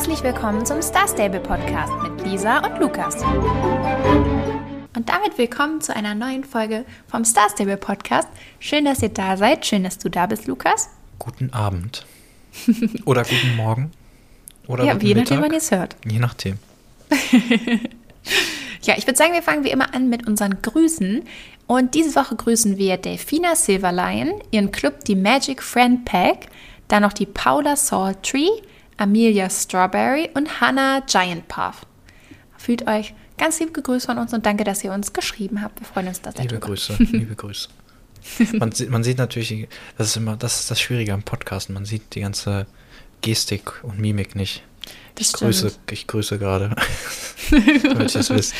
Herzlich 0.00 0.22
willkommen 0.22 0.64
zum 0.64 0.80
Star 0.80 1.06
Stable 1.06 1.40
Podcast 1.40 1.92
mit 2.02 2.26
Lisa 2.26 2.66
und 2.66 2.80
Lukas. 2.80 3.16
Und 4.96 5.06
damit 5.06 5.36
willkommen 5.36 5.82
zu 5.82 5.94
einer 5.94 6.14
neuen 6.14 6.42
Folge 6.42 6.86
vom 7.06 7.22
Star 7.26 7.50
Stable 7.50 7.76
Podcast. 7.76 8.26
Schön, 8.60 8.86
dass 8.86 9.02
ihr 9.02 9.10
da 9.10 9.36
seid. 9.36 9.66
Schön, 9.66 9.84
dass 9.84 9.98
du 9.98 10.08
da 10.08 10.24
bist, 10.24 10.46
Lukas. 10.46 10.88
Guten 11.18 11.52
Abend. 11.52 12.06
Oder 13.04 13.24
guten 13.24 13.54
Morgen. 13.56 13.90
Oder 14.66 14.84
ja, 14.84 14.94
guten 14.94 15.06
je 15.06 15.14
nachdem, 15.16 15.42
wann 15.42 15.50
ihr 15.50 15.58
es 15.58 15.70
hört. 15.70 15.96
Je 16.10 16.18
nachdem. 16.18 16.56
Ja, 18.82 18.94
ich 18.96 19.06
würde 19.06 19.18
sagen, 19.18 19.34
wir 19.34 19.42
fangen 19.42 19.64
wie 19.64 19.70
immer 19.70 19.94
an 19.94 20.08
mit 20.08 20.26
unseren 20.26 20.62
Grüßen. 20.62 21.24
Und 21.66 21.94
diese 21.94 22.14
Woche 22.14 22.36
grüßen 22.36 22.78
wir 22.78 22.96
Delfina 22.96 23.54
Silverlion, 23.54 24.32
ihren 24.50 24.72
Club, 24.72 25.04
die 25.04 25.14
Magic 25.14 25.62
Friend 25.62 26.06
Pack, 26.06 26.46
dann 26.88 27.02
noch 27.02 27.12
die 27.12 27.26
Paula 27.26 27.76
Saltree, 27.76 28.48
Amelia 29.00 29.48
Strawberry 29.48 30.28
und 30.34 30.60
Hannah 30.60 31.00
Giant 31.06 31.48
Puff. 31.48 31.86
Fühlt 32.58 32.86
euch 32.86 33.14
ganz 33.38 33.58
lieb 33.58 33.72
gegrüßt 33.72 34.04
von 34.06 34.18
uns 34.18 34.34
und 34.34 34.44
danke, 34.44 34.62
dass 34.64 34.84
ihr 34.84 34.92
uns 34.92 35.14
geschrieben 35.14 35.62
habt. 35.62 35.80
Wir 35.80 35.86
freuen 35.86 36.08
uns 36.08 36.20
da 36.20 36.30
sehr 36.30 36.42
Liebe. 36.44 36.58
Grüße, 36.58 36.96
liebe 36.98 37.34
Grüße. 37.34 37.68
Man 38.52 38.70
sieht, 38.72 38.90
man 38.90 39.02
sieht 39.02 39.16
natürlich, 39.16 39.66
das 39.96 40.08
ist 40.08 40.16
immer, 40.18 40.36
das 40.36 40.60
ist 40.60 40.70
das 40.70 40.78
Schwierige 40.78 41.14
am 41.14 41.22
Podcast. 41.22 41.70
Man 41.70 41.86
sieht 41.86 42.14
die 42.14 42.20
ganze 42.20 42.66
Gestik 43.22 43.82
und 43.82 43.98
Mimik 43.98 44.36
nicht. 44.36 44.62
Das 45.14 45.28
Ich 45.28 45.32
grüße, 45.32 45.72
ich 45.90 46.06
grüße 46.06 46.38
gerade. 46.38 46.76
Damit 47.50 48.14
ihr 48.14 48.20
es 48.20 48.28
wisst. 48.28 48.54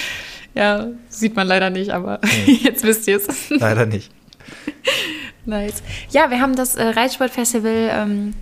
Ja, 0.54 0.88
sieht 1.10 1.36
man 1.36 1.46
leider 1.46 1.68
nicht, 1.68 1.90
aber 1.90 2.18
Nee. 2.46 2.52
jetzt 2.62 2.82
wisst 2.82 3.06
ihr 3.08 3.18
es. 3.18 3.50
Leider 3.50 3.84
nicht. 3.84 4.10
Nice. 5.46 5.82
Ja, 6.10 6.30
wir 6.30 6.40
haben 6.40 6.54
das 6.54 6.74
äh, 6.76 6.82
Reitsportfestival, 6.82 7.90
ähm, 7.92 8.34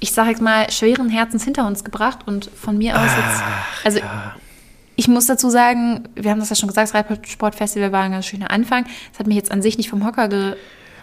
ich 0.00 0.12
sage 0.12 0.30
jetzt 0.30 0.42
mal, 0.42 0.70
schweren 0.70 1.08
Herzens 1.08 1.44
hinter 1.44 1.66
uns 1.66 1.84
gebracht 1.84 2.20
und 2.26 2.50
von 2.54 2.76
mir 2.78 2.96
aus 2.98 3.10
jetzt, 3.16 3.42
also 3.84 3.98
Ja. 4.00 4.34
ich 4.96 5.08
muss 5.08 5.26
dazu 5.26 5.50
sagen, 5.50 6.08
wir 6.14 6.30
haben 6.30 6.40
das 6.40 6.50
ja 6.50 6.56
schon 6.56 6.68
gesagt, 6.68 6.92
das 6.92 6.94
Reitsportfestival 6.94 7.92
war 7.92 8.02
ein 8.02 8.12
ganz 8.12 8.26
schöner 8.26 8.50
Anfang. 8.50 8.84
Es 9.12 9.18
hat 9.18 9.26
mich 9.26 9.36
jetzt 9.36 9.50
an 9.50 9.62
sich 9.62 9.76
nicht 9.78 9.88
vom 9.90 10.04
Hocker 10.04 10.28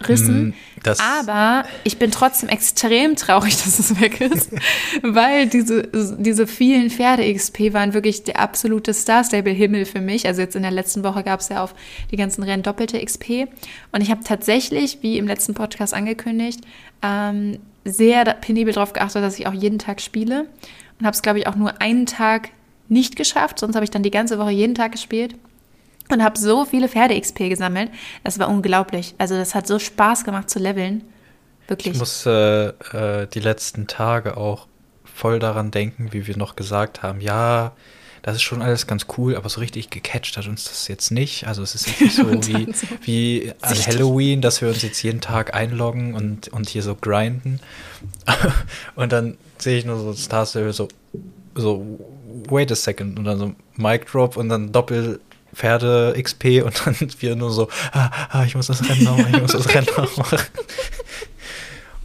gerissen. 0.00 0.48
Mm, 0.48 0.54
das- 0.84 1.00
aber 1.00 1.64
ich 1.84 1.98
bin 1.98 2.10
trotzdem 2.12 2.48
extrem 2.48 3.16
traurig, 3.16 3.56
dass 3.64 3.78
es 3.80 4.00
weg 4.00 4.20
ist, 4.20 4.50
weil 5.02 5.48
diese, 5.48 5.88
diese 6.18 6.46
vielen 6.46 6.90
Pferde-XP 6.90 7.72
waren 7.72 7.94
wirklich 7.94 8.22
der 8.24 8.38
absolute 8.38 8.94
Star-Stable-Himmel 8.94 9.84
für 9.86 10.00
mich. 10.00 10.26
Also 10.26 10.40
jetzt 10.42 10.54
in 10.54 10.62
der 10.62 10.70
letzten 10.70 11.02
Woche 11.02 11.24
gab 11.24 11.40
es 11.40 11.48
ja 11.48 11.64
auf 11.64 11.74
die 12.12 12.16
ganzen 12.16 12.44
Rennen 12.44 12.62
doppelte 12.62 13.04
XP. 13.04 13.46
Und 13.90 14.00
ich 14.00 14.10
habe 14.12 14.22
tatsächlich, 14.22 14.98
wie 15.02 15.18
im 15.18 15.26
letzten 15.26 15.54
Podcast 15.54 15.94
angekündigt, 15.94 16.60
ähm, 17.02 17.58
sehr 17.88 18.24
penibel 18.24 18.72
darauf 18.72 18.92
geachtet, 18.92 19.22
dass 19.22 19.38
ich 19.38 19.46
auch 19.46 19.52
jeden 19.52 19.78
Tag 19.78 20.00
spiele. 20.00 20.46
Und 20.98 21.06
habe 21.06 21.14
es, 21.14 21.22
glaube 21.22 21.38
ich, 21.38 21.46
auch 21.46 21.54
nur 21.54 21.80
einen 21.80 22.06
Tag 22.06 22.50
nicht 22.88 23.16
geschafft. 23.16 23.58
Sonst 23.58 23.74
habe 23.74 23.84
ich 23.84 23.90
dann 23.90 24.02
die 24.02 24.10
ganze 24.10 24.38
Woche 24.38 24.50
jeden 24.50 24.74
Tag 24.74 24.92
gespielt 24.92 25.34
und 26.10 26.22
habe 26.22 26.38
so 26.38 26.64
viele 26.64 26.88
Pferde-XP 26.88 27.48
gesammelt. 27.48 27.90
Das 28.24 28.38
war 28.38 28.48
unglaublich. 28.48 29.14
Also 29.18 29.36
das 29.36 29.54
hat 29.54 29.66
so 29.66 29.78
Spaß 29.78 30.24
gemacht 30.24 30.50
zu 30.50 30.58
leveln. 30.58 31.04
Wirklich. 31.66 31.94
Ich 31.94 31.98
muss 31.98 32.24
äh, 32.26 32.68
äh, 32.68 33.26
die 33.26 33.40
letzten 33.40 33.86
Tage 33.86 34.36
auch 34.36 34.66
voll 35.04 35.38
daran 35.38 35.70
denken, 35.70 36.12
wie 36.12 36.26
wir 36.26 36.36
noch 36.36 36.56
gesagt 36.56 37.02
haben, 37.02 37.20
ja, 37.20 37.72
das 38.22 38.36
ist 38.36 38.42
schon 38.42 38.62
alles 38.62 38.86
ganz 38.86 39.06
cool, 39.16 39.36
aber 39.36 39.48
so 39.48 39.60
richtig 39.60 39.90
gecatcht 39.90 40.36
hat 40.36 40.46
uns 40.46 40.64
das 40.64 40.88
jetzt 40.88 41.10
nicht. 41.10 41.46
Also 41.46 41.62
es 41.62 41.74
ist 41.74 41.88
jetzt 41.88 42.00
nicht 42.00 42.14
so 42.16 42.30
wie, 42.30 42.72
so 42.72 42.86
wie 43.02 43.52
an. 43.60 43.74
Halloween, 43.74 44.40
dass 44.40 44.60
wir 44.60 44.68
uns 44.68 44.82
jetzt 44.82 45.02
jeden 45.02 45.20
Tag 45.20 45.54
einloggen 45.54 46.14
und, 46.14 46.48
und 46.48 46.68
hier 46.68 46.82
so 46.82 46.94
grinden. 46.94 47.60
und 48.94 49.12
dann 49.12 49.36
sehe 49.58 49.78
ich 49.78 49.84
nur 49.84 49.98
so 49.98 50.12
Star 50.14 50.46
Stable 50.46 50.72
so, 50.72 50.88
so, 51.54 51.84
wait 52.48 52.70
a 52.70 52.76
second, 52.76 53.18
und 53.18 53.24
dann 53.24 53.38
so 53.38 53.54
Mic 53.76 54.06
Drop 54.06 54.36
und 54.36 54.48
dann 54.48 54.72
Doppel 54.72 55.20
Pferde 55.54 56.14
XP 56.20 56.62
und 56.64 56.86
dann 56.86 56.96
wir 57.20 57.36
nur 57.36 57.50
so, 57.50 57.68
ah, 57.92 58.10
ah, 58.30 58.44
ich 58.44 58.54
muss 58.54 58.68
das 58.68 58.88
Rennen 58.88 59.04
noch 59.04 59.16
machen, 59.16 59.34
ich 59.34 59.42
muss 59.42 59.52
das 59.52 59.74
Rennen 59.74 59.88
noch 59.96 60.16
machen. 60.16 60.38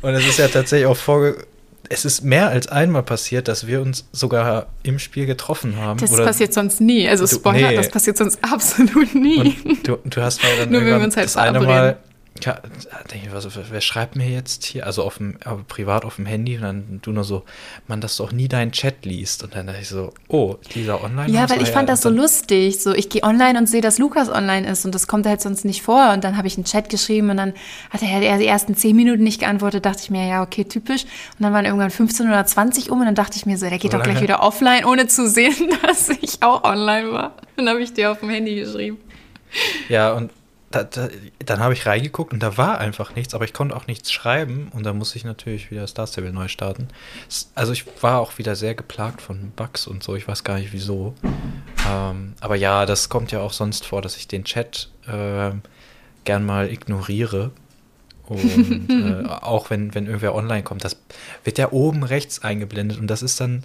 Und 0.02 0.14
es 0.16 0.26
ist 0.26 0.40
ja 0.40 0.48
tatsächlich 0.48 0.88
auch 0.88 0.98
vorge... 0.98 1.46
Es 1.90 2.06
ist 2.06 2.24
mehr 2.24 2.48
als 2.50 2.68
einmal 2.68 3.04
passiert, 3.04 3.48
dass 3.48 3.68
wir 3.68 3.82
uns 3.82 4.06
sogar 4.12 4.68
im 4.84 5.00
Spiel 5.00 5.26
getroffen 5.26 5.76
haben. 5.78 6.00
das 6.00 6.12
oder 6.14 6.26
passiert 6.26 6.54
sonst 6.54 6.80
nie. 6.82 7.08
Also 7.08 7.26
Du- 7.26 7.36
Spoiler, 7.36 7.70
nee. 7.70 7.76
das 7.76 7.90
passiert 7.90 8.18
sonst 8.18 8.40
absolut 8.52 9.14
nie. 9.14 9.56
Und 9.66 9.88
du, 9.88 9.98
du 10.06 10.22
hast 10.22 10.42
mir 10.42 10.50
dann 10.60 10.72
Nur 10.72 10.82
wenn 10.82 10.88
wir 11.00 11.04
uns 11.04 11.16
halt 11.18 11.26
das 11.26 11.38
eine. 11.38 11.60
Mal, 11.60 11.98
ja, 12.42 12.56
da 12.56 13.04
denke 13.12 13.28
ich, 13.28 13.34
was, 13.34 13.48
wer 13.72 13.82
schreibt 13.82 14.16
mir 14.16 14.28
jetzt 14.28 14.66
hier, 14.66 14.86
also 14.86 15.04
auf 15.04 15.18
dem, 15.18 15.38
aber 15.46 15.64
privat 15.64 16.04
auf 16.04 16.16
dem 16.16 16.26
Handy 16.26 16.56
und 16.58 16.64
dann 16.64 17.00
du 17.02 17.12
nur 17.12 17.24
so, 17.24 17.44
man, 17.88 18.02
dass 18.02 18.18
du 18.18 18.24
auch 18.24 18.32
nie 18.32 18.48
deinen 18.48 18.72
Chat 18.72 19.06
liest. 19.06 19.44
Und 19.44 19.56
dann 19.56 19.68
dachte 19.68 19.80
ich 19.82 19.88
so, 19.88 20.14
oh, 20.28 20.56
dieser 20.74 21.04
online 21.04 21.32
Ja, 21.32 21.50
weil 21.50 21.62
ich 21.62 21.70
fand 21.70 21.90
das 21.90 22.02
so 22.02 22.10
lustig. 22.10 22.82
So, 22.82 22.94
ich 22.94 23.10
gehe 23.10 23.24
online 23.24 23.58
und 23.60 23.68
sehe, 23.68 23.82
dass 23.82 24.00
Lukas 24.00 24.30
online 24.30 24.68
ist 24.68 24.84
und 24.84 24.96
das 24.96 25.08
kommt 25.08 25.28
halt 25.28 25.42
sonst 25.42 25.64
nicht 25.64 25.84
vor. 25.84 26.12
Und 26.12 26.24
dann 26.24 26.36
habe 26.36 26.48
ich 26.48 26.58
einen 26.58 26.66
Chat 26.66 26.90
geschrieben 26.90 27.30
und 27.30 27.38
dann 27.38 27.54
hat 27.92 28.02
er 28.02 28.20
ja 28.20 28.38
die 28.38 28.48
ersten 28.48 28.76
zehn 28.76 28.96
Minuten 28.96 29.24
nicht 29.24 29.40
geantwortet. 29.40 29.86
Dachte 29.86 30.02
ich 30.04 30.10
mir, 30.10 30.28
ja, 30.28 30.42
okay, 30.42 30.66
typisch. 30.66 31.04
Und 31.04 31.44
dann 31.44 31.54
waren 31.54 31.66
irgendwann 31.66 31.92
15 31.92 32.28
oder 32.28 32.46
20 32.46 32.90
um 32.90 33.00
und 33.00 33.06
dann 33.06 33.16
dachte 33.16 33.38
ich 33.38 33.46
mir 33.46 33.58
so, 33.58 33.70
der 33.70 33.78
geht 33.78 33.92
So 33.92 33.98
doch 33.98 34.04
gleich 34.04 34.22
wieder 34.22 34.42
offline, 34.42 34.86
ohne 34.86 35.08
zu 35.08 35.30
sehen, 35.30 35.70
dass 35.84 36.10
ich 36.10 36.42
auch 36.42 36.64
online 36.64 37.12
war. 37.12 37.36
Dann 37.56 37.70
habe 37.70 37.82
ich 37.82 37.94
dir 37.94 38.12
auf 38.12 38.20
dem 38.20 38.30
Handy 38.30 38.56
geschrieben. 38.56 38.98
Ja, 39.88 40.14
und 40.14 40.32
da, 40.74 40.84
da, 40.84 41.08
dann 41.46 41.60
habe 41.60 41.74
ich 41.74 41.86
reingeguckt 41.86 42.34
und 42.34 42.42
da 42.42 42.58
war 42.58 42.80
einfach 42.80 43.16
nichts, 43.16 43.36
aber 43.36 43.46
ich 43.46 43.54
konnte 43.54 43.76
auch 43.76 43.86
nichts 43.86 44.12
schreiben 44.12 44.70
und 44.74 44.84
da 44.84 44.94
musste 44.94 45.18
ich 45.18 45.24
natürlich 45.24 45.70
wieder 45.70 45.86
Star 45.86 46.08
Stable 46.08 46.34
neu 46.34 46.48
starten. 46.48 46.88
Also 47.54 47.74
ich 47.74 47.86
war 48.02 48.20
auch 48.20 48.40
wieder 48.40 48.56
sehr 48.56 48.74
geplagt 48.74 49.22
von 49.22 49.52
Bugs 49.56 49.86
und 49.86 50.02
so, 50.02 50.16
ich 50.16 50.28
weiß 50.28 50.44
gar 50.44 50.58
nicht 50.58 50.74
wieso. 50.74 51.14
Ähm, 51.88 52.34
aber 52.42 52.56
ja, 52.56 52.88
das 52.88 53.10
kommt 53.10 53.32
ja 53.32 53.40
auch 53.40 53.54
sonst 53.54 53.86
vor, 53.86 54.02
dass 54.02 54.18
ich 54.18 54.28
den 54.28 54.46
Chat 54.46 54.90
ähm, 55.08 55.62
gern 56.24 56.44
mal 56.44 56.72
ignoriere. 56.72 57.52
Und 58.26 58.90
äh, 58.90 59.28
auch 59.28 59.70
wenn, 59.70 59.94
wenn 59.94 60.08
irgendwer 60.08 60.34
online 60.34 60.64
kommt, 60.64 60.84
das 60.84 60.98
wird 61.44 61.60
ja 61.60 61.72
oben 61.72 62.04
rechts 62.04 62.42
eingeblendet 62.42 62.98
und 62.98 63.08
das 63.08 63.22
ist 63.22 63.40
dann 63.40 63.64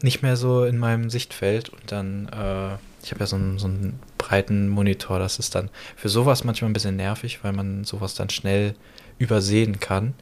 nicht 0.00 0.22
mehr 0.22 0.38
so 0.38 0.64
in 0.64 0.78
meinem 0.78 1.10
Sichtfeld. 1.10 1.68
Und 1.68 1.92
dann, 1.92 2.28
äh, 2.28 2.78
ich 3.02 3.10
habe 3.10 3.20
ja 3.20 3.26
so 3.26 3.36
einen, 3.36 3.58
so 3.58 3.66
einen 3.66 3.98
breiten 4.18 4.68
Monitor, 4.68 5.18
das 5.18 5.38
ist 5.38 5.54
dann 5.54 5.70
für 5.96 6.08
sowas 6.08 6.44
manchmal 6.44 6.70
ein 6.70 6.74
bisschen 6.74 6.96
nervig, 6.96 7.40
weil 7.42 7.52
man 7.52 7.84
sowas 7.84 8.14
dann 8.14 8.30
schnell 8.30 8.74
übersehen 9.18 9.80
kann. 9.80 10.14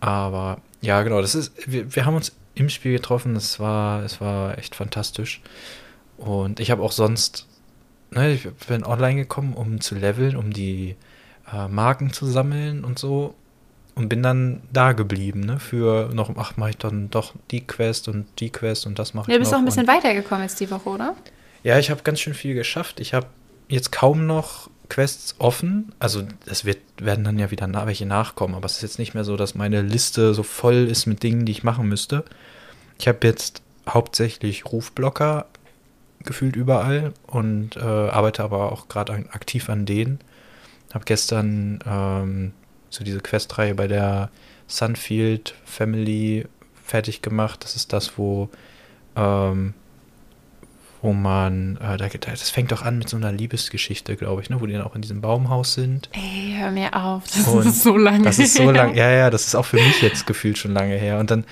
Aber 0.00 0.58
ja, 0.80 1.02
genau, 1.02 1.20
das 1.20 1.34
ist, 1.34 1.52
wir, 1.66 1.94
wir 1.94 2.04
haben 2.04 2.16
uns 2.16 2.32
im 2.54 2.68
Spiel 2.68 2.92
getroffen, 2.92 3.36
es 3.36 3.60
war, 3.60 4.02
es 4.04 4.20
war 4.20 4.58
echt 4.58 4.74
fantastisch. 4.74 5.40
Und 6.18 6.60
ich 6.60 6.70
habe 6.70 6.82
auch 6.82 6.92
sonst, 6.92 7.46
ne, 8.10 8.32
ich 8.32 8.48
bin 8.68 8.84
online 8.84 9.16
gekommen, 9.16 9.54
um 9.54 9.80
zu 9.80 9.94
leveln, 9.94 10.36
um 10.36 10.52
die 10.52 10.96
äh, 11.52 11.68
Marken 11.68 12.12
zu 12.12 12.26
sammeln 12.26 12.84
und 12.84 12.98
so. 12.98 13.34
Und 13.94 14.08
bin 14.08 14.22
dann 14.22 14.62
da 14.72 14.92
geblieben, 14.92 15.40
ne? 15.40 15.60
Für 15.60 16.08
noch, 16.14 16.34
ach, 16.38 16.56
mache 16.56 16.70
ich 16.70 16.78
dann 16.78 17.10
doch 17.10 17.34
die 17.50 17.60
Quest 17.66 18.08
und 18.08 18.24
die 18.38 18.48
Quest 18.48 18.86
und 18.86 18.98
das 18.98 19.12
mache 19.12 19.30
Ja, 19.30 19.34
ich 19.34 19.36
du 19.36 19.40
bist 19.40 19.52
noch. 19.52 19.58
auch 19.58 19.62
ein 19.62 19.66
bisschen 19.66 19.86
weitergekommen 19.86 20.44
jetzt 20.44 20.58
die 20.60 20.70
Woche, 20.70 20.88
oder? 20.88 21.14
Ja, 21.62 21.78
ich 21.78 21.90
habe 21.90 22.02
ganz 22.02 22.20
schön 22.20 22.34
viel 22.34 22.54
geschafft. 22.54 23.00
Ich 23.00 23.14
habe 23.14 23.26
jetzt 23.68 23.92
kaum 23.92 24.26
noch 24.26 24.70
Quests 24.88 25.36
offen. 25.38 25.94
Also 25.98 26.22
es 26.46 26.64
werden 26.64 27.24
dann 27.24 27.38
ja 27.38 27.50
wieder 27.50 27.66
na 27.66 27.86
welche 27.86 28.06
nachkommen, 28.06 28.54
aber 28.54 28.66
es 28.66 28.76
ist 28.76 28.82
jetzt 28.82 28.98
nicht 28.98 29.14
mehr 29.14 29.24
so, 29.24 29.36
dass 29.36 29.54
meine 29.54 29.80
Liste 29.82 30.34
so 30.34 30.42
voll 30.42 30.88
ist 30.88 31.06
mit 31.06 31.22
Dingen, 31.22 31.46
die 31.46 31.52
ich 31.52 31.64
machen 31.64 31.88
müsste. 31.88 32.24
Ich 32.98 33.08
habe 33.08 33.26
jetzt 33.26 33.62
hauptsächlich 33.88 34.66
Rufblocker 34.66 35.46
gefühlt 36.24 36.56
überall 36.56 37.12
und 37.26 37.76
äh, 37.76 37.80
arbeite 37.80 38.44
aber 38.44 38.70
auch 38.70 38.88
gerade 38.88 39.12
aktiv 39.32 39.68
an 39.70 39.86
denen. 39.86 40.18
Habe 40.92 41.04
gestern 41.04 41.78
ähm, 41.86 42.52
so 42.90 43.02
diese 43.02 43.20
Questreihe 43.20 43.74
bei 43.74 43.88
der 43.88 44.30
Sunfield 44.66 45.54
Family 45.64 46.46
fertig 46.84 47.22
gemacht. 47.22 47.64
Das 47.64 47.76
ist 47.76 47.92
das, 47.92 48.18
wo 48.18 48.50
ähm, 49.16 49.74
wo 51.02 51.12
man, 51.12 51.76
äh, 51.78 51.96
da, 51.96 52.06
das 52.08 52.48
fängt 52.50 52.72
doch 52.72 52.82
an 52.82 52.96
mit 52.98 53.08
so 53.08 53.16
einer 53.16 53.32
Liebesgeschichte, 53.32 54.16
glaube 54.16 54.40
ich, 54.40 54.48
ne, 54.50 54.60
wo 54.60 54.66
die 54.66 54.72
dann 54.72 54.82
auch 54.82 54.94
in 54.94 55.02
diesem 55.02 55.20
Baumhaus 55.20 55.74
sind. 55.74 56.08
Ey, 56.12 56.54
hör 56.58 56.70
mir 56.70 56.94
auf. 56.96 57.24
Das 57.24 57.46
Und 57.48 57.66
ist 57.66 57.82
so 57.82 57.96
lange. 57.96 58.22
Das 58.24 58.38
ist 58.38 58.54
so 58.54 58.62
her. 58.64 58.72
lang, 58.72 58.94
ja, 58.94 59.10
ja, 59.10 59.28
das 59.28 59.46
ist 59.46 59.54
auch 59.56 59.66
für 59.66 59.76
mich 59.76 60.00
jetzt 60.00 60.26
gefühlt 60.26 60.56
schon 60.58 60.72
lange 60.72 60.94
her. 60.94 61.18
Und 61.18 61.30
dann 61.30 61.44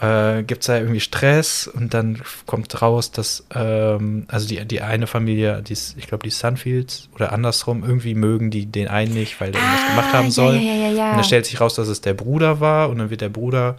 äh, 0.00 0.42
gibt 0.44 0.62
es 0.62 0.66
da 0.68 0.78
irgendwie 0.78 1.00
Stress 1.00 1.66
und 1.68 1.94
dann 1.94 2.22
kommt 2.46 2.80
raus, 2.80 3.10
dass, 3.12 3.44
ähm, 3.54 4.24
also 4.28 4.46
die, 4.48 4.64
die 4.64 4.80
eine 4.80 5.06
Familie, 5.06 5.62
die, 5.62 5.72
ist- 5.74 5.96
ich 5.98 6.06
glaube, 6.06 6.22
die 6.24 6.30
Sunfields 6.30 7.08
oder 7.14 7.32
andersrum, 7.32 7.84
irgendwie 7.84 8.14
mögen 8.14 8.50
die 8.50 8.66
den 8.66 8.88
einen 8.88 9.14
nicht, 9.14 9.40
weil 9.40 9.52
der 9.52 9.60
irgendwas 9.60 9.80
Ah, 9.84 9.90
gemacht 9.90 10.12
haben 10.14 10.30
soll. 10.30 10.54
ja, 10.56 10.60
ja, 10.60 10.90
ja. 10.92 11.10
Und 11.10 11.16
dann 11.16 11.24
stellt 11.24 11.46
sich 11.46 11.60
raus, 11.60 11.74
dass 11.74 11.88
es 11.88 12.00
der 12.00 12.14
Bruder 12.14 12.60
war 12.60 12.88
und 12.88 12.98
dann 12.98 13.10
wird 13.10 13.20
der 13.20 13.28
Bruder, 13.28 13.76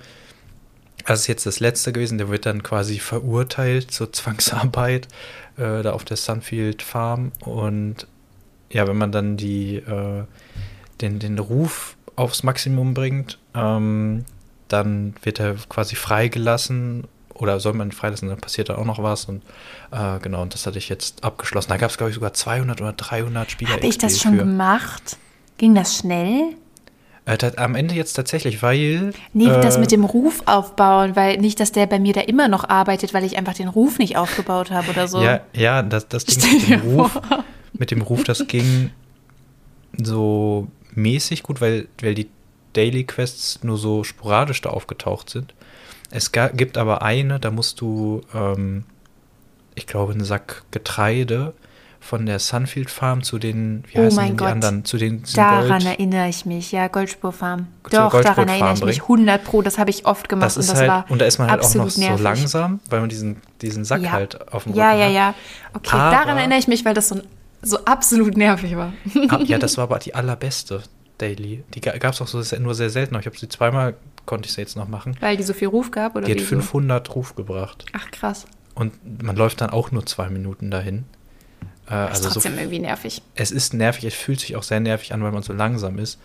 das 1.05 1.21
ist 1.21 1.27
jetzt 1.27 1.45
das 1.45 1.59
letzte 1.59 1.91
gewesen, 1.91 2.17
der 2.17 2.29
wird 2.29 2.45
dann 2.45 2.63
quasi 2.63 2.99
verurteilt 2.99 3.91
zur 3.91 4.11
Zwangsarbeit 4.13 5.07
äh, 5.57 5.81
da 5.81 5.91
auf 5.91 6.05
der 6.05 6.17
Sunfield 6.17 6.81
Farm 6.81 7.31
und 7.41 8.07
ja, 8.69 8.87
wenn 8.87 8.97
man 8.97 9.11
dann 9.11 9.37
die, 9.37 9.75
äh, 9.75 10.23
den, 11.01 11.19
den 11.19 11.37
Ruf 11.39 11.95
aufs 12.15 12.43
Maximum 12.43 12.93
bringt, 12.93 13.37
ähm, 13.53 14.25
dann 14.67 15.13
wird 15.21 15.39
er 15.39 15.55
quasi 15.69 15.95
freigelassen 15.95 17.03
oder 17.33 17.59
soll 17.59 17.73
man 17.73 17.91
freilassen, 17.91 18.29
dann 18.29 18.39
passiert 18.39 18.69
da 18.69 18.75
auch 18.77 18.85
noch 18.85 19.01
was 19.01 19.25
und 19.25 19.43
äh, 19.91 20.19
genau, 20.19 20.41
und 20.41 20.53
das 20.53 20.65
hatte 20.65 20.77
ich 20.77 20.89
jetzt 20.89 21.23
abgeschlossen. 21.23 21.69
Da 21.69 21.77
gab 21.77 21.91
es, 21.91 21.97
glaube 21.97 22.09
ich, 22.09 22.15
sogar 22.15 22.33
200 22.33 22.81
oder 22.81 22.93
300 22.93 23.51
Spieler. 23.51 23.73
Habe 23.73 23.87
ich 23.87 23.97
das 23.97 24.19
schon 24.19 24.33
für. 24.33 24.39
gemacht? 24.39 25.17
Ging 25.57 25.75
das 25.75 25.97
schnell? 25.97 26.55
Äh, 27.25 27.37
am 27.55 27.75
Ende 27.75 27.95
jetzt 27.95 28.13
tatsächlich, 28.13 28.61
weil. 28.61 29.13
Nee, 29.31 29.45
äh, 29.45 29.61
das 29.61 29.77
mit 29.77 29.91
dem 29.91 30.03
Ruf 30.03 30.43
aufbauen, 30.45 31.15
weil 31.15 31.37
nicht, 31.37 31.59
dass 31.59 31.71
der 31.71 31.85
bei 31.85 31.97
mir 31.97 32.13
da 32.13 32.21
immer 32.21 32.49
noch 32.49 32.67
arbeitet, 32.67 33.13
weil 33.13 33.23
ich 33.23 33.37
einfach 33.37 33.53
den 33.53 33.69
Ruf 33.69 33.97
nicht 33.97 34.17
aufgebaut 34.17 34.71
habe 34.71 34.91
oder 34.91 35.07
so. 35.07 35.21
Ja, 35.21 35.41
ja, 35.53 35.81
das, 35.83 36.07
das 36.07 36.25
Ding 36.25 36.59
mit 36.69 36.69
dem 36.69 36.81
Ruf, 36.81 37.21
mit 37.73 37.91
dem 37.91 38.01
Ruf, 38.01 38.23
das 38.25 38.45
ging 38.47 38.91
so 39.97 40.67
mäßig 40.95 41.43
gut, 41.43 41.61
weil, 41.61 41.87
weil 42.01 42.13
die 42.13 42.29
Daily 42.73 43.05
Quests 43.05 43.63
nur 43.63 43.77
so 43.77 44.03
sporadisch 44.03 44.61
da 44.61 44.71
aufgetaucht 44.71 45.29
sind. 45.29 45.53
Es 46.11 46.31
gibt 46.31 46.77
aber 46.77 47.01
eine, 47.01 47.39
da 47.39 47.51
musst 47.51 47.79
du, 47.81 48.21
ähm, 48.35 48.83
ich 49.75 49.87
glaube, 49.87 50.11
einen 50.11 50.25
Sack 50.25 50.63
Getreide 50.71 51.53
von 52.03 52.25
der 52.25 52.39
Sunfield 52.39 52.89
Farm 52.89 53.23
zu 53.23 53.39
den, 53.39 53.83
wie 53.91 53.99
oh 53.99 54.03
heißen 54.03 54.25
die 54.25 54.35
Gott. 54.35 54.49
anderen, 54.49 54.83
zu 54.83 54.97
den 54.97 55.23
Daran 55.33 55.69
Gold 55.69 55.85
erinnere 55.85 56.27
ich 56.27 56.45
mich, 56.45 56.71
ja, 56.71 56.87
Goldspur 56.89 57.31
Farm. 57.31 57.67
Doch, 57.89 58.21
daran 58.21 58.49
erinnere 58.49 58.73
ich 58.73 58.83
mich, 58.83 59.01
100 59.03 59.43
pro, 59.43 59.61
das 59.61 59.77
habe 59.77 59.89
ich 59.89 60.05
oft 60.05 60.27
gemacht 60.27 60.47
das 60.47 60.57
ist 60.57 60.69
und 60.69 60.73
das 60.73 60.79
halt, 60.81 60.89
war 60.89 61.05
Und 61.09 61.21
da 61.21 61.25
ist 61.25 61.37
man 61.39 61.49
halt 61.49 61.63
auch 61.63 61.75
noch 61.75 61.97
nervig. 61.97 62.17
so 62.17 62.23
langsam, 62.23 62.79
weil 62.89 62.99
man 62.99 63.09
diesen, 63.09 63.37
diesen 63.61 63.85
Sack 63.85 64.01
ja. 64.01 64.11
halt 64.11 64.53
auf 64.53 64.63
dem 64.63 64.73
Rücken 64.73 64.79
Ja, 64.79 64.93
ja, 64.93 65.07
ja. 65.07 65.33
Okay, 65.73 65.95
aber, 65.95 66.11
daran 66.11 66.37
erinnere 66.37 66.59
ich 66.59 66.67
mich, 66.67 66.83
weil 66.83 66.93
das 66.93 67.07
so, 67.07 67.21
so 67.61 67.83
absolut 67.85 68.35
nervig 68.35 68.75
war. 68.75 68.93
Ah, 69.29 69.39
ja, 69.43 69.57
das 69.59 69.77
war 69.77 69.85
aber 69.85 69.99
die 69.99 70.13
allerbeste 70.13 70.83
Daily. 71.17 71.63
Die 71.73 71.79
gab 71.79 72.13
es 72.13 72.21
auch 72.21 72.27
so 72.27 72.43
nur 72.57 72.75
sehr 72.75 72.89
selten. 72.89 73.17
Ich 73.17 73.25
habe 73.25 73.37
sie 73.37 73.47
zweimal, 73.47 73.95
konnte 74.25 74.47
ich 74.47 74.53
sie 74.53 74.61
jetzt 74.61 74.75
noch 74.75 74.89
machen. 74.89 75.15
Weil 75.21 75.37
die 75.37 75.43
so 75.43 75.53
viel 75.53 75.69
Ruf 75.69 75.91
gab? 75.91 76.15
Oder 76.17 76.25
die 76.25 76.33
hat 76.33 76.41
500 76.41 77.07
so? 77.07 77.13
Ruf 77.13 77.35
gebracht. 77.35 77.85
Ach, 77.93 78.11
krass. 78.11 78.45
Und 78.75 79.23
man 79.23 79.35
läuft 79.35 79.61
dann 79.61 79.69
auch 79.69 79.91
nur 79.91 80.05
zwei 80.05 80.29
Minuten 80.29 80.69
dahin. 80.69 81.05
Äh, 81.87 81.91
das 81.91 82.19
ist 82.19 82.25
also 82.25 82.29
trotzdem 82.35 82.53
so, 82.53 82.59
irgendwie 82.59 82.79
nervig. 82.79 83.21
Es 83.35 83.51
ist 83.51 83.73
nervig, 83.73 84.05
es 84.05 84.13
fühlt 84.13 84.39
sich 84.39 84.55
auch 84.55 84.63
sehr 84.63 84.79
nervig 84.79 85.13
an, 85.13 85.23
weil 85.23 85.31
man 85.31 85.43
so 85.43 85.53
langsam 85.53 85.99
ist. 85.99 86.19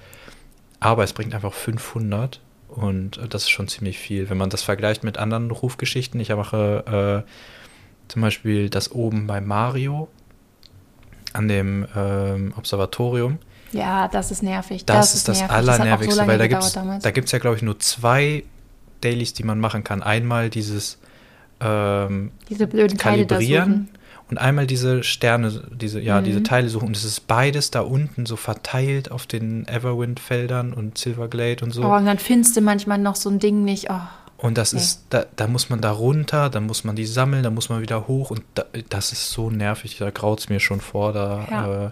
Aber 0.80 1.04
es 1.04 1.12
bringt 1.12 1.34
einfach 1.34 1.52
500 1.52 2.40
und 2.68 3.18
äh, 3.18 3.28
das 3.28 3.42
ist 3.42 3.50
schon 3.50 3.68
ziemlich 3.68 3.98
viel. 3.98 4.30
Wenn 4.30 4.38
man 4.38 4.50
das 4.50 4.62
vergleicht 4.62 5.04
mit 5.04 5.18
anderen 5.18 5.50
Rufgeschichten, 5.50 6.20
ich 6.20 6.30
mache 6.30 7.24
äh, 7.26 8.08
zum 8.08 8.22
Beispiel 8.22 8.70
das 8.70 8.92
oben 8.92 9.26
bei 9.26 9.40
Mario 9.40 10.08
an 11.32 11.48
dem 11.48 11.86
ähm, 11.94 12.54
Observatorium. 12.56 13.38
Ja, 13.72 14.08
das 14.08 14.30
ist 14.30 14.42
nervig. 14.42 14.86
Das, 14.86 14.96
das 14.96 15.14
ist 15.14 15.28
das 15.28 15.40
nervig. 15.40 15.56
Allernervigste, 15.56 16.16
das 16.16 16.26
weil 16.26 16.38
da 16.38 17.10
gibt 17.10 17.26
es 17.26 17.32
ja, 17.32 17.38
glaube 17.38 17.56
ich, 17.56 17.62
nur 17.62 17.78
zwei 17.80 18.44
Dailies, 19.02 19.34
die 19.34 19.42
man 19.42 19.60
machen 19.60 19.84
kann. 19.84 20.02
Einmal 20.02 20.48
dieses 20.48 20.98
ähm, 21.60 22.30
Diese 22.48 22.66
blöden 22.66 22.96
Kalibrieren 22.96 23.90
und 24.30 24.38
einmal 24.38 24.66
diese 24.66 25.02
Sterne, 25.02 25.62
diese, 25.70 26.00
ja, 26.00 26.20
mhm. 26.20 26.24
diese 26.24 26.42
Teile 26.42 26.68
suchen. 26.68 26.88
Und 26.88 26.96
es 26.96 27.04
ist 27.04 27.26
beides 27.26 27.70
da 27.70 27.80
unten 27.80 28.26
so 28.26 28.36
verteilt 28.36 29.10
auf 29.10 29.26
den 29.26 29.66
Everwind-Feldern 29.66 30.72
und 30.72 30.98
Silverglade 30.98 31.64
und 31.64 31.72
so. 31.72 31.84
Oh, 31.84 31.94
und 31.94 32.06
dann 32.06 32.18
findest 32.18 32.56
du 32.56 32.60
manchmal 32.60 32.98
noch 32.98 33.16
so 33.16 33.30
ein 33.30 33.38
Ding 33.38 33.64
nicht. 33.64 33.88
Oh. 33.90 34.00
Und 34.36 34.56
das 34.56 34.72
nee. 34.72 34.80
ist, 34.80 35.02
da, 35.10 35.26
da 35.34 35.48
muss 35.48 35.68
man 35.68 35.80
da 35.80 35.90
runter, 35.90 36.48
dann 36.48 36.66
muss 36.66 36.84
man 36.84 36.94
die 36.94 37.06
sammeln, 37.06 37.42
dann 37.42 37.54
muss 37.54 37.70
man 37.70 37.80
wieder 37.80 38.06
hoch 38.06 38.30
und 38.30 38.42
da, 38.54 38.64
das 38.88 39.12
ist 39.12 39.30
so 39.30 39.50
nervig, 39.50 39.96
da 39.98 40.10
graut 40.10 40.38
es 40.38 40.48
mir 40.48 40.60
schon 40.60 40.80
vor, 40.80 41.12
da 41.12 41.46
ja. 41.50 41.86
äh, 41.86 41.90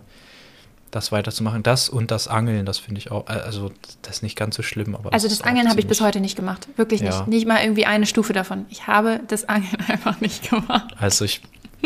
das 0.93 1.11
weiterzumachen. 1.13 1.63
Das 1.63 1.89
und 1.89 2.11
das 2.11 2.29
Angeln, 2.29 2.65
das 2.65 2.79
finde 2.79 3.01
ich 3.01 3.11
auch, 3.11 3.29
äh, 3.29 3.33
also 3.33 3.73
das 4.03 4.17
ist 4.17 4.23
nicht 4.23 4.37
ganz 4.37 4.55
so 4.55 4.63
schlimm. 4.63 4.95
Aber 4.95 5.13
also 5.13 5.29
das, 5.29 5.39
das 5.39 5.47
Angeln 5.47 5.69
habe 5.69 5.81
ich 5.81 5.89
bis 5.89 6.01
heute 6.01 6.21
nicht 6.21 6.37
gemacht, 6.37 6.69
wirklich 6.77 7.01
ja. 7.01 7.11
nicht. 7.11 7.27
Nicht 7.27 7.47
mal 7.49 7.63
irgendwie 7.63 7.87
eine 7.87 8.07
Stufe 8.07 8.33
davon. 8.33 8.67
Ich 8.69 8.87
habe 8.87 9.21
das 9.27 9.49
Angeln 9.49 9.83
einfach 9.89 10.21
nicht 10.21 10.49
gemacht. 10.49 10.95
Also 10.99 11.25
ich 11.25 11.43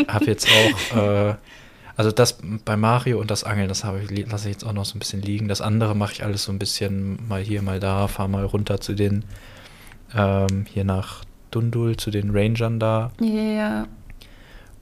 habe 0.07 0.25
jetzt 0.25 0.47
auch, 0.47 0.97
äh, 1.29 1.35
also 1.95 2.11
das 2.11 2.37
bei 2.65 2.77
Mario 2.77 3.19
und 3.19 3.29
das 3.29 3.43
Angeln, 3.43 3.67
das 3.67 3.83
habe 3.83 4.01
ich, 4.01 4.27
lasse 4.27 4.49
ich 4.49 4.55
jetzt 4.55 4.63
auch 4.63 4.73
noch 4.73 4.85
so 4.85 4.95
ein 4.95 4.99
bisschen 4.99 5.21
liegen. 5.21 5.47
Das 5.47 5.61
andere 5.61 5.95
mache 5.95 6.13
ich 6.13 6.23
alles 6.23 6.43
so 6.43 6.51
ein 6.51 6.59
bisschen 6.59 7.19
mal 7.27 7.41
hier, 7.41 7.61
mal 7.61 7.79
da, 7.79 8.07
fahre 8.07 8.29
mal 8.29 8.45
runter 8.45 8.79
zu 8.79 8.93
den, 8.93 9.25
ähm, 10.15 10.65
hier 10.71 10.83
nach 10.83 11.23
Dundul, 11.51 11.97
zu 11.97 12.11
den 12.11 12.31
Rangern 12.31 12.79
da. 12.79 13.11
Ja, 13.19 13.41
ja. 13.41 13.87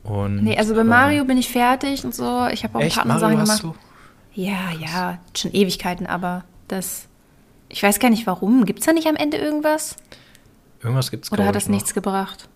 Und, 0.04 0.44
nee, 0.44 0.58
also 0.58 0.74
bei 0.74 0.84
Mario 0.84 1.26
bin 1.26 1.38
ich 1.38 1.50
fertig 1.50 2.06
und 2.06 2.16
so. 2.16 2.48
Ich 2.48 2.64
habe 2.64 2.78
auch 2.78 2.82
echt? 2.82 2.98
ein 2.98 3.08
paar 3.08 3.16
andere 3.16 3.20
Sachen 3.20 3.40
gemacht. 3.40 3.64
Du? 3.64 3.76
Ja, 4.34 4.72
ja, 4.80 5.20
schon 5.36 5.52
Ewigkeiten, 5.52 6.08
aber 6.08 6.46
das. 6.68 7.08
Ich 7.68 7.84
weiß 7.84 8.00
gar 8.00 8.10
nicht 8.10 8.26
warum. 8.26 8.66
Gibt 8.66 8.80
es 8.80 8.86
da 8.86 8.94
nicht 8.94 9.08
am 9.08 9.16
Ende 9.16 9.38
irgendwas? 9.38 9.96
Irgendwas 10.82 11.12
gibt 11.12 11.26
es 11.26 11.32
Oder 11.32 11.46
hat 11.46 11.56
das 11.56 11.68
nichts 11.68 11.94
gebracht? 11.94 12.48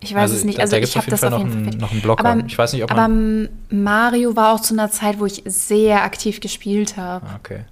Ich 0.00 0.14
weiß 0.14 0.22
also, 0.22 0.36
es 0.36 0.44
nicht. 0.44 0.60
Also 0.60 0.76
da 0.76 0.82
ich 0.82 0.96
habe 0.96 1.10
das 1.10 1.20
Fall 1.20 1.32
auf 1.32 1.40
jeden 1.40 1.64
Fall 1.64 1.80
noch 1.80 1.92
einen 1.92 2.00
Blocker. 2.00 2.24
Aber, 2.24 2.44
ich 2.46 2.56
weiß 2.56 2.72
nicht, 2.72 2.84
ob 2.84 2.90
man 2.90 3.48
aber 3.68 3.76
Mario 3.76 4.36
war 4.36 4.54
auch 4.54 4.60
zu 4.60 4.74
einer 4.74 4.90
Zeit, 4.90 5.18
wo 5.18 5.26
ich 5.26 5.42
sehr 5.46 6.02
aktiv 6.04 6.40
gespielt 6.40 6.96
habe. 6.96 7.26
Ah, 7.26 7.36
okay. 7.36 7.64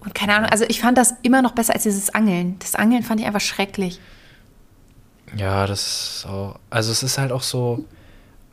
Und 0.00 0.14
keine 0.14 0.34
Ahnung, 0.34 0.48
also 0.50 0.64
ich 0.68 0.80
fand 0.80 0.96
das 0.96 1.14
immer 1.22 1.42
noch 1.42 1.52
besser 1.52 1.74
als 1.74 1.82
dieses 1.82 2.10
Angeln. 2.14 2.56
Das 2.58 2.74
Angeln 2.74 3.02
fand 3.02 3.20
ich 3.20 3.26
einfach 3.26 3.40
schrecklich. 3.40 4.00
Ja, 5.36 5.66
das 5.66 6.16
ist 6.16 6.26
auch. 6.26 6.58
Also 6.70 6.90
es 6.90 7.02
ist 7.02 7.18
halt 7.18 7.32
auch 7.32 7.42
so 7.42 7.84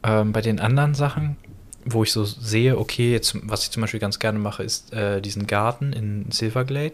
ähm, 0.04 0.34
bei 0.34 0.42
den 0.42 0.60
anderen 0.60 0.94
Sachen, 0.94 1.38
wo 1.86 2.04
ich 2.04 2.12
so 2.12 2.26
sehe, 2.26 2.78
okay, 2.78 3.12
jetzt, 3.14 3.38
was 3.44 3.64
ich 3.64 3.72
zum 3.72 3.82
Beispiel 3.82 4.00
ganz 4.00 4.20
gerne 4.20 4.40
mache, 4.40 4.64
ist 4.64 4.94
äh, 4.94 5.22
diesen 5.22 5.48
Garten 5.48 5.94
in 5.94 6.30
Silverglade. 6.32 6.94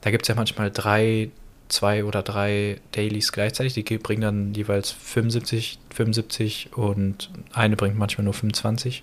Da 0.00 0.10
gibt 0.10 0.22
es 0.22 0.28
ja 0.28 0.36
manchmal 0.36 0.70
drei 0.70 1.30
zwei 1.68 2.04
oder 2.04 2.22
drei 2.22 2.80
Dailies 2.92 3.32
gleichzeitig. 3.32 3.74
Die 3.74 3.98
bringen 3.98 4.22
dann 4.22 4.54
jeweils 4.54 4.90
75, 4.90 5.78
75 5.94 6.70
und 6.74 7.30
eine 7.52 7.76
bringt 7.76 7.98
manchmal 7.98 8.24
nur 8.24 8.34
25. 8.34 9.02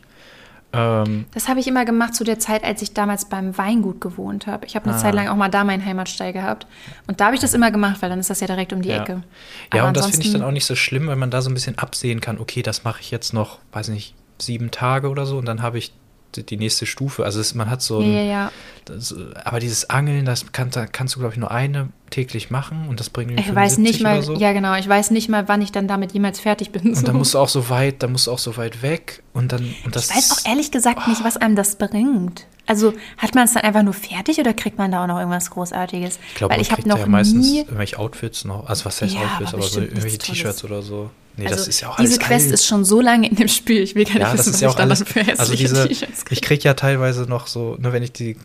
Ähm, 0.74 1.26
das 1.34 1.48
habe 1.48 1.60
ich 1.60 1.68
immer 1.68 1.86
gemacht 1.86 2.16
zu 2.16 2.24
der 2.24 2.40
Zeit, 2.40 2.64
als 2.64 2.82
ich 2.82 2.94
damals 2.94 3.26
beim 3.26 3.58
Weingut 3.58 4.02
gewohnt 4.02 4.48
habe. 4.48 4.66
Ich 4.66 4.76
habe 4.76 4.86
eine 4.86 4.96
ah. 4.96 5.00
Zeit 5.00 5.14
lang 5.14 5.28
auch 5.28 5.36
mal 5.36 5.50
da 5.50 5.64
meinen 5.64 5.86
Heimatstall 5.86 6.34
gehabt. 6.34 6.66
Und 7.08 7.22
da 7.22 7.26
habe 7.26 7.36
ich 7.36 7.42
das 7.42 7.54
immer 7.54 7.70
gemacht, 7.70 8.02
weil 8.02 8.10
dann 8.10 8.20
ist 8.20 8.32
das 8.32 8.40
ja 8.40 8.48
direkt 8.48 8.74
um 8.74 8.82
die 8.82 8.90
ja. 8.90 9.04
Ecke. 9.04 9.22
Aber 9.70 9.78
ja, 9.78 9.88
und 9.88 9.96
das 9.96 10.08
finde 10.08 10.26
ich 10.26 10.34
dann 10.34 10.42
auch 10.42 10.52
nicht 10.52 10.66
so 10.66 10.76
schlimm, 10.76 11.08
weil 11.08 11.16
man 11.16 11.30
da 11.30 11.42
so 11.42 11.52
ein 11.52 11.54
bisschen 11.54 11.78
absehen 11.78 12.22
kann, 12.22 12.40
okay, 12.40 12.64
das 12.64 12.84
mache 12.84 13.02
ich 13.02 13.12
jetzt 13.12 13.34
noch, 13.34 13.60
weiß 13.72 13.90
nicht, 13.90 14.16
sieben 14.40 14.72
Tage 14.72 15.10
oder 15.10 15.26
so 15.28 15.38
und 15.38 15.46
dann 15.46 15.62
habe 15.62 15.78
ich 15.78 15.94
die 16.38 16.58
nächste 16.58 16.86
Stufe. 16.86 17.26
Also 17.26 17.40
es, 17.40 17.54
man 17.56 17.70
hat 17.70 17.82
so 17.82 18.00
ein, 18.00 18.14
ja, 18.14 18.22
ja. 18.22 18.52
Das, 18.86 19.16
aber 19.46 19.60
dieses 19.60 19.90
Angeln, 19.90 20.26
das 20.26 20.52
kann, 20.52 20.70
da 20.70 20.86
kannst 20.86 21.16
du, 21.16 21.20
glaube 21.20 21.34
ich, 21.34 21.40
nur 21.40 21.52
eine 21.52 21.90
täglich 22.10 22.52
machen 22.52 22.88
und 22.90 23.00
das 23.00 23.10
bringt 23.10 23.32
irgendwie 23.32 23.50
Ich 23.50 23.56
weiß 23.56 23.78
nicht 23.78 24.02
mal, 24.02 24.22
so. 24.22 24.36
ja 24.36 24.54
genau, 24.54 24.76
ich 24.76 24.88
weiß 24.88 25.12
nicht 25.12 25.30
mal, 25.30 25.48
wann 25.48 25.62
ich 25.62 25.72
dann 25.72 25.88
damit 25.88 26.12
jemals 26.12 26.40
fertig 26.40 26.72
bin. 26.72 26.90
Und 26.90 26.96
so. 26.96 27.06
dann 27.06 27.16
musst 27.16 27.34
du 27.34 27.40
auch 27.40 27.50
so 27.50 27.70
weit, 27.70 28.04
dann 28.04 28.12
musst 28.12 28.28
du 28.28 28.32
auch 28.32 28.40
so 28.40 28.58
weit 28.58 28.82
weg 28.82 29.24
und 29.34 29.52
dann 29.52 29.74
und 29.86 29.96
das 29.96 30.10
Ich 30.10 30.16
weiß 30.16 30.32
auch 30.32 30.50
ehrlich 30.50 30.72
gesagt 30.72 31.02
oh. 31.06 31.10
nicht, 31.10 31.24
was 31.24 31.38
einem 31.38 31.56
das 31.56 31.78
bringt. 31.78 32.46
Also 32.66 32.94
hat 33.18 33.36
man 33.36 33.46
es 33.46 33.54
dann 33.54 33.64
einfach 33.64 33.84
nur 33.84 33.94
fertig 33.94 34.40
oder 34.40 34.54
kriegt 34.54 34.78
man 34.78 34.92
da 34.92 35.04
auch 35.04 35.08
noch 35.08 35.20
irgendwas 35.20 35.50
Großartiges? 35.50 36.20
Ich 36.30 36.36
glaube, 36.36 36.56
ich 36.58 36.72
habe 36.72 36.88
noch 36.88 37.00
ja 37.00 37.08
meistens 37.08 37.46
nie 37.46 37.60
irgendwelche 37.60 38.00
Outfits 38.00 38.46
noch, 38.46 38.68
also 38.68 38.86
was 38.86 39.02
heißt 39.02 39.16
ja, 39.16 39.22
Outfits, 39.22 39.54
aber, 39.54 39.64
aber 39.64 39.72
so 39.72 39.82
irgendwelche 39.82 40.18
T-Shirts 40.18 40.64
oder 40.64 40.82
so. 40.82 41.10
Nee, 41.36 41.46
also 41.46 41.56
das 41.56 41.68
ist 41.68 41.82
ja 41.82 41.90
auch 41.90 41.98
Diese 41.98 42.20
Quest 42.20 42.46
alt. 42.46 42.54
ist 42.54 42.66
schon 42.66 42.86
so 42.86 43.02
lange 43.02 43.28
in 43.28 43.36
dem 43.36 43.48
Spiel, 43.48 43.82
ich 43.82 43.96
will 43.96 44.06
gar 44.06 44.14
nicht 44.14 44.22
ja, 44.22 44.34
wissen, 44.34 44.54
was 44.54 44.62
ja 44.62 44.70
ich 44.70 44.78
alles, 44.78 45.04
für 45.04 45.40
Also 45.40 45.56
diese, 45.56 45.88
ich 45.88 46.42
kriege 46.42 46.64
ja 46.64 46.76
teilweise 46.76 47.24
noch 47.24 47.48
so, 47.48 47.76
nur 47.80 47.92
wenn 47.92 48.04
ich 48.04 48.12
die 48.12 48.38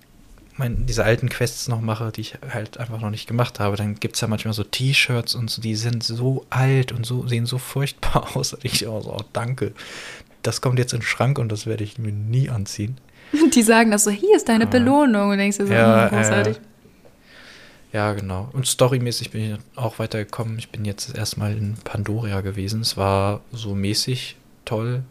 mein, 0.59 0.87
diese 0.87 1.05
alten 1.05 1.29
Quests 1.29 1.69
noch 1.69 1.81
mache, 1.81 2.11
die 2.13 2.21
ich 2.23 2.35
halt 2.53 2.79
einfach 2.79 3.01
noch 3.01 3.11
nicht 3.11 3.29
gemacht 3.29 3.61
habe, 3.61 3.77
dann 3.77 3.95
gibt 3.95 4.17
es 4.17 4.21
ja 4.21 4.29
manchmal 4.29 4.55
so 4.55 4.65
T-Shirts 4.65 5.35
und 5.35 5.51
so, 5.51 5.63
die 5.63 5.77
sind 5.77 6.03
so 6.03 6.45
alt 6.51 6.93
und 6.93 7.07
so 7.07 7.27
sehen 7.27 7.47
so 7.47 7.59
furchtbar 7.59 8.29
aus. 8.37 8.53
Und 8.55 8.65
ich 8.65 8.87
auch 8.87 9.03
so, 9.03 9.13
oh, 9.13 9.25
danke. 9.33 9.73
Das 10.43 10.61
kommt 10.61 10.79
jetzt 10.79 10.93
in 10.93 11.01
den 11.01 11.05
Schrank 11.07 11.39
und 11.39 11.51
das 11.51 11.67
werde 11.67 11.85
ich 11.85 11.99
mir 11.99 12.13
nie 12.13 12.51
anziehen. 12.51 12.99
Die 13.55 13.63
sagen 13.63 13.91
das 13.91 14.05
so, 14.05 14.11
hier 14.11 14.37
ist 14.37 14.49
deine 14.49 14.67
Belohnung. 14.67 15.31
Und 15.31 15.39
denkst 15.39 15.59
du 15.59 15.67
so, 15.67 15.73
ja, 15.73 16.11
hm, 16.11 16.17
großartig. 16.17 16.57
Äh, 16.57 16.61
ja, 17.93 18.13
genau. 18.13 18.51
Und 18.53 18.67
storymäßig 18.67 19.31
bin 19.31 19.55
ich 19.55 19.59
auch 19.77 19.99
weitergekommen. 19.99 20.59
Ich 20.59 20.71
bin 20.71 20.85
jetzt 20.85 21.17
erstmal 21.17 21.57
in 21.57 21.75
Pandoria 21.85 22.43
gewesen. 22.43 22.83
Es 22.83 22.97
war 22.97 23.41
so 23.53 23.75
mäßig 23.75 24.37
toll. 24.65 25.03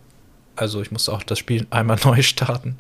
Also 0.56 0.82
ich 0.82 0.92
musste 0.92 1.12
auch 1.12 1.24
das 1.24 1.40
Spiel 1.40 1.66
einmal 1.72 1.98
neu 2.04 2.22
starten. 2.22 2.78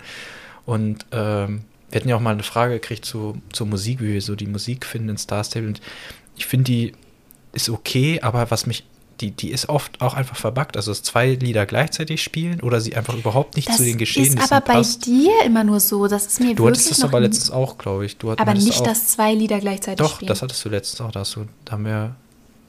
Und 0.65 1.05
ähm, 1.11 1.63
wir 1.89 1.99
hatten 1.99 2.09
ja 2.09 2.15
auch 2.15 2.21
mal 2.21 2.31
eine 2.31 2.43
Frage 2.43 2.75
gekriegt 2.75 3.05
zu, 3.05 3.41
zur 3.51 3.67
Musik, 3.67 4.01
wie 4.01 4.13
wir 4.13 4.21
so 4.21 4.35
die 4.35 4.47
Musik 4.47 4.85
finden 4.85 5.09
in 5.09 5.17
Star 5.17 5.43
Stable. 5.43 5.69
Und 5.69 5.81
ich 6.35 6.45
finde, 6.45 6.65
die 6.65 6.93
ist 7.53 7.69
okay, 7.69 8.19
aber 8.21 8.51
was 8.51 8.67
mich 8.67 8.83
die, 9.21 9.31
die 9.31 9.51
ist 9.51 9.69
oft 9.69 10.01
auch 10.01 10.13
einfach 10.13 10.35
verbuggt. 10.35 10.77
Also, 10.77 10.91
dass 10.91 11.03
zwei 11.03 11.33
Lieder 11.33 11.65
gleichzeitig 11.65 12.21
spielen 12.21 12.61
oder 12.61 12.81
sie 12.81 12.95
einfach 12.95 13.15
überhaupt 13.15 13.55
nicht 13.55 13.69
das 13.69 13.77
zu 13.77 13.83
den 13.83 13.97
Geschehnissen 13.97 14.37
ist 14.37 14.51
aber 14.51 14.65
bei 14.65 14.73
passt. 14.73 15.05
dir 15.05 15.31
immer 15.45 15.63
nur 15.63 15.79
so. 15.79 16.07
Das 16.07 16.27
ist 16.27 16.39
mir 16.39 16.55
du 16.55 16.67
hattest 16.67 16.91
das 16.91 17.03
aber 17.03 17.19
letztens 17.19 17.51
auch, 17.51 17.77
glaube 17.77 18.05
ich. 18.05 18.17
Du 18.17 18.31
aber 18.31 18.53
nicht, 18.53 18.81
auch, 18.81 18.83
dass 18.83 19.07
zwei 19.07 19.33
Lieder 19.33 19.59
gleichzeitig 19.59 19.97
doch, 19.97 20.15
spielen. 20.15 20.27
Doch, 20.27 20.33
das 20.35 20.41
hattest 20.41 20.63
du 20.63 20.69
letztens 20.69 21.01
auch. 21.01 21.11
Da, 21.11 21.21
hast 21.21 21.35
du, 21.35 21.45
da 21.65 21.73
haben 21.73 21.85
wir 21.85 22.15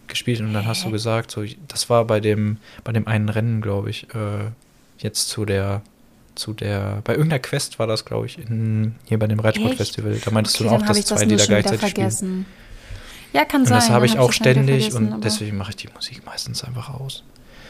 gespielt 0.07 0.41
und 0.41 0.55
dann 0.55 0.67
hast 0.67 0.85
du 0.85 0.91
gesagt, 0.91 1.31
so, 1.31 1.45
das 1.69 1.91
war 1.91 2.05
bei 2.07 2.21
dem, 2.21 2.57
bei 2.83 2.93
dem 2.93 3.07
einen 3.07 3.29
Rennen, 3.29 3.61
glaube 3.61 3.91
ich, 3.91 4.05
äh, 4.15 4.51
jetzt 4.99 5.29
zu 5.29 5.45
der 5.45 5.83
zu 6.35 6.55
der, 6.55 7.03
bei 7.03 7.15
irgendeiner 7.15 7.41
Quest 7.41 7.81
war 7.81 7.89
das, 7.89 8.05
glaube 8.05 8.27
ich, 8.27 8.39
in, 8.39 8.95
hier 9.07 9.19
bei 9.19 9.27
dem 9.27 9.41
Reitsportfestival. 9.41 10.21
Da 10.25 10.31
meintest 10.31 10.61
okay, 10.61 10.69
du 10.69 10.75
auch, 10.77 10.87
dass 10.87 11.05
zwei 11.05 11.25
Lieder 11.25 11.45
gleichzeitig 11.45 11.81
vergessen. 11.81 12.47
spielen. 12.47 12.68
Ja, 13.33 13.45
kann 13.45 13.63
Und 13.63 13.69
sein. 13.69 13.79
das 13.79 13.91
habe 13.91 14.07
ich 14.07 14.19
auch 14.19 14.33
ständig 14.33 14.95
und 14.95 15.21
deswegen 15.23 15.57
mache 15.57 15.71
ich 15.71 15.77
die 15.77 15.89
Musik 15.95 16.23
meistens 16.25 16.65
einfach 16.65 16.91
aus 16.91 17.25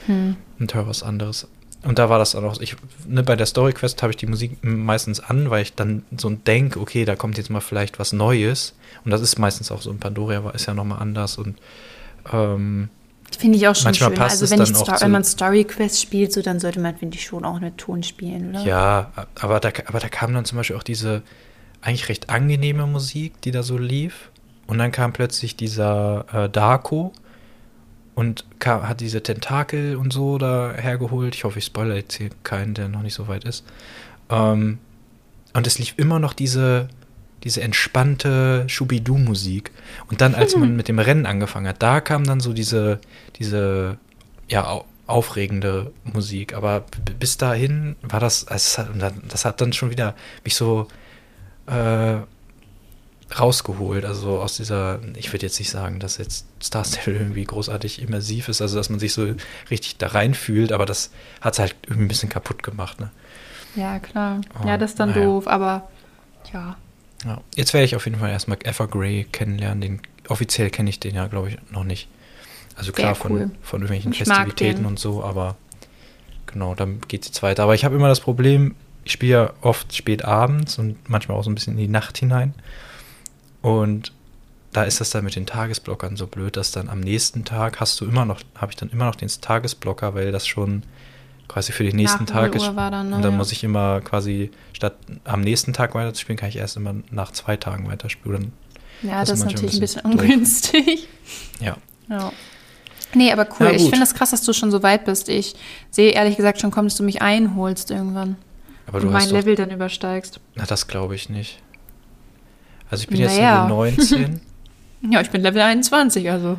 Hm. 0.06 0.36
und 0.58 0.72
höre 0.74 0.86
was 0.86 1.02
anderes. 1.02 1.48
Und 1.82 1.98
da 1.98 2.08
war 2.08 2.18
das 2.18 2.32
dann 2.32 2.44
auch, 2.44 2.60
ich, 2.60 2.76
ne, 3.06 3.22
bei 3.22 3.36
der 3.36 3.46
Story 3.46 3.72
Quest 3.72 4.02
habe 4.02 4.10
ich 4.10 4.16
die 4.16 4.26
Musik 4.26 4.58
meistens 4.62 5.20
an, 5.20 5.50
weil 5.50 5.62
ich 5.62 5.74
dann 5.74 6.04
so 6.16 6.28
denke, 6.30 6.80
okay, 6.80 7.04
da 7.04 7.14
kommt 7.14 7.38
jetzt 7.38 7.50
mal 7.50 7.60
vielleicht 7.60 7.98
was 7.98 8.12
Neues. 8.12 8.74
Und 9.04 9.12
das 9.12 9.20
ist 9.20 9.38
meistens 9.38 9.70
auch 9.70 9.80
so. 9.80 9.90
In 9.90 9.98
Pandoria 9.98 10.42
war 10.42 10.54
ist 10.54 10.66
ja 10.66 10.74
nochmal 10.74 11.00
anders 11.00 11.38
und 11.38 11.56
ähm, 12.32 12.88
Finde 13.36 13.58
ich 13.58 13.68
auch 13.68 13.76
schon 13.76 13.84
Manchmal 13.84 14.10
schön. 14.10 14.18
passt 14.18 14.42
Also 14.42 14.46
es 14.46 14.50
wenn, 14.50 14.62
ich 14.62 14.72
dann 14.72 14.80
auch 14.80 14.86
Star 14.86 15.00
wenn 15.02 15.10
man 15.10 15.24
Story 15.24 15.64
Quest 15.64 16.00
spielt, 16.00 16.32
so 16.32 16.40
dann 16.42 16.58
sollte 16.60 16.80
man, 16.80 16.96
finde 16.96 17.16
ich, 17.16 17.24
schon 17.24 17.44
auch 17.44 17.60
mit 17.60 17.76
Ton 17.78 18.02
spielen, 18.02 18.50
oder? 18.50 18.64
ja, 18.64 19.12
aber 19.38 19.60
da, 19.60 19.70
aber 19.86 20.00
da 20.00 20.08
kam 20.08 20.32
dann 20.34 20.44
zum 20.46 20.56
Beispiel 20.56 20.76
auch 20.76 20.82
diese 20.82 21.22
eigentlich 21.82 22.08
recht 22.08 22.30
angenehme 22.30 22.86
Musik, 22.86 23.40
die 23.42 23.50
da 23.50 23.62
so 23.62 23.76
lief. 23.78 24.30
Und 24.68 24.78
dann 24.78 24.92
kam 24.92 25.12
plötzlich 25.12 25.56
dieser 25.56 26.26
äh, 26.32 26.48
Darko 26.48 27.12
und 28.14 28.44
kam, 28.58 28.86
hat 28.86 29.00
diese 29.00 29.22
Tentakel 29.22 29.96
und 29.96 30.12
so 30.12 30.38
da 30.38 30.72
hergeholt. 30.72 31.34
Ich 31.34 31.44
hoffe, 31.44 31.58
ich 31.58 31.64
spoilere 31.64 31.96
jetzt 31.96 32.14
hier 32.14 32.30
keinen, 32.44 32.74
der 32.74 32.88
noch 32.88 33.02
nicht 33.02 33.14
so 33.14 33.28
weit 33.28 33.44
ist. 33.44 33.64
Ähm, 34.28 34.78
und 35.54 35.66
es 35.66 35.78
lief 35.78 35.94
immer 35.96 36.18
noch 36.18 36.34
diese, 36.34 36.88
diese 37.44 37.62
entspannte 37.62 38.64
Schubidu-Musik. 38.68 39.70
Und 40.10 40.20
dann, 40.20 40.34
als 40.34 40.54
man 40.54 40.76
mit 40.76 40.88
dem 40.88 40.98
Rennen 40.98 41.24
angefangen 41.24 41.66
hat, 41.66 41.82
da 41.82 42.00
kam 42.02 42.24
dann 42.24 42.40
so 42.40 42.52
diese, 42.52 43.00
diese 43.36 43.96
ja, 44.48 44.66
au 44.66 44.84
aufregende 45.06 45.90
Musik. 46.04 46.52
Aber 46.52 46.84
bis 47.18 47.38
dahin 47.38 47.96
war 48.02 48.20
das, 48.20 48.44
es 48.50 48.76
hat, 48.76 48.90
das 49.28 49.46
hat 49.46 49.60
dann 49.62 49.72
schon 49.72 49.90
wieder 49.90 50.14
mich 50.44 50.54
so 50.54 50.86
äh, 51.66 52.18
rausgeholt. 53.36 54.04
Also 54.04 54.40
aus 54.40 54.56
dieser, 54.56 55.00
ich 55.16 55.32
würde 55.32 55.46
jetzt 55.46 55.58
nicht 55.58 55.70
sagen, 55.70 56.00
dass 56.00 56.18
jetzt 56.18 56.46
Star 56.62 56.84
Stable 56.84 57.18
irgendwie 57.18 57.44
großartig 57.44 58.00
immersiv 58.00 58.48
ist, 58.48 58.62
also 58.62 58.76
dass 58.76 58.90
man 58.90 58.98
sich 58.98 59.12
so 59.12 59.34
richtig 59.70 59.98
da 59.98 60.08
reinfühlt, 60.08 60.72
aber 60.72 60.86
das 60.86 61.10
hat 61.40 61.54
es 61.54 61.58
halt 61.58 61.76
irgendwie 61.84 62.04
ein 62.04 62.08
bisschen 62.08 62.28
kaputt 62.28 62.62
gemacht. 62.62 63.00
Ne? 63.00 63.10
Ja, 63.76 63.98
klar. 63.98 64.40
Oh, 64.62 64.66
ja, 64.66 64.78
das 64.78 64.92
ist 64.92 65.00
dann 65.00 65.10
naja. 65.10 65.24
doof, 65.24 65.46
aber 65.46 65.88
ja. 66.52 66.76
Ja. 67.24 67.40
Jetzt 67.54 67.74
werde 67.74 67.84
ich 67.84 67.96
auf 67.96 68.04
jeden 68.06 68.18
Fall 68.18 68.30
erstmal 68.30 68.58
Evergrey 68.64 69.26
kennenlernen. 69.30 69.80
Den, 69.80 70.00
offiziell 70.28 70.70
kenne 70.70 70.88
ich 70.90 71.00
den 71.00 71.14
ja, 71.14 71.26
glaube 71.26 71.50
ich, 71.50 71.56
noch 71.70 71.84
nicht. 71.84 72.08
Also 72.76 72.92
klar 72.92 73.16
cool. 73.24 73.40
von, 73.40 73.50
von 73.60 73.80
irgendwelchen 73.80 74.12
Ich 74.12 74.18
Festivitäten 74.18 74.86
und 74.86 75.00
so, 75.00 75.24
aber 75.24 75.56
genau, 76.46 76.76
dann 76.76 77.00
geht 77.08 77.22
es 77.22 77.28
jetzt 77.28 77.42
weiter. 77.42 77.64
Aber 77.64 77.74
ich 77.74 77.84
habe 77.84 77.96
immer 77.96 78.08
das 78.08 78.20
Problem, 78.20 78.76
ich 79.04 79.12
spiele 79.12 79.32
ja 79.32 79.52
oft 79.62 79.94
spät 79.94 80.24
abends 80.24 80.78
und 80.78 81.08
manchmal 81.08 81.36
auch 81.36 81.42
so 81.42 81.50
ein 81.50 81.54
bisschen 81.54 81.74
in 81.74 81.80
die 81.80 81.88
Nacht 81.88 82.18
hinein. 82.18 82.54
Und 83.62 84.12
da 84.72 84.84
ist 84.84 85.00
das 85.00 85.10
dann 85.10 85.24
mit 85.24 85.34
den 85.34 85.46
Tagesblockern 85.46 86.16
so 86.16 86.26
blöd, 86.26 86.56
dass 86.56 86.70
dann 86.70 86.88
am 86.88 87.00
nächsten 87.00 87.44
Tag 87.44 87.80
hast 87.80 88.00
du 88.00 88.04
immer 88.04 88.24
noch, 88.24 88.40
habe 88.56 88.72
ich 88.72 88.76
dann 88.76 88.90
immer 88.90 89.06
noch 89.06 89.14
den 89.16 89.28
Tagesblocker, 89.28 90.14
weil 90.14 90.30
das 90.30 90.46
schon 90.46 90.82
quasi 91.48 91.72
für 91.72 91.84
den 91.84 91.96
nächsten 91.96 92.24
Nach 92.24 92.30
Tag 92.30 92.54
0 92.54 92.56
ist. 92.56 92.66
Dann, 92.76 93.10
ne, 93.10 93.16
und 93.16 93.22
dann 93.22 93.36
muss 93.36 93.50
ich 93.52 93.64
immer 93.64 94.00
quasi, 94.02 94.50
statt 94.74 94.96
am 95.24 95.40
nächsten 95.40 95.72
Tag 95.72 95.94
weiterzuspielen, 95.94 96.38
kann 96.38 96.50
ich 96.50 96.56
erst 96.56 96.76
immer 96.76 96.94
nach 97.10 97.32
zwei 97.32 97.56
Tagen 97.56 97.88
weiterspielen. 97.88 98.52
Ja, 99.02 99.20
Das 99.20 99.30
ist 99.30 99.44
natürlich 99.44 99.72
ein 99.72 99.76
ein 99.76 99.80
bisschen 99.80 100.02
bisschen 100.02 100.10
doof. 100.12 100.22
ungünstig. 100.22 101.08
Ja. 101.60 101.76
Ja. 102.08 102.32
Nee, 103.14 103.32
aber 103.32 103.46
cool. 103.58 103.66
Ja, 103.66 103.72
ich 103.72 103.82
finde 103.82 104.00
das 104.00 104.14
krass, 104.14 104.30
dass 104.30 104.42
du 104.42 104.52
schon 104.52 104.70
so 104.70 104.82
weit 104.82 105.04
bist. 105.06 105.28
Ich 105.28 105.54
sehe 105.90 106.12
ehrlich 106.12 106.36
gesagt 106.36 106.60
schon 106.60 106.70
kommen, 106.70 106.88
dass 106.88 106.96
du 106.96 107.02
mich 107.02 107.22
einholst 107.22 107.90
irgendwann. 107.90 108.36
Aber 108.86 108.98
und 108.98 109.04
du 109.04 109.10
mein 109.10 109.22
hast 109.22 109.30
doch, 109.30 109.36
Level 109.36 109.54
dann 109.56 109.70
übersteigst. 109.70 110.40
na, 110.54 110.64
das 110.66 110.86
glaube 110.88 111.14
ich 111.14 111.28
nicht. 111.28 111.60
Also 112.90 113.02
ich 113.02 113.08
bin 113.08 113.18
jetzt 113.18 113.36
Naja. 113.36 113.64
Level 113.64 113.92
19. 113.92 114.40
Ja, 115.10 115.20
ich 115.20 115.30
bin 115.30 115.42
Level 115.42 115.62
21, 115.62 116.28
also. 116.28 116.58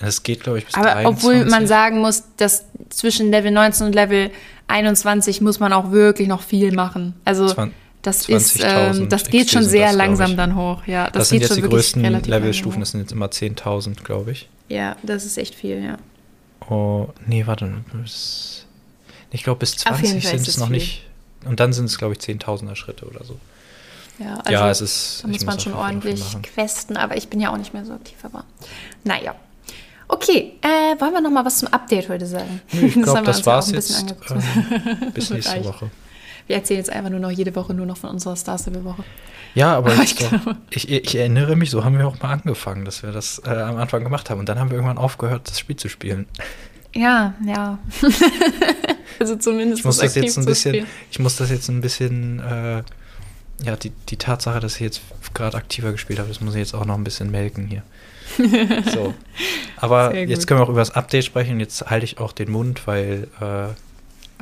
Das 0.00 0.22
geht, 0.22 0.42
glaube 0.42 0.58
ich, 0.58 0.64
bis 0.64 0.74
Aber 0.74 0.92
23. 0.92 1.06
obwohl 1.06 1.44
man 1.44 1.66
sagen 1.66 2.00
muss, 2.00 2.24
dass 2.38 2.64
zwischen 2.88 3.30
Level 3.30 3.50
19 3.50 3.88
und 3.88 3.94
Level 3.94 4.30
21 4.68 5.42
muss 5.42 5.60
man 5.60 5.74
auch 5.74 5.90
wirklich 5.90 6.26
noch 6.28 6.40
viel 6.40 6.72
machen. 6.72 7.14
Also 7.26 7.54
das 8.02 8.28
ist, 8.28 8.56
20.000 8.60 8.96
ähm, 9.00 9.08
das 9.08 9.24
geht 9.24 9.46
XP 9.46 9.52
schon 9.52 9.64
sehr 9.64 9.88
das, 9.88 9.96
langsam 9.96 10.36
dann 10.36 10.54
hoch. 10.54 10.86
Ja, 10.86 11.04
das, 11.10 11.12
Das, 11.12 11.28
sind 11.30 11.42
jetzt 11.42 11.56
die 11.56 11.62
größten 11.62 12.02
Levelstufen, 12.02 12.80
das 12.80 12.92
sind 12.92 13.00
jetzt 13.00 13.12
immer 13.12 13.26
10.000, 13.26 14.02
glaube 14.04 14.32
ich. 14.32 14.48
Ja, 14.68 14.96
das 15.02 15.24
ist 15.24 15.36
echt 15.38 15.54
viel, 15.54 15.82
ja. 15.82 15.98
Oh, 16.68 17.08
nee, 17.26 17.46
warte. 17.46 17.72
Bis, 17.92 18.64
ich 19.30 19.42
glaube, 19.44 19.60
bis 19.60 19.86
Auf 19.86 20.00
jeden 20.00 20.20
20 20.20 20.24
Fall 20.30 20.38
sind 20.38 20.48
es 20.48 20.58
noch 20.58 20.68
viel. 20.68 20.76
nicht. 20.76 21.02
Und 21.44 21.60
dann 21.60 21.72
sind 21.72 21.86
es, 21.86 21.98
glaube 21.98 22.14
ich, 22.14 22.20
10.000er 22.20 22.74
Schritte 22.74 23.06
oder 23.06 23.24
so. 23.24 23.38
Ja, 24.18 24.34
also 24.38 24.52
ja, 24.52 24.70
es 24.70 24.80
ist. 24.80 25.20
da 25.22 25.28
muss 25.28 25.44
man 25.44 25.56
auf 25.56 25.62
schon 25.62 25.74
ordentlich 25.74 26.22
questen, 26.42 26.96
aber 26.96 27.16
ich 27.16 27.28
bin 27.28 27.40
ja 27.40 27.50
auch 27.52 27.56
nicht 27.58 27.74
mehr 27.74 27.84
so 27.84 27.92
aktiv, 27.92 28.16
aber 28.22 28.44
naja. 29.04 29.34
Okay, 30.08 30.52
äh, 30.62 31.00
wollen 31.00 31.12
wir 31.12 31.20
noch 31.20 31.30
mal 31.30 31.44
was 31.44 31.58
zum 31.58 31.68
Update 31.68 32.08
heute 32.08 32.26
sagen? 32.26 32.60
Ich 32.72 32.92
glaube, 32.94 33.18
haben 33.18 33.26
wir 33.26 33.32
das 33.32 33.38
uns 33.38 33.46
ja 33.46 33.52
war's 33.52 33.70
jetzt. 33.72 34.04
Ähm, 34.30 35.10
bis 35.14 35.28
Das 35.28 35.30
nächste. 35.30 35.64
Woche. 35.64 35.90
Wir 36.46 36.56
erzählen 36.56 36.78
jetzt 36.78 36.90
einfach 36.90 37.10
nur 37.10 37.18
noch 37.18 37.30
jede 37.30 37.54
Woche 37.56 37.74
nur 37.74 37.86
noch 37.86 37.96
von 37.96 38.10
unserer 38.10 38.36
Star 38.36 38.56
Stable 38.56 38.84
Woche. 38.84 39.02
Ja, 39.56 39.76
aber 39.76 39.92
Aber 39.92 40.02
ich, 40.02 40.14
doch, 40.14 40.30
ich, 40.70 40.88
ich 40.90 41.16
erinnere 41.16 41.56
mich, 41.56 41.70
so 41.70 41.82
haben 41.84 41.98
wir 41.98 42.06
auch 42.06 42.20
mal 42.22 42.30
angefangen, 42.30 42.84
dass 42.84 43.02
wir 43.02 43.10
das 43.10 43.42
äh, 43.44 43.50
am 43.50 43.78
Anfang 43.78 44.04
gemacht 44.04 44.30
haben. 44.30 44.38
Und 44.38 44.48
dann 44.48 44.60
haben 44.60 44.70
wir 44.70 44.76
irgendwann 44.76 44.98
aufgehört, 44.98 45.48
das 45.48 45.58
Spiel 45.58 45.76
zu 45.76 45.88
spielen. 45.88 46.26
Ja, 46.94 47.34
ja. 47.44 47.78
also 49.18 49.36
zumindest 49.36 49.80
Ich 49.80 49.84
muss 49.84 49.98
das 49.98 50.14
jetzt 50.14 50.38
ein 50.38 50.44
bisschen, 50.44 50.74
spielen. 50.74 50.86
ich 51.10 51.18
muss 51.18 51.36
das 51.36 51.50
jetzt 51.50 51.68
ein 51.68 51.80
bisschen, 51.80 52.38
äh, 52.40 52.82
ja, 53.62 53.76
die, 53.76 53.90
die 54.08 54.16
Tatsache, 54.16 54.60
dass 54.60 54.74
ich 54.76 54.80
jetzt 54.80 55.00
gerade 55.34 55.56
aktiver 55.56 55.92
gespielt 55.92 56.18
habe, 56.18 56.28
das 56.28 56.40
muss 56.40 56.54
ich 56.54 56.60
jetzt 56.60 56.74
auch 56.74 56.84
noch 56.84 56.94
ein 56.96 57.04
bisschen 57.04 57.30
melken 57.30 57.66
hier. 57.66 57.82
so. 58.92 59.14
Aber 59.76 60.14
jetzt 60.14 60.46
können 60.46 60.60
wir 60.60 60.64
auch 60.64 60.68
über 60.68 60.80
das 60.80 60.90
Update 60.90 61.24
sprechen. 61.24 61.60
Jetzt 61.60 61.88
halte 61.88 62.04
ich 62.04 62.18
auch 62.18 62.32
den 62.32 62.50
Mund, 62.50 62.86
weil 62.86 63.28
äh, 63.40 63.68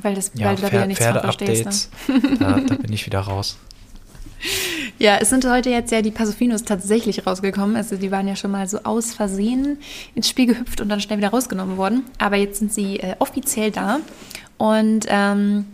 Weil, 0.02 0.14
das, 0.14 0.33
ja, 0.35 0.47
weil 0.47 0.54
Pfer- 0.56 1.21
verstehst. 1.21 1.90
Ne? 2.09 2.21
Pferde-Updates, 2.21 2.38
da, 2.38 2.61
da 2.61 2.75
bin 2.76 2.92
ich 2.92 3.04
wieder 3.06 3.21
raus. 3.21 3.56
Ja, 4.99 5.16
es 5.21 5.30
sind 5.30 5.49
heute 5.49 5.71
jetzt 5.71 5.90
ja 5.90 6.02
die 6.02 6.11
Pasofinos 6.11 6.62
tatsächlich 6.64 7.26
rausgekommen. 7.26 7.76
Also 7.76 7.97
die 7.97 8.11
waren 8.11 8.28
ja 8.28 8.37
schon 8.37 8.50
mal 8.50 8.68
so 8.68 8.78
aus 8.85 9.12
Versehen 9.14 9.78
ins 10.14 10.28
Spiel 10.28 10.47
gehüpft 10.47 10.80
und 10.80 10.88
dann 10.88 11.00
schnell 11.00 11.18
wieder 11.18 11.30
rausgenommen 11.30 11.76
worden. 11.76 12.04
Aber 12.18 12.37
jetzt 12.37 12.59
sind 12.59 12.73
sie 12.73 13.00
äh, 13.00 13.16
offiziell 13.18 13.71
da. 13.71 14.00
Und 14.59 15.06
ähm, 15.09 15.66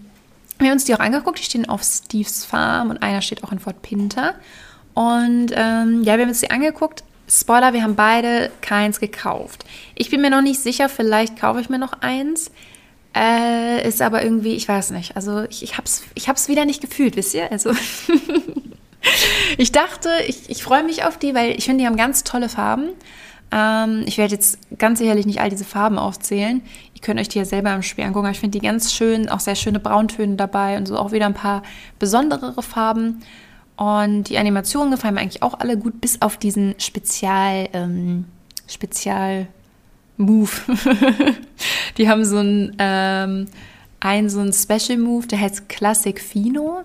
wir 0.61 0.69
haben 0.69 0.77
uns 0.77 0.85
die 0.85 0.95
auch 0.95 1.01
angeguckt. 1.01 1.39
Die 1.39 1.45
stehen 1.45 1.69
auf 1.69 1.83
Steves 1.83 2.45
Farm 2.45 2.91
und 2.91 3.03
einer 3.03 3.23
steht 3.23 3.45
auch 3.45 3.53
in 3.53 3.59
Fort 3.59 3.83
Pinter. 3.83 4.35
Und 4.95 5.53
ähm, 5.55 6.03
ja, 6.03 6.17
wir 6.17 6.23
haben 6.23 6.29
uns 6.29 6.41
die 6.41 6.51
angeguckt. 6.51 7.05
Spoiler, 7.29 7.73
wir 7.73 7.83
haben 7.83 7.95
beide 7.95 8.51
keins 8.61 8.99
gekauft. 8.99 9.65
Ich 9.95 10.11
bin 10.11 10.21
mir 10.21 10.31
noch 10.31 10.43
nicht 10.43 10.61
sicher, 10.61 10.89
vielleicht 10.89 11.39
kaufe 11.39 11.61
ich 11.61 11.69
mir 11.69 11.79
noch 11.79 11.93
eins. 12.01 12.51
Äh, 13.15 13.87
ist 13.87 14.03
aber 14.03 14.23
irgendwie, 14.23 14.55
ich 14.55 14.69
weiß 14.69 14.91
nicht. 14.91 15.17
Also 15.17 15.45
ich, 15.45 15.63
ich 15.63 15.77
hab's, 15.77 16.05
ich 16.15 16.29
hab's 16.29 16.49
wieder 16.49 16.65
nicht 16.65 16.81
gefühlt, 16.81 17.17
wisst 17.17 17.35
ihr? 17.35 17.51
Also 17.51 17.73
ich 19.59 19.73
dachte, 19.73 20.11
ich, 20.27 20.51
ich 20.51 20.63
freue 20.63 20.85
mich 20.85 21.05
auf 21.05 21.19
die, 21.19 21.35
weil 21.35 21.57
ich 21.57 21.65
finde, 21.65 21.83
die 21.83 21.87
haben 21.87 21.97
ganz 21.97 22.25
tolle 22.25 22.49
Farben. 22.49 22.91
Ähm, 23.53 24.05
ich 24.07 24.19
werde 24.19 24.35
jetzt 24.35 24.59
ganz 24.79 24.99
sicherlich 24.99 25.27
nicht 25.27 25.41
all 25.41 25.51
diese 25.51 25.65
Farben 25.65 25.99
aufzählen. 25.99 26.63
Ihr 27.01 27.07
könnt 27.07 27.19
euch 27.19 27.29
die 27.29 27.39
ja 27.39 27.47
selber 27.47 27.75
im 27.75 27.83
Spiel 27.83 28.05
angucken. 28.05 28.31
Ich 28.31 28.41
finde 28.41 28.59
die 28.59 28.67
ganz 28.67 28.93
schön, 28.93 29.31
auch 29.31 29.41
sehr 29.41 29.55
schöne 29.55 29.81
Brauntöne 29.81 30.37
dabei 30.37 30.77
und 30.77 30.87
so 30.87 30.99
auch 30.99 31.13
wieder 31.13 31.25
ein 31.25 31.35
paar 31.35 31.63
besonderere 31.99 32.63
Farben. 32.63 33.23
Und 33.77 34.25
die 34.25 34.37
Animationen 34.37 34.91
gefallen 34.91 35.15
mir 35.15 35.23
eigentlich 35.23 35.43
auch 35.43 35.59
alle 35.59 35.79
gut, 35.79 36.03
bis 36.03 36.21
auf 36.21 36.37
diesen 36.37 36.75
Spezial, 36.79 37.71
ähm, 37.73 38.27
Spezial 38.69 39.47
Move. 40.19 40.51
die 41.97 42.07
haben 42.07 42.27
so 42.27 42.37
ein, 42.37 42.77
ähm, 42.79 43.47
ein 44.01 44.29
so 44.29 44.41
ein 44.41 44.53
Special 44.53 44.99
Move, 44.99 45.27
der 45.27 45.41
heißt 45.41 45.71
Classic 45.71 46.21
Fino. 46.21 46.83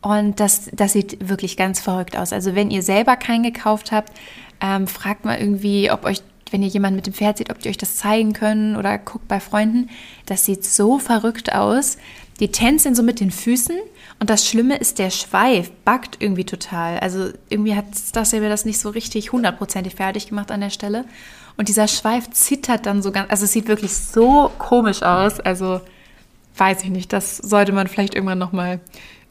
Und 0.00 0.40
das, 0.40 0.68
das 0.72 0.94
sieht 0.94 1.28
wirklich 1.28 1.56
ganz 1.56 1.80
verrückt 1.80 2.16
aus. 2.16 2.32
Also 2.32 2.56
wenn 2.56 2.72
ihr 2.72 2.82
selber 2.82 3.14
keinen 3.14 3.44
gekauft 3.44 3.92
habt, 3.92 4.12
ähm, 4.60 4.88
fragt 4.88 5.24
mal 5.24 5.38
irgendwie, 5.38 5.92
ob 5.92 6.04
euch, 6.04 6.20
wenn 6.50 6.62
ihr 6.62 6.68
jemanden 6.68 6.96
mit 6.96 7.06
dem 7.06 7.14
Pferd 7.14 7.38
seht, 7.38 7.50
ob 7.50 7.58
die 7.60 7.68
euch 7.68 7.78
das 7.78 7.96
zeigen 7.96 8.32
können 8.32 8.76
oder 8.76 8.98
guckt 8.98 9.28
bei 9.28 9.40
Freunden. 9.40 9.90
Das 10.26 10.44
sieht 10.44 10.64
so 10.64 10.98
verrückt 10.98 11.54
aus. 11.54 11.98
Die 12.40 12.48
tänzeln 12.48 12.94
so 12.94 13.02
mit 13.02 13.20
den 13.20 13.30
Füßen 13.30 13.76
und 14.20 14.30
das 14.30 14.46
Schlimme 14.46 14.76
ist, 14.76 14.98
der 14.98 15.10
Schweif 15.10 15.70
backt 15.84 16.16
irgendwie 16.20 16.44
total. 16.44 16.98
Also 16.98 17.30
irgendwie 17.48 17.76
hat 17.76 17.86
das 18.12 18.32
ja 18.32 18.40
das 18.40 18.64
nicht 18.64 18.78
so 18.80 18.88
richtig 18.90 19.32
hundertprozentig 19.32 19.94
fertig 19.94 20.28
gemacht 20.28 20.50
an 20.50 20.60
der 20.60 20.70
Stelle. 20.70 21.04
Und 21.56 21.68
dieser 21.68 21.88
Schweif 21.88 22.30
zittert 22.30 22.86
dann 22.86 23.02
so 23.02 23.12
ganz, 23.12 23.30
also 23.30 23.44
es 23.44 23.52
sieht 23.52 23.68
wirklich 23.68 23.94
so 23.94 24.50
komisch 24.58 25.02
aus. 25.02 25.40
Also 25.40 25.80
weiß 26.56 26.82
ich 26.82 26.90
nicht, 26.90 27.12
das 27.12 27.36
sollte 27.36 27.72
man 27.72 27.86
vielleicht 27.86 28.14
irgendwann 28.14 28.38
nochmal 28.38 28.80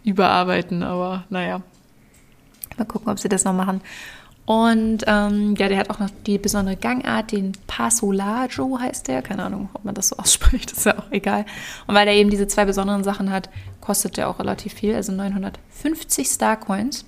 überarbeiten, 0.03 0.84
aber 0.84 1.25
naja. 1.29 1.62
Mal 2.77 2.86
gucken, 2.86 3.12
ob 3.12 3.20
sie 3.20 3.29
das 3.29 3.43
noch 3.43 3.53
machen. 3.53 3.82
Und 4.45 5.05
ähm, 5.07 5.55
ja, 5.57 5.69
der 5.69 5.77
hat 5.77 5.89
auch 5.89 6.00
noch 6.00 6.09
die 6.25 6.38
besondere 6.38 6.75
Gangart, 6.75 7.31
den 7.31 7.53
Pasolajo 7.65 8.77
heißt 8.77 9.07
der. 9.07 9.21
Keine 9.21 9.43
Ahnung, 9.43 9.69
ob 9.73 9.85
man 9.85 9.95
das 9.95 10.09
so 10.09 10.17
ausspricht, 10.17 10.71
ist 10.71 10.85
ja 10.85 10.97
auch 11.00 11.12
egal. 11.12 11.45
Und 11.88 11.95
weil 11.95 12.07
er 12.07 12.13
eben 12.13 12.29
diese 12.29 12.47
zwei 12.47 12.65
besonderen 12.65 13.03
Sachen 13.03 13.31
hat, 13.31 13.50
kostet 13.79 14.17
der 14.17 14.29
auch 14.29 14.39
relativ 14.39 14.73
viel, 14.73 14.95
also 14.95 15.12
950 15.12 16.27
Starcoins. 16.27 17.05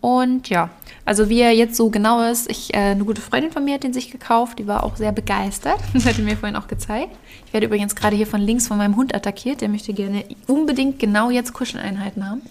Und 0.00 0.50
ja, 0.50 0.68
also 1.06 1.30
wie 1.30 1.40
er 1.40 1.52
jetzt 1.52 1.76
so 1.76 1.88
genau 1.88 2.22
ist, 2.30 2.50
ich, 2.50 2.74
äh, 2.74 2.78
eine 2.78 3.04
gute 3.04 3.22
Freundin 3.22 3.50
von 3.50 3.64
mir 3.64 3.74
hat 3.74 3.84
den 3.84 3.94
sich 3.94 4.10
gekauft, 4.10 4.58
die 4.58 4.66
war 4.66 4.84
auch 4.84 4.96
sehr 4.96 5.12
begeistert. 5.12 5.80
Das 5.94 6.04
hat 6.04 6.18
er 6.18 6.24
mir 6.24 6.36
vorhin 6.36 6.56
auch 6.56 6.68
gezeigt. 6.68 7.16
Ich 7.46 7.54
werde 7.54 7.66
übrigens 7.66 7.96
gerade 7.96 8.14
hier 8.14 8.26
von 8.26 8.40
links 8.40 8.68
von 8.68 8.76
meinem 8.76 8.96
Hund 8.96 9.14
attackiert, 9.14 9.62
der 9.62 9.70
möchte 9.70 9.94
gerne 9.94 10.26
unbedingt 10.46 10.98
genau 10.98 11.30
jetzt 11.30 11.54
Kuscheleinheiten 11.54 12.28
haben. 12.28 12.42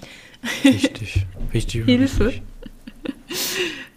Wichtig, 0.64 1.28
wichtig. 1.52 1.86
Hilfe. 1.86 2.42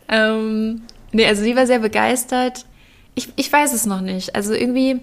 Ähm, 0.08 0.82
nee, 1.12 1.26
also 1.26 1.44
die 1.44 1.56
war 1.56 1.66
sehr 1.66 1.80
begeistert. 1.80 2.66
Ich, 3.14 3.32
ich 3.36 3.52
weiß 3.52 3.72
es 3.72 3.86
noch 3.86 4.00
nicht. 4.00 4.34
Also 4.34 4.52
irgendwie, 4.52 5.00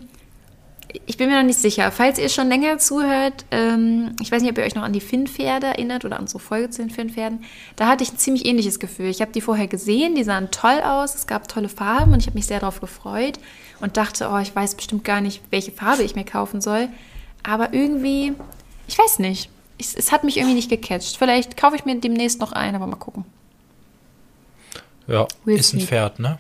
ich 1.06 1.18
bin 1.18 1.30
mir 1.30 1.38
noch 1.38 1.46
nicht 1.46 1.60
sicher. 1.60 1.92
Falls 1.92 2.20
ihr 2.20 2.30
schon 2.30 2.48
länger 2.48 2.78
zuhört, 2.78 3.46
ähm, 3.52 4.16
ich 4.22 4.32
weiß 4.32 4.42
nicht, 4.42 4.52
ob 4.52 4.58
ihr 4.58 4.64
euch 4.64 4.76
noch 4.76 4.84
an 4.84 4.94
die 4.94 5.02
Finnpferde 5.02 5.68
erinnert 5.68 6.06
oder 6.06 6.18
an 6.18 6.24
unsere 6.24 6.40
Folge 6.40 6.70
zu 6.70 6.82
den 6.82 6.92
Finnpferden. 6.92 7.44
Da 7.76 7.88
hatte 7.88 8.04
ich 8.04 8.14
ein 8.14 8.18
ziemlich 8.18 8.46
ähnliches 8.46 8.80
Gefühl. 8.80 9.08
Ich 9.08 9.22
habe 9.22 9.32
die 9.32 9.42
vorher 9.42 9.68
gesehen, 9.68 10.16
die 10.16 10.24
sahen 10.24 10.52
toll 10.52 10.82
aus, 10.84 11.16
es 11.16 11.28
gab 11.28 11.48
tolle 11.48 11.70
Farben 11.70 12.14
und 12.14 12.20
ich 12.20 12.28
habe 12.28 12.38
mich 12.38 12.48
sehr 12.48 12.60
darauf 12.60 12.80
gefreut 12.80 13.40
und 13.82 13.98
dachte, 13.98 14.30
oh, 14.32 14.38
ich 14.38 14.56
weiß 14.56 14.76
bestimmt 14.76 15.04
gar 15.04 15.22
nicht, 15.22 15.42
welche 15.50 15.72
Farbe 15.72 16.04
ich 16.04 16.16
mir 16.16 16.26
kaufen 16.26 16.62
soll. 16.62 16.90
Aber 17.42 17.74
irgendwie, 17.74 18.34
ich 18.88 18.98
weiß 18.98 19.20
nicht. 19.20 19.50
Ich, 19.78 19.98
es 19.98 20.12
hat 20.12 20.24
mich 20.24 20.38
irgendwie 20.38 20.56
nicht 20.56 20.70
gecatcht. 20.70 21.18
Vielleicht 21.18 21.58
kaufe 21.58 21.76
ich 21.76 21.86
mir 21.86 21.96
demnächst 21.96 22.40
noch 22.40 22.52
einen, 22.52 22.76
aber 22.76 22.88
mal 22.88 22.96
gucken. 22.96 23.26
Ja, 25.08 25.28
we'll 25.46 25.58
ist 25.58 25.74
ein 25.74 25.82
Pferd, 25.82 26.20
ne? 26.20 26.40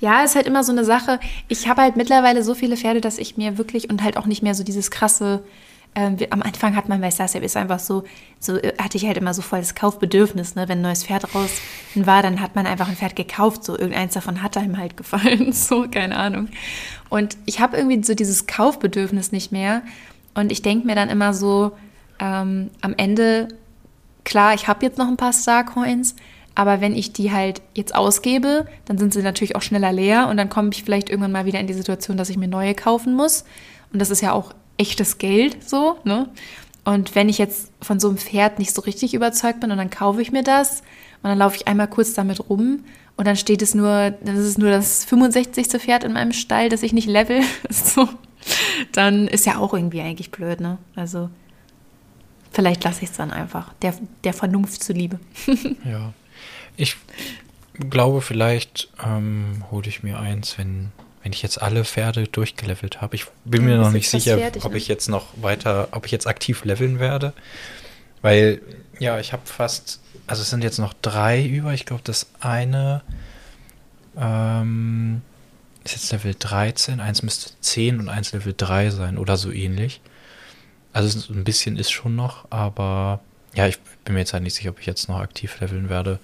Ja, 0.00 0.22
ist 0.22 0.36
halt 0.36 0.46
immer 0.46 0.62
so 0.62 0.72
eine 0.72 0.84
Sache. 0.84 1.18
Ich 1.48 1.68
habe 1.68 1.82
halt 1.82 1.96
mittlerweile 1.96 2.42
so 2.42 2.54
viele 2.54 2.76
Pferde, 2.76 3.00
dass 3.00 3.18
ich 3.18 3.36
mir 3.36 3.56
wirklich 3.56 3.88
und 3.88 4.02
halt 4.02 4.16
auch 4.16 4.26
nicht 4.26 4.42
mehr 4.42 4.54
so 4.54 4.62
dieses 4.62 4.90
krasse. 4.90 5.42
Ähm, 5.94 6.18
am 6.28 6.42
Anfang 6.42 6.76
hat 6.76 6.90
man 6.90 7.00
bei 7.00 7.10
Starstep 7.10 7.42
ist 7.42 7.56
einfach 7.56 7.78
so, 7.78 8.04
so 8.38 8.58
äh, 8.58 8.74
hatte 8.78 8.98
ich 8.98 9.06
halt 9.06 9.16
immer 9.16 9.32
so 9.32 9.40
voll 9.40 9.60
das 9.60 9.74
Kaufbedürfnis, 9.74 10.54
ne? 10.54 10.68
Wenn 10.68 10.80
ein 10.80 10.82
neues 10.82 11.04
Pferd 11.04 11.34
raus 11.34 11.50
war, 11.94 12.22
dann 12.22 12.42
hat 12.42 12.54
man 12.54 12.66
einfach 12.66 12.88
ein 12.88 12.96
Pferd 12.96 13.16
gekauft, 13.16 13.64
so 13.64 13.78
irgendeins 13.78 14.12
davon 14.12 14.42
hat 14.42 14.58
einem 14.58 14.76
halt 14.76 14.96
gefallen, 14.98 15.52
so 15.52 15.86
keine 15.88 16.16
Ahnung. 16.16 16.48
Und 17.08 17.38
ich 17.46 17.60
habe 17.60 17.78
irgendwie 17.78 18.02
so 18.04 18.14
dieses 18.14 18.46
Kaufbedürfnis 18.46 19.32
nicht 19.32 19.52
mehr 19.52 19.82
und 20.34 20.52
ich 20.52 20.60
denke 20.60 20.86
mir 20.86 20.94
dann 20.94 21.08
immer 21.08 21.32
so 21.32 21.72
ähm, 22.18 22.70
am 22.82 22.94
Ende, 22.98 23.48
klar, 24.24 24.52
ich 24.52 24.68
habe 24.68 24.84
jetzt 24.84 24.98
noch 24.98 25.08
ein 25.08 25.16
paar 25.16 25.32
Starcoins, 25.32 26.14
aber 26.56 26.80
wenn 26.80 26.96
ich 26.96 27.12
die 27.12 27.32
halt 27.32 27.60
jetzt 27.74 27.94
ausgebe, 27.94 28.66
dann 28.86 28.96
sind 28.96 29.12
sie 29.12 29.22
natürlich 29.22 29.54
auch 29.54 29.62
schneller 29.62 29.92
leer 29.92 30.28
und 30.28 30.38
dann 30.38 30.48
komme 30.48 30.70
ich 30.72 30.82
vielleicht 30.82 31.10
irgendwann 31.10 31.30
mal 31.30 31.44
wieder 31.44 31.60
in 31.60 31.66
die 31.66 31.74
Situation, 31.74 32.16
dass 32.16 32.30
ich 32.30 32.38
mir 32.38 32.48
neue 32.48 32.74
kaufen 32.74 33.14
muss. 33.14 33.44
Und 33.92 34.00
das 34.00 34.10
ist 34.10 34.22
ja 34.22 34.32
auch 34.32 34.54
echtes 34.78 35.18
Geld 35.18 35.68
so, 35.68 35.98
ne? 36.04 36.28
Und 36.84 37.14
wenn 37.14 37.28
ich 37.28 37.36
jetzt 37.36 37.72
von 37.82 38.00
so 38.00 38.08
einem 38.08 38.16
Pferd 38.16 38.58
nicht 38.58 38.74
so 38.74 38.80
richtig 38.82 39.12
überzeugt 39.12 39.60
bin 39.60 39.70
und 39.70 39.76
dann 39.76 39.90
kaufe 39.90 40.22
ich 40.22 40.32
mir 40.32 40.42
das 40.42 40.80
und 41.22 41.28
dann 41.28 41.38
laufe 41.38 41.56
ich 41.56 41.68
einmal 41.68 41.88
kurz 41.88 42.14
damit 42.14 42.48
rum 42.48 42.84
und 43.16 43.26
dann 43.26 43.36
steht 43.36 43.60
es 43.60 43.74
nur, 43.74 44.12
das 44.22 44.38
ist 44.38 44.56
nur 44.56 44.70
das 44.70 45.04
65. 45.04 45.66
Pferd 45.66 46.04
in 46.04 46.14
meinem 46.14 46.32
Stall, 46.32 46.70
das 46.70 46.82
ich 46.82 46.94
nicht 46.94 47.08
level, 47.08 47.42
so, 47.68 48.08
dann 48.92 49.28
ist 49.28 49.44
ja 49.44 49.58
auch 49.58 49.74
irgendwie 49.74 50.00
eigentlich 50.00 50.30
blöd, 50.30 50.60
ne? 50.60 50.78
Also 50.94 51.28
vielleicht 52.50 52.82
lasse 52.84 53.02
ich 53.02 53.10
es 53.10 53.16
dann 53.16 53.30
einfach, 53.30 53.74
der, 53.82 53.92
der 54.24 54.32
Vernunft 54.32 54.82
zuliebe. 54.82 55.20
ja. 55.84 56.14
Ich 56.76 56.96
glaube, 57.90 58.20
vielleicht 58.20 58.88
ähm, 59.04 59.64
hole 59.70 59.88
ich 59.88 60.02
mir 60.02 60.18
eins, 60.18 60.58
wenn, 60.58 60.92
wenn 61.22 61.32
ich 61.32 61.42
jetzt 61.42 61.60
alle 61.60 61.84
Pferde 61.84 62.26
durchgelevelt 62.26 63.00
habe. 63.00 63.16
Ich 63.16 63.26
bin 63.44 63.64
mir 63.64 63.76
noch 63.78 63.90
nicht 63.90 64.08
sicher, 64.08 64.38
fertig, 64.38 64.64
ob 64.64 64.72
ne? 64.72 64.78
ich 64.78 64.88
jetzt 64.88 65.08
noch 65.08 65.26
weiter, 65.36 65.88
ob 65.92 66.06
ich 66.06 66.12
jetzt 66.12 66.26
aktiv 66.26 66.64
leveln 66.64 66.98
werde. 66.98 67.32
Weil, 68.22 68.60
ja, 68.98 69.18
ich 69.20 69.32
habe 69.32 69.42
fast, 69.44 70.00
also 70.26 70.42
es 70.42 70.50
sind 70.50 70.62
jetzt 70.62 70.78
noch 70.78 70.94
drei 71.02 71.44
über. 71.44 71.72
Ich 71.74 71.86
glaube, 71.86 72.02
das 72.04 72.26
eine 72.40 73.02
ähm, 74.16 75.22
ist 75.84 75.92
jetzt 75.92 76.12
Level 76.12 76.34
13, 76.38 77.00
eins 77.00 77.22
müsste 77.22 77.50
10 77.60 78.00
und 78.00 78.08
eins 78.08 78.32
Level 78.32 78.54
3 78.56 78.90
sein 78.90 79.18
oder 79.18 79.36
so 79.36 79.50
ähnlich. 79.50 80.00
Also 80.92 81.32
ein 81.32 81.44
bisschen 81.44 81.76
ist 81.76 81.90
schon 81.90 82.16
noch, 82.16 82.50
aber 82.50 83.20
ja, 83.54 83.66
ich 83.66 83.78
bin 84.04 84.14
mir 84.14 84.20
jetzt 84.20 84.32
halt 84.32 84.42
nicht 84.42 84.54
sicher, 84.54 84.70
ob 84.70 84.80
ich 84.80 84.86
jetzt 84.86 85.08
noch 85.08 85.18
aktiv 85.18 85.60
leveln 85.60 85.88
werde. 85.88 86.18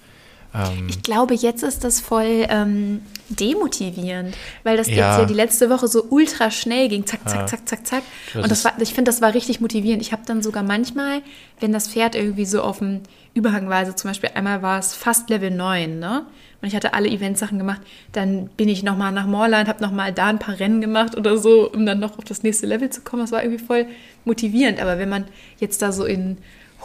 Ähm, 0.53 0.87
ich 0.89 1.01
glaube, 1.01 1.33
jetzt 1.33 1.63
ist 1.63 1.83
das 1.83 1.99
voll 1.99 2.45
ähm, 2.49 3.01
demotivierend, 3.29 4.35
weil 4.63 4.77
das 4.77 4.87
ja. 4.87 4.93
jetzt 4.93 5.19
ja 5.19 5.25
die 5.25 5.33
letzte 5.33 5.69
Woche 5.69 5.87
so 5.87 6.05
ultra 6.09 6.51
schnell 6.51 6.89
ging. 6.89 7.05
Zack, 7.05 7.27
zack, 7.27 7.39
ja. 7.39 7.45
zack, 7.47 7.67
zack, 7.67 7.87
zack. 7.87 8.03
Und 8.35 8.49
das 8.49 8.63
war, 8.65 8.73
ich 8.79 8.93
finde, 8.93 9.09
das 9.09 9.21
war 9.21 9.33
richtig 9.33 9.61
motivierend. 9.61 10.01
Ich 10.01 10.11
habe 10.11 10.23
dann 10.25 10.41
sogar 10.41 10.63
manchmal, 10.63 11.21
wenn 11.59 11.71
das 11.71 11.87
Pferd 11.87 12.15
irgendwie 12.15 12.45
so 12.45 12.61
auf 12.61 12.79
dem 12.79 13.01
Überhang 13.33 13.69
war, 13.69 13.77
also 13.77 13.93
zum 13.93 14.11
Beispiel 14.11 14.31
einmal 14.35 14.61
war 14.61 14.79
es 14.79 14.93
fast 14.93 15.29
Level 15.29 15.51
9, 15.51 15.99
ne? 15.99 16.25
Und 16.61 16.67
ich 16.67 16.75
hatte 16.77 16.93
alle 16.93 17.09
Eventsachen 17.09 17.57
gemacht, 17.57 17.81
dann 18.13 18.47
bin 18.47 18.69
ich 18.69 18.83
nochmal 18.83 19.11
nach 19.11 19.25
Moorland, 19.25 19.67
habe 19.67 19.83
nochmal 19.83 20.13
da 20.13 20.27
ein 20.27 20.39
paar 20.39 20.61
Rennen 20.61 20.79
gemacht 20.79 21.17
oder 21.17 21.37
so, 21.37 21.69
um 21.69 21.85
dann 21.85 21.99
noch 21.99 22.17
auf 22.17 22.23
das 22.23 22.41
nächste 22.41 22.67
Level 22.67 22.89
zu 22.89 23.01
kommen. 23.01 23.21
Das 23.21 23.33
war 23.33 23.43
irgendwie 23.43 23.61
voll 23.61 23.85
motivierend. 24.23 24.79
Aber 24.79 24.97
wenn 24.97 25.09
man 25.09 25.25
jetzt 25.59 25.81
da 25.81 25.91
so 25.91 26.05
in 26.05 26.37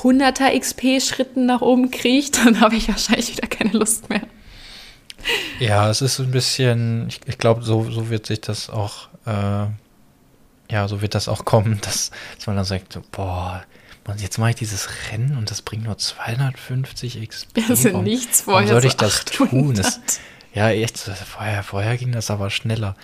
100er 0.03 0.59
XP-Schritten 0.59 1.47
nach 1.47 1.61
oben 1.61 1.91
kriecht, 1.91 2.39
dann 2.45 2.61
habe 2.61 2.77
ich 2.77 2.89
wahrscheinlich 2.89 3.37
wieder 3.37 3.47
keine 3.47 3.73
Lust 3.73 4.09
mehr. 4.11 4.23
Ja, 5.59 5.91
es 5.91 6.01
ist 6.01 6.21
ein 6.21 6.31
bisschen, 6.31 7.09
ich, 7.09 7.21
ich 7.27 7.39
glaube, 7.39 7.63
so, 7.63 7.91
so 7.91 8.09
wird 8.09 8.27
sich 8.27 8.41
das 8.41 8.71
auch, 8.71 9.09
äh, 9.27 9.67
ja, 10.71 10.87
so 10.87 11.03
wird 11.03 11.15
das 11.15 11.29
auch 11.29 11.45
kommen, 11.45 11.81
dass, 11.83 12.11
dass 12.37 12.47
man 12.47 12.57
dann 12.57 12.65
sagt, 12.65 12.93
so, 12.93 13.03
boah, 13.11 13.65
jetzt 14.17 14.39
mache 14.39 14.51
ich 14.51 14.57
dieses 14.57 14.89
Rennen 15.11 15.37
und 15.37 15.51
das 15.51 15.61
bringt 15.61 15.85
nur 15.85 15.99
250 15.99 17.29
XP. 17.29 17.69
Das 17.69 17.85
ist 17.85 17.95
nichts 17.95 18.43
vorher. 18.43 18.69
Warum 18.69 18.73
sollte 18.73 18.87
ich 18.87 18.97
das 18.97 19.25
tun? 19.27 19.75
Das, 19.75 20.01
ja, 20.55 20.71
echt, 20.71 20.99
vorher, 20.99 21.63
vorher 21.63 21.97
ging 21.99 22.13
das 22.13 22.31
aber 22.31 22.49
schneller. 22.49 22.97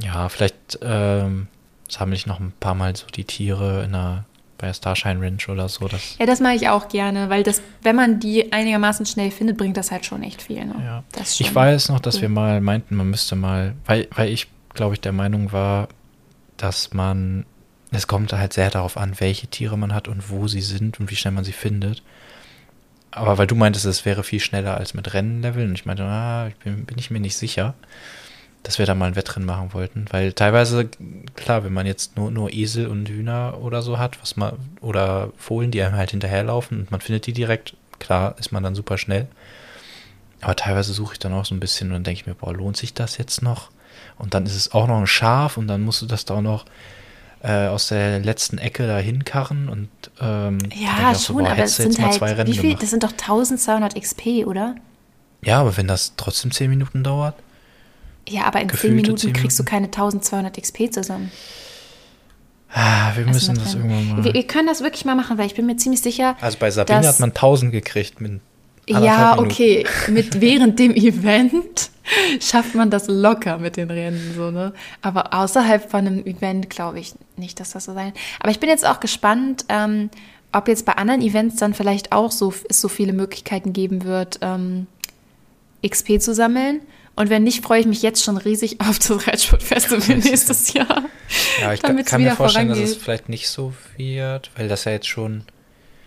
Ja, 0.00 0.28
vielleicht 0.28 0.78
ähm, 0.80 1.48
sammle 1.88 2.14
ich 2.14 2.26
noch 2.26 2.38
ein 2.38 2.52
paar 2.60 2.74
Mal 2.74 2.94
so 2.94 3.06
die 3.06 3.24
Tiere 3.24 3.82
in 3.82 3.94
einer 3.94 4.24
bei 4.62 4.72
Starshine 4.72 5.20
Ranch 5.20 5.48
oder 5.48 5.68
so. 5.68 5.88
Das 5.88 6.16
ja, 6.18 6.24
das 6.24 6.40
mache 6.40 6.54
ich 6.54 6.68
auch 6.68 6.88
gerne, 6.88 7.28
weil 7.28 7.42
das, 7.42 7.60
wenn 7.82 7.96
man 7.96 8.20
die 8.20 8.52
einigermaßen 8.52 9.04
schnell 9.04 9.32
findet, 9.32 9.58
bringt 9.58 9.76
das 9.76 9.90
halt 9.90 10.06
schon 10.06 10.22
echt 10.22 10.40
viel. 10.40 10.64
Ne? 10.64 10.74
Ja. 10.84 11.04
ich 11.20 11.54
weiß 11.54 11.88
noch, 11.88 11.98
dass 11.98 12.16
cool. 12.16 12.22
wir 12.22 12.28
mal 12.30 12.60
meinten, 12.60 12.94
man 12.94 13.10
müsste 13.10 13.34
mal, 13.34 13.74
weil, 13.84 14.08
weil 14.14 14.30
ich, 14.30 14.46
glaube 14.72 14.94
ich, 14.94 15.00
der 15.00 15.12
Meinung 15.12 15.52
war, 15.52 15.88
dass 16.56 16.94
man, 16.94 17.44
es 17.90 18.06
kommt 18.06 18.32
halt 18.32 18.52
sehr 18.52 18.70
darauf 18.70 18.96
an, 18.96 19.18
welche 19.18 19.48
Tiere 19.48 19.76
man 19.76 19.92
hat 19.92 20.06
und 20.06 20.30
wo 20.30 20.46
sie 20.46 20.62
sind 20.62 21.00
und 21.00 21.10
wie 21.10 21.16
schnell 21.16 21.34
man 21.34 21.44
sie 21.44 21.52
findet. 21.52 22.02
Aber 23.10 23.36
weil 23.38 23.48
du 23.48 23.56
meintest, 23.56 23.84
es 23.84 24.04
wäre 24.04 24.22
viel 24.22 24.40
schneller 24.40 24.76
als 24.76 24.94
mit 24.94 25.12
Rennenleveln 25.12 25.70
und 25.70 25.74
ich 25.74 25.86
meinte, 25.86 26.04
ah, 26.04 26.46
ich 26.46 26.54
bin, 26.54 26.86
bin 26.86 26.98
ich 26.98 27.10
mir 27.10 27.20
nicht 27.20 27.36
sicher 27.36 27.74
dass 28.62 28.78
wir 28.78 28.86
da 28.86 28.94
mal 28.94 29.06
ein 29.06 29.16
Wettrennen 29.16 29.46
machen 29.46 29.72
wollten. 29.72 30.06
Weil 30.10 30.32
teilweise, 30.32 30.88
klar, 31.34 31.64
wenn 31.64 31.72
man 31.72 31.86
jetzt 31.86 32.16
nur, 32.16 32.30
nur 32.30 32.52
Esel 32.52 32.86
und 32.86 33.08
Hühner 33.08 33.58
oder 33.60 33.82
so 33.82 33.98
hat, 33.98 34.20
was 34.22 34.36
man, 34.36 34.54
oder 34.80 35.30
Fohlen, 35.36 35.70
die 35.70 35.82
einem 35.82 35.96
halt 35.96 36.12
hinterherlaufen 36.12 36.80
und 36.80 36.90
man 36.90 37.00
findet 37.00 37.26
die 37.26 37.32
direkt, 37.32 37.74
klar, 37.98 38.36
ist 38.38 38.52
man 38.52 38.62
dann 38.62 38.74
super 38.74 38.98
schnell. 38.98 39.26
Aber 40.40 40.56
teilweise 40.56 40.92
suche 40.92 41.14
ich 41.14 41.18
dann 41.18 41.32
auch 41.32 41.44
so 41.44 41.54
ein 41.54 41.60
bisschen 41.60 41.88
und 41.88 41.94
dann 41.94 42.04
denke 42.04 42.20
ich 42.20 42.26
mir, 42.26 42.34
boah, 42.34 42.52
lohnt 42.52 42.76
sich 42.76 42.94
das 42.94 43.16
jetzt 43.18 43.42
noch? 43.42 43.70
Und 44.18 44.34
dann 44.34 44.46
ist 44.46 44.56
es 44.56 44.72
auch 44.72 44.86
noch 44.86 44.98
ein 44.98 45.06
Schaf 45.06 45.56
und 45.56 45.68
dann 45.68 45.82
musst 45.82 46.02
du 46.02 46.06
das 46.06 46.24
da 46.24 46.34
auch 46.34 46.42
noch 46.42 46.64
äh, 47.42 47.66
aus 47.66 47.88
der 47.88 48.20
letzten 48.20 48.58
Ecke 48.58 48.86
da 48.86 48.98
hinkarren 48.98 49.68
und 49.68 49.88
ähm, 50.20 50.58
ja, 50.74 51.14
schon, 51.14 51.14
so, 51.14 51.34
boah, 51.34 51.50
aber 51.50 51.62
es 51.64 51.76
sind 51.76 51.98
halt, 51.98 52.20
wie 52.46 52.52
viel, 52.52 52.62
gemacht. 52.62 52.82
das 52.82 52.90
sind 52.90 53.02
doch 53.02 53.12
1200 53.12 54.00
XP, 54.00 54.46
oder? 54.46 54.76
Ja, 55.44 55.60
aber 55.60 55.76
wenn 55.76 55.88
das 55.88 56.14
trotzdem 56.16 56.52
10 56.52 56.70
Minuten 56.70 57.02
dauert? 57.02 57.34
Ja, 58.28 58.44
aber 58.44 58.60
in 58.60 58.68
10 58.68 58.94
Minuten, 58.94 59.16
10 59.16 59.26
Minuten 59.28 59.40
kriegst 59.40 59.58
du 59.58 59.64
keine 59.64 59.86
1200 59.86 60.60
XP 60.60 60.92
zusammen. 60.92 61.30
Ah, 62.72 63.12
wir 63.16 63.26
müssen 63.26 63.54
das 63.56 63.74
irgendwann 63.74 64.08
mal. 64.08 64.24
Wir, 64.24 64.32
wir, 64.32 64.46
können 64.46 64.66
das 64.66 64.82
wirklich 64.82 65.04
mal 65.04 65.14
machen, 65.14 65.36
weil 65.36 65.46
ich 65.46 65.54
bin 65.54 65.66
mir 65.66 65.76
ziemlich 65.76 66.00
sicher. 66.00 66.36
Also 66.40 66.56
bei 66.58 66.70
Sabine 66.70 67.06
hat 67.06 67.20
man 67.20 67.30
1000 67.30 67.70
gekriegt 67.70 68.20
mit 68.20 68.40
ja, 68.88 69.38
okay. 69.38 69.86
Mit 70.08 70.40
während 70.40 70.78
dem 70.78 70.92
Event 70.92 71.90
schafft 72.40 72.74
man 72.74 72.90
das 72.90 73.06
locker 73.06 73.58
mit 73.58 73.76
den 73.76 73.90
Rennen, 73.90 74.32
so, 74.36 74.50
ne? 74.50 74.72
Aber 75.02 75.32
außerhalb 75.32 75.88
von 75.88 76.06
einem 76.06 76.26
Event 76.26 76.68
glaube 76.68 76.98
ich 76.98 77.14
nicht, 77.36 77.60
dass 77.60 77.70
das 77.70 77.84
so 77.84 77.94
sein. 77.94 78.12
Aber 78.40 78.50
ich 78.50 78.58
bin 78.58 78.68
jetzt 78.68 78.86
auch 78.86 78.98
gespannt, 79.00 79.66
ähm, 79.68 80.10
ob 80.52 80.68
jetzt 80.68 80.84
bei 80.84 80.94
anderen 80.94 81.22
Events 81.22 81.56
dann 81.56 81.74
vielleicht 81.74 82.12
auch 82.12 82.32
so 82.32 82.52
es 82.68 82.80
so 82.80 82.88
viele 82.88 83.12
Möglichkeiten 83.12 83.72
geben 83.72 84.04
wird, 84.04 84.40
ähm, 84.42 84.86
XP 85.86 86.20
zu 86.20 86.34
sammeln. 86.34 86.80
Und 87.14 87.28
wenn 87.30 87.44
nicht, 87.44 87.62
freue 87.62 87.80
ich 87.80 87.86
mich 87.86 88.02
jetzt 88.02 88.24
schon 88.24 88.36
riesig 88.38 88.80
auf 88.80 88.98
das 88.98 89.26
Reitsportfestival 89.26 90.16
nächstes 90.18 90.72
Jahr. 90.72 91.04
Ja, 91.60 91.72
ich 91.72 91.82
kann 91.82 91.96
mir 91.96 92.04
vorstellen, 92.04 92.36
vorangeht. 92.36 92.82
dass 92.82 92.90
es 92.90 92.96
vielleicht 92.96 93.28
nicht 93.28 93.48
so 93.48 93.74
wird, 93.96 94.50
weil 94.56 94.68
das 94.68 94.84
ja 94.84 94.92
jetzt 94.92 95.08
schon. 95.08 95.44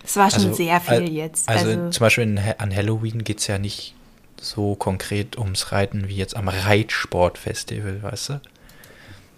Es 0.03 0.15
war 0.17 0.29
schon 0.29 0.45
also, 0.45 0.53
sehr 0.53 0.79
viel 0.81 1.11
jetzt. 1.11 1.47
Also, 1.49 1.69
also 1.69 1.89
zum 1.89 1.99
Beispiel 1.99 2.23
in, 2.23 2.37
an 2.37 2.75
Halloween 2.75 3.23
geht 3.23 3.39
es 3.39 3.47
ja 3.47 3.57
nicht 3.57 3.95
so 4.39 4.75
konkret 4.75 5.37
ums 5.37 5.71
Reiten 5.71 6.07
wie 6.07 6.15
jetzt 6.15 6.35
am 6.35 6.47
Reitsportfestival, 6.47 8.03
weißt 8.03 8.29
du? 8.29 8.41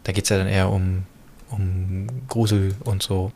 Da 0.04 0.12
geht 0.12 0.24
es 0.26 0.30
ja 0.30 0.38
dann 0.38 0.48
eher 0.48 0.70
um, 0.70 1.04
um 1.50 2.08
Grusel 2.28 2.76
und 2.84 3.04
so. 3.04 3.32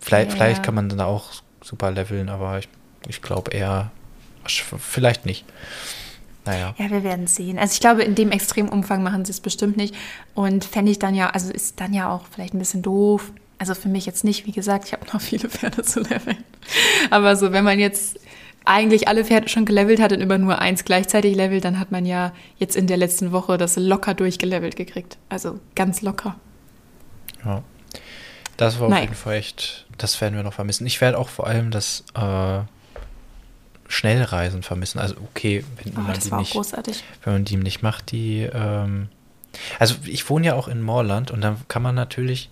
Vielleicht, 0.00 0.30
ja. 0.30 0.36
vielleicht 0.36 0.62
kann 0.62 0.74
man 0.74 0.88
dann 0.88 1.00
auch 1.00 1.30
super 1.62 1.90
leveln, 1.90 2.28
aber 2.28 2.58
ich, 2.58 2.68
ich 3.08 3.22
glaube 3.22 3.52
eher, 3.52 3.90
Vielleicht 4.46 5.26
nicht. 5.26 5.44
Naja. 6.44 6.74
Ja, 6.78 6.90
wir 6.90 7.04
werden 7.04 7.26
sehen. 7.26 7.58
Also 7.58 7.72
ich 7.72 7.80
glaube, 7.80 8.02
in 8.02 8.14
dem 8.14 8.30
extremen 8.30 8.68
Umfang 8.68 9.02
machen 9.02 9.24
sie 9.24 9.32
es 9.32 9.40
bestimmt 9.40 9.76
nicht. 9.76 9.94
Und 10.34 10.64
fände 10.64 10.90
ich 10.90 10.98
dann 10.98 11.14
ja, 11.14 11.30
also 11.30 11.50
ist 11.52 11.80
dann 11.80 11.94
ja 11.94 12.10
auch 12.10 12.22
vielleicht 12.30 12.54
ein 12.54 12.58
bisschen 12.58 12.82
doof. 12.82 13.32
Also 13.58 13.74
für 13.74 13.88
mich 13.88 14.04
jetzt 14.04 14.24
nicht, 14.24 14.46
wie 14.46 14.52
gesagt, 14.52 14.86
ich 14.86 14.92
habe 14.92 15.06
noch 15.12 15.20
viele 15.20 15.48
Pferde 15.48 15.82
zu 15.82 16.00
leveln. 16.00 16.44
Aber 17.10 17.36
so, 17.36 17.52
wenn 17.52 17.64
man 17.64 17.78
jetzt 17.78 18.18
eigentlich 18.64 19.08
alle 19.08 19.24
Pferde 19.24 19.48
schon 19.48 19.64
gelevelt 19.64 20.00
hat 20.00 20.12
und 20.12 20.20
immer 20.20 20.38
nur 20.38 20.58
eins 20.58 20.84
gleichzeitig 20.84 21.36
levelt, 21.36 21.64
dann 21.64 21.78
hat 21.78 21.92
man 21.92 22.06
ja 22.06 22.32
jetzt 22.58 22.76
in 22.76 22.86
der 22.86 22.96
letzten 22.96 23.32
Woche 23.32 23.58
das 23.58 23.76
locker 23.76 24.14
durchgelevelt 24.14 24.76
gekriegt. 24.76 25.18
Also 25.28 25.60
ganz 25.74 26.02
locker. 26.02 26.36
Ja. 27.44 27.62
Das 28.56 28.78
war 28.78 28.86
auf 28.86 28.90
Nein. 28.90 29.02
jeden 29.02 29.14
Fall 29.14 29.34
echt, 29.36 29.86
das 29.98 30.20
werden 30.20 30.34
wir 30.36 30.42
noch 30.42 30.54
vermissen. 30.54 30.86
Ich 30.86 31.00
werde 31.00 31.18
auch 31.18 31.28
vor 31.28 31.46
allem 31.46 31.70
das 31.70 32.04
äh, 32.14 32.60
Schnellreisen 33.88 34.62
vermissen. 34.62 34.98
Also 34.98 35.16
okay, 35.30 35.64
wenn 35.82 35.96
oh, 35.96 36.00
man 36.00 36.18
die 36.18 36.34
nicht, 36.34 36.52
großartig. 36.52 37.04
wenn 37.22 37.32
man 37.32 37.44
die 37.44 37.56
nicht 37.56 37.82
macht, 37.82 38.10
die. 38.12 38.48
Ähm, 38.52 39.08
also 39.78 39.94
ich 40.04 40.28
wohne 40.28 40.46
ja 40.46 40.54
auch 40.54 40.68
in 40.68 40.82
Moorland 40.82 41.30
und 41.30 41.40
dann 41.40 41.58
kann 41.68 41.82
man 41.82 41.94
natürlich 41.94 42.50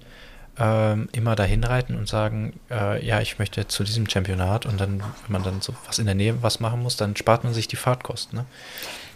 ähm, 0.58 1.08
immer 1.12 1.34
dahin 1.34 1.64
reiten 1.64 1.96
und 1.96 2.08
sagen, 2.08 2.52
äh, 2.70 3.04
ja, 3.04 3.20
ich 3.20 3.38
möchte 3.38 3.66
zu 3.66 3.84
diesem 3.84 4.08
Championat 4.08 4.66
und 4.66 4.80
dann, 4.80 5.00
wenn 5.00 5.32
man 5.32 5.42
dann 5.42 5.60
so 5.60 5.74
was 5.86 5.98
in 5.98 6.06
der 6.06 6.14
Nähe 6.14 6.42
was 6.42 6.60
machen 6.60 6.82
muss, 6.82 6.96
dann 6.96 7.16
spart 7.16 7.44
man 7.44 7.54
sich 7.54 7.68
die 7.68 7.76
Fahrtkosten. 7.76 8.38
Ne? 8.38 8.44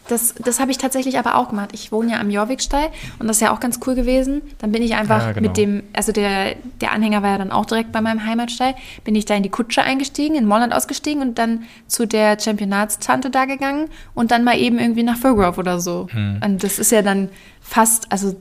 Das, 0.09 0.35
das 0.35 0.61
habe 0.61 0.71
ich 0.71 0.79
tatsächlich 0.79 1.19
aber 1.19 1.37
auch 1.37 1.49
gemacht. 1.49 1.71
Ich 1.73 1.91
wohne 1.91 2.13
ja 2.13 2.21
am 2.21 2.31
Jorvikstall 2.31 2.89
und 3.19 3.27
das 3.27 3.39
ist 3.39 3.41
ja 3.41 3.53
auch 3.53 3.61
ganz 3.61 3.81
cool 3.87 3.95
gewesen. 3.95 4.43
Dann 4.59 4.73
bin 4.73 4.83
ich 4.83 4.95
einfach 4.95 5.21
ja, 5.21 5.33
genau. 5.33 5.49
mit 5.49 5.57
dem, 5.57 5.83
also 5.93 6.13
der, 6.13 6.55
der 6.81 6.93
Anhänger 6.93 7.23
war 7.23 7.31
ja 7.31 7.39
dann 7.39 7.51
auch 7.51 7.67
direkt 7.67 7.93
bei 7.93 8.01
meinem 8.01 8.25
Heimatstall, 8.25 8.75
bin 9.05 9.15
ich 9.15 9.25
da 9.25 9.35
in 9.35 9.43
die 9.43 9.49
Kutsche 9.49 9.83
eingestiegen, 9.83 10.37
in 10.37 10.47
Molland 10.47 10.73
ausgestiegen 10.73 11.23
und 11.23 11.39
dann 11.39 11.65
zu 11.89 12.07
der 12.07 12.39
Championatstante 12.39 13.31
da 13.31 13.47
gegangen 13.47 13.89
und 14.15 14.31
dann 14.31 14.45
mal 14.45 14.59
eben 14.59 14.79
irgendwie 14.79 15.03
nach 15.03 15.17
Furgrove 15.17 15.59
oder 15.59 15.81
so. 15.81 16.07
Hm. 16.11 16.41
Und 16.45 16.63
das 16.63 16.79
ist 16.79 16.93
ja 16.93 17.03
dann 17.03 17.29
fast, 17.61 18.13
also 18.13 18.37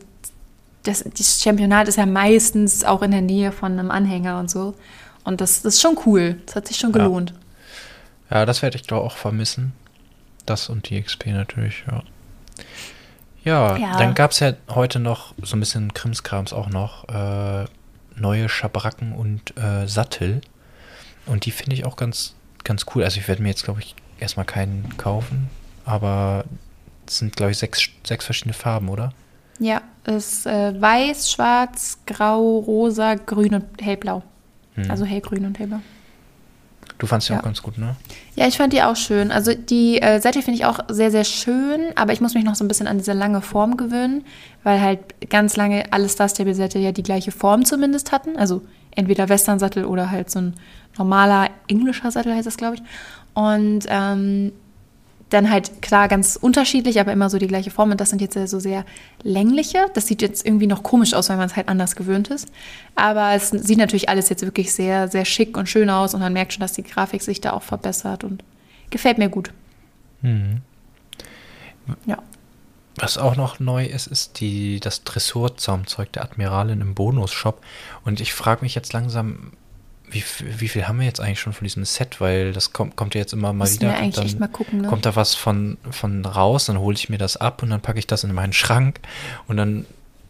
das, 0.84 1.04
das 1.18 1.42
Championat 1.42 1.88
ist 1.88 1.98
ja 1.98 2.06
meistens 2.06 2.84
auch 2.84 3.02
in 3.02 3.12
der 3.12 3.22
Nähe 3.22 3.52
von 3.52 3.72
einem 3.72 3.92
Anhänger 3.92 4.40
und 4.40 4.50
so. 4.50 4.76
Und 5.24 5.42
das, 5.42 5.64
das 5.64 5.76
ist 5.76 5.82
schon 5.82 5.98
cool. 6.06 6.38
Das 6.46 6.56
hat 6.56 6.68
sich 6.68 6.78
schon 6.78 6.92
gelohnt. 6.92 7.34
Ja, 8.30 8.40
ja 8.40 8.46
das 8.46 8.62
werde 8.62 8.78
ich 8.78 8.84
doch 8.84 9.04
auch 9.04 9.18
vermissen. 9.18 9.74
Das 10.46 10.70
und 10.70 10.90
die 10.90 11.02
XP 11.02 11.28
natürlich, 11.28 11.84
ja. 11.88 12.04
Ja, 13.44 13.78
ja. 13.78 13.98
dann 13.98 14.16
gab 14.16 14.32
es 14.32 14.40
ja 14.40 14.54
heute 14.70 15.00
noch 15.00 15.36
so 15.42 15.56
ein 15.56 15.60
bisschen 15.60 15.94
Krimskrams 15.94 16.52
auch 16.52 16.70
noch. 16.70 17.08
Äh, 17.10 17.66
neue 18.18 18.50
Schabracken 18.50 19.14
und 19.14 19.56
äh, 19.58 19.88
Sattel. 19.88 20.42
Und 21.26 21.46
die 21.46 21.52
finde 21.52 21.76
ich 21.76 21.86
auch 21.86 21.96
ganz, 21.96 22.36
ganz 22.64 22.86
cool. 22.94 23.04
Also 23.04 23.20
ich 23.20 23.28
werde 23.28 23.42
mir 23.42 23.50
jetzt, 23.50 23.64
glaube 23.64 23.82
ich, 23.82 23.96
erstmal 24.20 24.46
keinen 24.46 24.98
kaufen. 24.98 25.50
Aber 25.86 26.46
es 27.08 27.20
sind, 27.20 27.36
glaube 27.36 27.52
ich, 27.52 27.58
sechs, 27.58 27.88
sechs 28.04 28.26
verschiedene 28.26 28.54
Farben, 28.54 28.90
oder? 28.90 29.14
Ja, 29.60 29.82
ist 30.06 30.46
äh, 30.46 30.80
weiß, 30.80 31.32
schwarz, 31.32 32.00
grau, 32.06 32.60
rosa, 32.60 33.16
grün 33.16 33.56
und 33.56 33.66
hellblau. 33.82 34.24
Hm. 34.74 34.92
Also 34.92 35.06
hellgrün 35.06 35.46
und 35.46 35.60
hellblau. 35.60 35.82
Du 36.98 37.08
fandst 37.08 37.28
die 37.28 37.34
ja. 37.34 37.40
auch 37.40 37.44
ganz 37.44 37.62
gut, 37.62 37.78
ne? 37.78 37.96
Ja, 38.36 38.48
ich 38.48 38.58
fand 38.58 38.72
die 38.72 38.82
auch 38.82 38.96
schön. 38.96 39.32
Also 39.32 39.54
die 39.54 40.02
äh, 40.02 40.20
Sättel 40.20 40.42
finde 40.42 40.60
ich 40.60 40.66
auch 40.66 40.80
sehr, 40.88 41.12
sehr 41.12 41.24
schön, 41.24 41.82
aber 41.96 42.14
ich 42.14 42.22
muss 42.22 42.34
mich 42.34 42.44
noch 42.44 42.56
so 42.56 42.64
ein 42.64 42.68
bisschen 42.68 42.88
an 42.88 42.98
diese 42.98 43.14
lange 43.14 43.42
Form 43.42 43.76
gewöhnen, 43.76 44.24
weil 44.64 44.82
halt 44.82 45.00
ganz 45.30 45.58
lange 45.58 45.92
alle 45.92 46.08
Star 46.08 46.30
Stable 46.30 46.56
Sättel 46.56 46.82
ja 46.82 46.92
die 46.92 47.04
gleiche 47.04 47.32
Form 47.32 47.66
zumindest 47.66 48.12
hatten. 48.12 48.38
Also 48.38 48.62
entweder 48.92 49.28
Western-Sattel 49.28 49.86
oder 49.86 50.10
halt 50.12 50.30
so 50.30 50.40
ein 50.40 50.54
normaler 50.98 51.50
englischer 51.68 52.12
Sattel 52.12 52.34
heißt 52.34 52.48
das, 52.48 52.58
glaube 52.58 52.76
ich. 52.76 52.82
Und 53.34 53.86
ähm, 53.90 54.54
dann 55.36 55.52
halt 55.52 55.82
klar 55.82 56.08
ganz 56.08 56.36
unterschiedlich, 56.36 57.00
aber 57.00 57.12
immer 57.12 57.30
so 57.30 57.38
die 57.38 57.48
gleiche 57.48 57.70
Form. 57.70 57.92
Und 57.92 58.02
das 58.02 58.10
sind 58.10 58.22
jetzt 58.22 58.36
so 58.50 58.60
sehr 58.60 58.86
längliche. 59.22 59.86
Das 59.94 60.08
sieht 60.08 60.22
jetzt 60.22 60.46
irgendwie 60.46 60.66
noch 60.66 60.82
komisch 60.82 61.14
aus, 61.14 61.30
weil 61.30 61.38
man 61.38 61.48
es 61.48 61.56
halt 61.56 61.68
anders 61.68 61.96
gewöhnt 61.96 62.30
ist. 62.30 62.48
Aber 62.96 63.34
es 63.34 63.50
sieht 63.50 63.78
natürlich 63.78 64.10
alles 64.10 64.30
jetzt 64.30 64.44
wirklich 64.44 64.74
sehr, 64.74 65.08
sehr 65.08 65.26
schick 65.26 65.58
und 65.58 65.70
schön 65.70 65.90
aus. 65.90 66.14
Und 66.14 66.22
man 66.22 66.34
merkt 66.34 66.54
schon, 66.54 66.62
dass 66.62 66.74
die 66.74 66.84
Grafik 66.84 67.22
sich 67.22 67.42
da 67.42 67.54
auch 67.54 67.62
verbessert 67.62 68.24
und 68.24 68.44
gefällt 68.90 69.18
mir 69.18 69.30
gut. 69.30 69.52
Mhm. 70.22 70.62
Ja. 72.06 72.18
Was 72.96 73.18
auch 73.18 73.36
noch 73.36 73.60
neu 73.60 73.86
ist, 73.86 74.08
ist 74.08 74.40
die, 74.40 74.80
das 74.80 75.04
Dressurzaumzeug 75.04 76.14
der 76.14 76.24
Admiralin 76.24 76.80
im 76.80 76.96
Bonus-Shop. 76.96 77.62
Und 78.06 78.22
ich 78.22 78.34
frage 78.34 78.62
mich 78.62 78.74
jetzt 78.74 78.94
langsam, 78.94 79.52
wie, 80.16 80.24
wie 80.60 80.68
viel 80.68 80.88
haben 80.88 81.00
wir 81.00 81.06
jetzt 81.06 81.20
eigentlich 81.20 81.42
schon 81.42 81.54
von 81.54 81.66
diesem 81.66 81.86
Set? 81.86 82.22
Weil 82.22 82.54
das 82.54 82.74
kommt, 82.74 82.96
kommt 82.96 83.14
ja 83.14 83.22
jetzt 83.22 83.34
immer 83.34 83.54
mal 83.54 83.66
Müssen 83.66 83.82
wieder. 83.82 83.92
Wir 83.92 83.98
eigentlich 83.98 84.16
dann 84.16 84.26
echt 84.26 84.40
mal 84.40 84.48
gucken, 84.48 84.82
ne? 84.82 84.88
Kommt 84.88 85.06
da 85.06 85.16
was 85.16 85.36
von, 85.36 85.78
von 85.92 86.26
raus, 86.26 86.66
dann 86.66 86.80
hole 86.80 86.96
ich 86.96 87.10
mir 87.10 87.18
das 87.18 87.38
ab 87.38 87.62
und 87.62 87.70
dann 87.70 87.82
packe 87.82 88.00
ich 88.00 88.08
das 88.08 88.24
in 88.24 88.34
meinen 88.34 88.54
Schrank 88.54 89.00
und 89.48 89.58
dann 89.58 89.86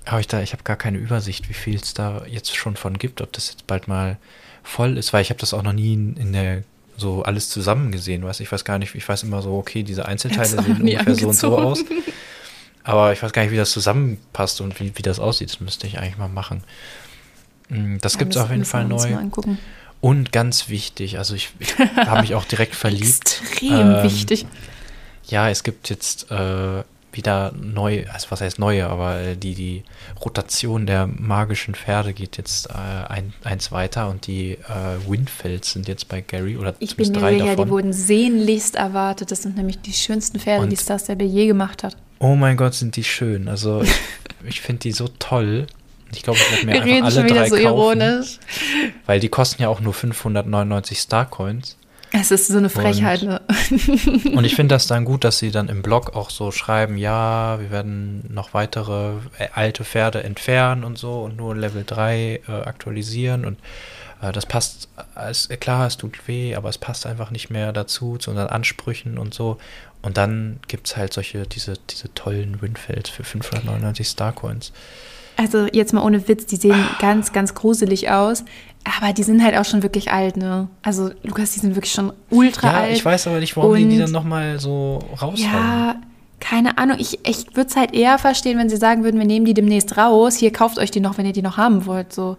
habe 0.06 0.21
ich 0.21 0.28
da, 0.28 0.41
ich 0.41 0.54
habe 0.54 0.63
gar 0.63 0.76
keine 0.76 0.98
Übersicht, 0.98 1.50
wie 1.50 1.54
viel 1.54 1.76
es 1.76 1.93
da 1.93 2.24
jetzt 2.28 2.56
schon 2.56 2.76
von 2.76 2.98
gibt, 2.98 3.21
ob 3.21 3.32
das 3.34 3.50
jetzt 3.50 3.67
bald 3.67 3.88
mal 3.88 4.17
voll 4.63 4.98
ist, 4.98 5.13
weil 5.13 5.21
ich 5.21 5.30
habe 5.30 5.39
das 5.39 5.54
auch 5.54 5.63
noch 5.63 5.74
nie 5.74 5.93
in, 5.93 6.17
in 6.17 6.34
der 6.34 6.63
so 6.98 7.24
alles 7.24 7.50
zusammen 7.50 7.91
gesehen, 7.91 8.24
weißt 8.24 8.41
ich 8.41 8.52
weiß 8.52 8.65
gar 8.65 8.80
nicht, 8.80 8.95
ich 8.95 9.08
weiß 9.08 9.24
immer 9.24 9.41
so, 9.41 9.56
okay, 9.58 9.84
diese 9.84 10.06
Einzelteile 10.06 10.48
sehen 10.48 10.82
ungefähr 10.82 11.00
angezogen. 11.02 11.34
so 11.34 11.48
und 11.48 11.54
so 11.54 11.58
aus. 11.58 11.86
Aber 12.84 13.12
ich 13.12 13.21
weiß 13.21 13.34
gar 13.34 13.41
nicht, 13.41 13.52
wie 13.52 13.58
das 13.58 13.71
zusammenpasst 13.71 14.62
und 14.62 14.80
wie, 14.80 14.91
wie 14.95 15.02
das 15.02 15.19
aussieht. 15.19 15.50
Das 15.50 15.60
müsste 15.60 15.88
ich 15.88 15.98
eigentlich 15.98 16.17
mal 16.17 16.30
machen. 16.30 16.63
Mm, 17.69 17.97
das 18.01 18.13
ja, 18.13 18.19
gibt 18.19 18.36
es 18.36 18.41
auf 18.41 18.51
jeden 18.51 18.65
Fall 18.65 18.86
neu. 18.86 19.17
Und 20.01 20.32
ganz 20.32 20.69
wichtig, 20.69 21.17
also 21.17 21.34
ich, 21.36 21.51
ich 21.60 21.78
habe 21.95 22.21
mich 22.21 22.36
auch 22.36 22.45
direkt 22.45 22.75
verliebt. 22.75 23.41
Extrem 23.41 23.95
ähm, 23.95 24.04
wichtig. 24.04 24.45
Ja, 25.28 25.49
es 25.49 25.63
gibt 25.63 25.89
jetzt 25.89 26.30
äh, 26.30 26.84
wieder 27.15 27.54
neu, 27.54 28.06
also 28.12 28.28
was 28.30 28.41
heißt 28.41 28.60
neue, 28.60 28.88
aber 28.88 29.19
äh, 29.19 29.36
die, 29.36 29.56
die 29.56 29.84
Rotation 30.23 30.86
der 30.86 31.08
magischen 31.08 31.75
Pferde 31.75 32.13
geht 32.13 32.38
jetzt 32.38 32.69
äh, 32.69 32.73
ein, 32.73 33.34
eins 33.43 33.71
weiter 33.71 34.10
und 34.10 34.28
die 34.28 34.51
äh, 34.51 35.10
Windfelds 35.10 35.71
sind 35.71 35.88
jetzt 35.88 36.08
bei 36.08 36.21
Gary 36.21 36.58
oder 36.58 36.75
Ich 36.80 36.95
bin 36.95 37.12
mir 37.12 37.19
sicher, 37.19 37.45
davon. 37.45 37.65
die 37.65 37.71
wurden 37.71 37.93
sehnlichst 37.93 38.75
erwartet. 38.75 39.32
Das 39.32 39.41
sind 39.41 39.58
nämlich 39.58 39.80
die 39.82 39.93
schönsten 39.93 40.39
Pferde, 40.39 40.63
und, 40.63 40.69
die 40.69 40.75
Star 40.75 40.99
Stable 40.99 41.25
je 41.25 41.47
gemacht 41.47 41.84
hat. 41.84 41.97
Oh 42.19 42.36
mein 42.36 42.58
Gott, 42.58 42.73
sind 42.73 42.95
die 42.95 43.04
schön. 43.04 43.47
Also 43.47 43.82
ich, 43.82 43.95
ich 44.45 44.62
finde 44.62 44.82
die 44.82 44.91
so 44.91 45.08
toll. 45.19 45.67
Ich 46.13 46.23
glaube, 46.23 46.39
ich 46.39 46.51
werde 46.51 46.65
mir 46.65 46.85
Wir 46.85 46.95
einfach 47.03 47.17
alle 47.17 47.27
drei 47.27 47.49
so 47.49 47.55
kaufen, 47.55 47.65
ironisch. 47.65 48.39
Weil 49.05 49.19
die 49.19 49.29
kosten 49.29 49.61
ja 49.61 49.69
auch 49.69 49.79
nur 49.79 49.93
599 49.93 50.99
Starcoins. 50.99 51.77
Es 52.11 52.31
ist 52.31 52.47
so 52.47 52.57
eine 52.57 52.69
Frechheit, 52.69 53.23
und, 53.23 53.29
ne? 53.29 53.41
und 54.37 54.45
ich 54.45 54.55
finde 54.55 54.75
das 54.75 54.87
dann 54.87 55.03
gut, 55.03 55.25
dass 55.25 55.39
sie 55.39 55.51
dann 55.51 55.67
im 55.67 55.81
Blog 55.81 56.15
auch 56.15 56.29
so 56.29 56.51
schreiben, 56.51 56.97
ja, 56.97 57.59
wir 57.59 57.71
werden 57.71 58.23
noch 58.29 58.53
weitere 58.53 59.15
äh, 59.37 59.49
alte 59.53 59.83
Pferde 59.83 60.23
entfernen 60.23 60.85
und 60.85 60.97
so 60.97 61.23
und 61.23 61.35
nur 61.35 61.55
Level 61.55 61.83
3 61.85 62.41
äh, 62.47 62.51
aktualisieren 62.51 63.43
und 63.43 63.57
äh, 64.21 64.31
das 64.31 64.45
passt, 64.45 64.87
es, 65.15 65.49
klar, 65.59 65.87
es 65.87 65.97
tut 65.97 66.27
weh, 66.27 66.55
aber 66.55 66.69
es 66.69 66.77
passt 66.77 67.05
einfach 67.05 67.31
nicht 67.31 67.49
mehr 67.49 67.73
dazu, 67.73 68.17
zu 68.17 68.31
unseren 68.31 68.47
Ansprüchen 68.47 69.17
und 69.17 69.33
so. 69.33 69.57
Und 70.01 70.17
dann 70.17 70.59
gibt 70.67 70.87
es 70.87 70.97
halt 70.97 71.13
solche, 71.13 71.47
diese, 71.47 71.73
diese 71.89 72.13
tollen 72.13 72.61
Windfelds 72.61 73.09
für 73.09 73.23
599 73.23 74.07
Starcoins. 74.07 74.71
Also 75.38 75.67
jetzt 75.71 75.93
mal 75.93 76.04
ohne 76.04 76.28
Witz, 76.28 76.45
die 76.45 76.56
sehen 76.56 76.88
ganz, 77.00 77.34
ganz 77.34 77.54
gruselig 77.54 78.10
aus. 78.10 78.45
Aber 78.84 79.13
die 79.13 79.24
sind 79.24 79.43
halt 79.43 79.58
auch 79.58 79.65
schon 79.65 79.82
wirklich 79.82 80.12
alt, 80.12 80.38
ne? 80.38 80.67
Also, 80.84 81.10
Lukas, 81.24 81.54
die 81.54 81.60
sind 81.60 81.76
wirklich 81.76 81.91
schon 81.91 82.13
ultra 82.30 82.71
ja, 82.71 82.80
alt. 82.82 82.93
Ich 82.93 83.04
weiß 83.04 83.26
aber 83.28 83.39
nicht, 83.39 83.58
warum 83.58 83.71
und, 83.71 83.78
die 83.78 83.88
die 83.88 83.98
dann 83.98 84.12
nochmal 84.12 84.60
so 84.60 85.00
raushauen. 85.19 85.38
Ja, 85.39 85.95
keine 86.39 86.78
Ahnung. 86.78 86.98
Ich, 87.00 87.19
ich 87.28 87.56
würde 87.56 87.69
es 87.69 87.76
halt 87.76 87.95
eher 87.95 88.19
verstehen, 88.19 88.60
wenn 88.60 88.69
sie 88.69 88.78
sagen 88.78 89.04
würden, 89.04 89.19
wir 89.19 89.26
nehmen 89.26 89.45
die 89.45 89.56
demnächst 89.56 89.98
raus. 89.98 90.36
Hier 90.36 90.52
kauft 90.52 90.78
euch 90.78 90.91
die 90.91 91.00
noch, 91.00 91.17
wenn 91.17 91.26
ihr 91.26 91.34
die 91.34 91.41
noch 91.41 91.58
haben 91.58 91.88
wollt. 91.88 92.13
So. 92.13 92.38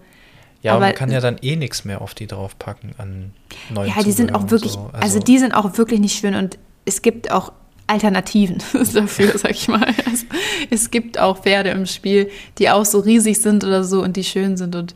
Ja, 0.63 0.75
aber 0.75 0.87
man 0.87 0.95
kann 0.95 1.11
ja 1.11 1.21
dann 1.21 1.37
eh 1.43 1.57
nichts 1.57 1.85
mehr 1.85 2.01
auf 2.01 2.15
die 2.15 2.29
draufpacken 2.29 2.95
an 2.99 3.33
neuen 3.71 3.89
Ja, 3.89 4.03
die 4.05 4.13
sind 4.13 4.33
auch 4.35 4.51
wirklich, 4.51 4.73
so. 4.73 4.91
also, 4.93 4.99
also 5.01 5.19
die 5.19 5.39
sind 5.39 5.53
auch 5.53 5.77
wirklich 5.79 5.99
nicht 5.99 6.19
schön 6.19 6.35
und 6.37 6.59
es 6.85 7.03
gibt 7.03 7.33
auch 7.33 7.53
Alternativen 7.87 8.59
dafür, 8.95 9.39
sag 9.39 9.53
ich 9.53 9.69
mal. 9.69 9.87
Also, 10.07 10.27
es 10.71 10.91
gibt 10.91 11.19
auch 11.19 11.43
Pferde 11.43 11.71
im 11.71 11.87
Spiel, 11.87 12.31
die 12.59 12.71
auch 12.71 12.85
so 12.85 12.99
riesig 12.99 13.41
sind 13.41 13.65
oder 13.65 13.85
so 13.85 14.03
und 14.03 14.17
die 14.17 14.25
schön 14.25 14.57
sind. 14.57 14.75
Und 14.75 14.95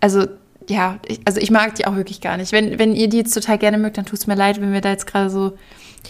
also, 0.00 0.26
ja, 0.68 0.98
ich, 1.06 1.20
also 1.24 1.40
ich 1.40 1.50
mag 1.50 1.74
die 1.74 1.86
auch 1.86 1.96
wirklich 1.96 2.20
gar 2.20 2.36
nicht. 2.36 2.52
Wenn, 2.52 2.78
wenn 2.78 2.94
ihr 2.94 3.08
die 3.08 3.18
jetzt 3.18 3.34
total 3.34 3.58
gerne 3.58 3.78
mögt, 3.78 3.98
dann 3.98 4.06
tut 4.06 4.18
es 4.18 4.26
mir 4.26 4.36
leid, 4.36 4.60
wenn 4.60 4.72
wir 4.72 4.80
da 4.80 4.90
jetzt 4.90 5.06
gerade 5.06 5.28
so 5.28 5.56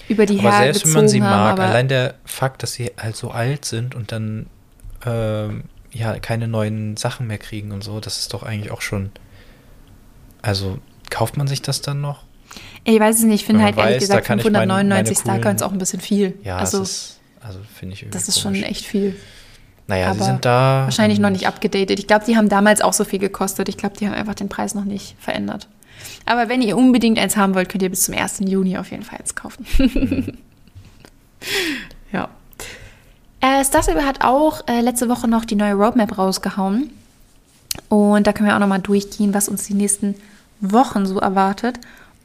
über 0.08 0.26
die 0.26 0.38
Aber 0.38 0.52
selbst 0.52 0.86
wenn 0.86 0.92
man 0.92 1.08
sie 1.08 1.20
mag, 1.20 1.30
haben, 1.30 1.60
allein 1.60 1.88
der 1.88 2.14
Fakt, 2.24 2.62
dass 2.62 2.74
sie 2.74 2.92
halt 2.96 3.16
so 3.16 3.30
alt 3.30 3.64
sind 3.64 3.94
und 3.94 4.12
dann 4.12 4.46
ähm, 5.04 5.64
ja 5.90 6.18
keine 6.18 6.46
neuen 6.46 6.96
Sachen 6.96 7.26
mehr 7.26 7.38
kriegen 7.38 7.72
und 7.72 7.82
so, 7.82 8.00
das 8.00 8.18
ist 8.18 8.34
doch 8.34 8.42
eigentlich 8.42 8.70
auch 8.70 8.82
schon. 8.82 9.10
Also 10.42 10.78
kauft 11.10 11.36
man 11.36 11.48
sich 11.48 11.60
das 11.62 11.80
dann 11.80 12.00
noch? 12.00 12.24
Ich 12.84 12.98
weiß 12.98 13.18
es 13.18 13.24
nicht, 13.24 13.40
ich 13.42 13.44
finde 13.44 13.62
halt 13.62 13.76
weiß, 13.76 13.84
ehrlich 13.84 14.00
gesagt 14.00 14.26
599 14.26 15.18
Starcoins 15.18 15.62
auch 15.62 15.72
ein 15.72 15.78
bisschen 15.78 16.00
viel. 16.00 16.38
Ja, 16.42 16.56
also, 16.56 16.82
ist, 16.82 17.18
also 17.40 17.58
finde 17.74 17.94
ich 17.94 18.06
Das 18.10 18.28
ist 18.28 18.42
komisch. 18.42 18.60
schon 18.60 18.68
echt 18.68 18.84
viel. 18.86 19.16
Naja, 19.86 20.10
Aber 20.10 20.20
sie 20.20 20.24
sind 20.24 20.44
da. 20.44 20.84
Wahrscheinlich 20.84 21.18
noch 21.18 21.30
nicht 21.30 21.46
abgedatet. 21.46 21.98
Ich 21.98 22.06
glaube, 22.06 22.24
die 22.24 22.36
haben 22.36 22.48
damals 22.48 22.80
auch 22.80 22.92
so 22.92 23.04
viel 23.04 23.18
gekostet. 23.18 23.68
Ich 23.68 23.76
glaube, 23.76 23.96
die 23.96 24.06
haben 24.06 24.14
einfach 24.14 24.34
den 24.34 24.48
Preis 24.48 24.74
noch 24.74 24.84
nicht 24.84 25.16
verändert. 25.18 25.68
Aber 26.26 26.48
wenn 26.48 26.62
ihr 26.62 26.76
unbedingt 26.76 27.18
eins 27.18 27.36
haben 27.36 27.54
wollt, 27.54 27.68
könnt 27.68 27.82
ihr 27.82 27.90
bis 27.90 28.04
zum 28.04 28.14
1. 28.14 28.40
Juni 28.46 28.78
auf 28.78 28.90
jeden 28.90 29.02
Fall 29.02 29.18
eins 29.18 29.34
kaufen. 29.34 29.66
ja. 32.12 32.28
Äh, 33.40 33.64
Starstable 33.64 34.04
hat 34.04 34.22
auch 34.22 34.66
äh, 34.68 34.80
letzte 34.80 35.08
Woche 35.08 35.26
noch 35.26 35.44
die 35.44 35.56
neue 35.56 35.74
Roadmap 35.74 36.16
rausgehauen. 36.16 36.90
Und 37.88 38.26
da 38.26 38.32
können 38.32 38.48
wir 38.48 38.54
auch 38.54 38.60
nochmal 38.60 38.80
durchgehen, 38.80 39.34
was 39.34 39.48
uns 39.48 39.64
die 39.64 39.74
nächsten 39.74 40.14
Wochen 40.60 41.06
so 41.06 41.18
erwartet. 41.18 41.80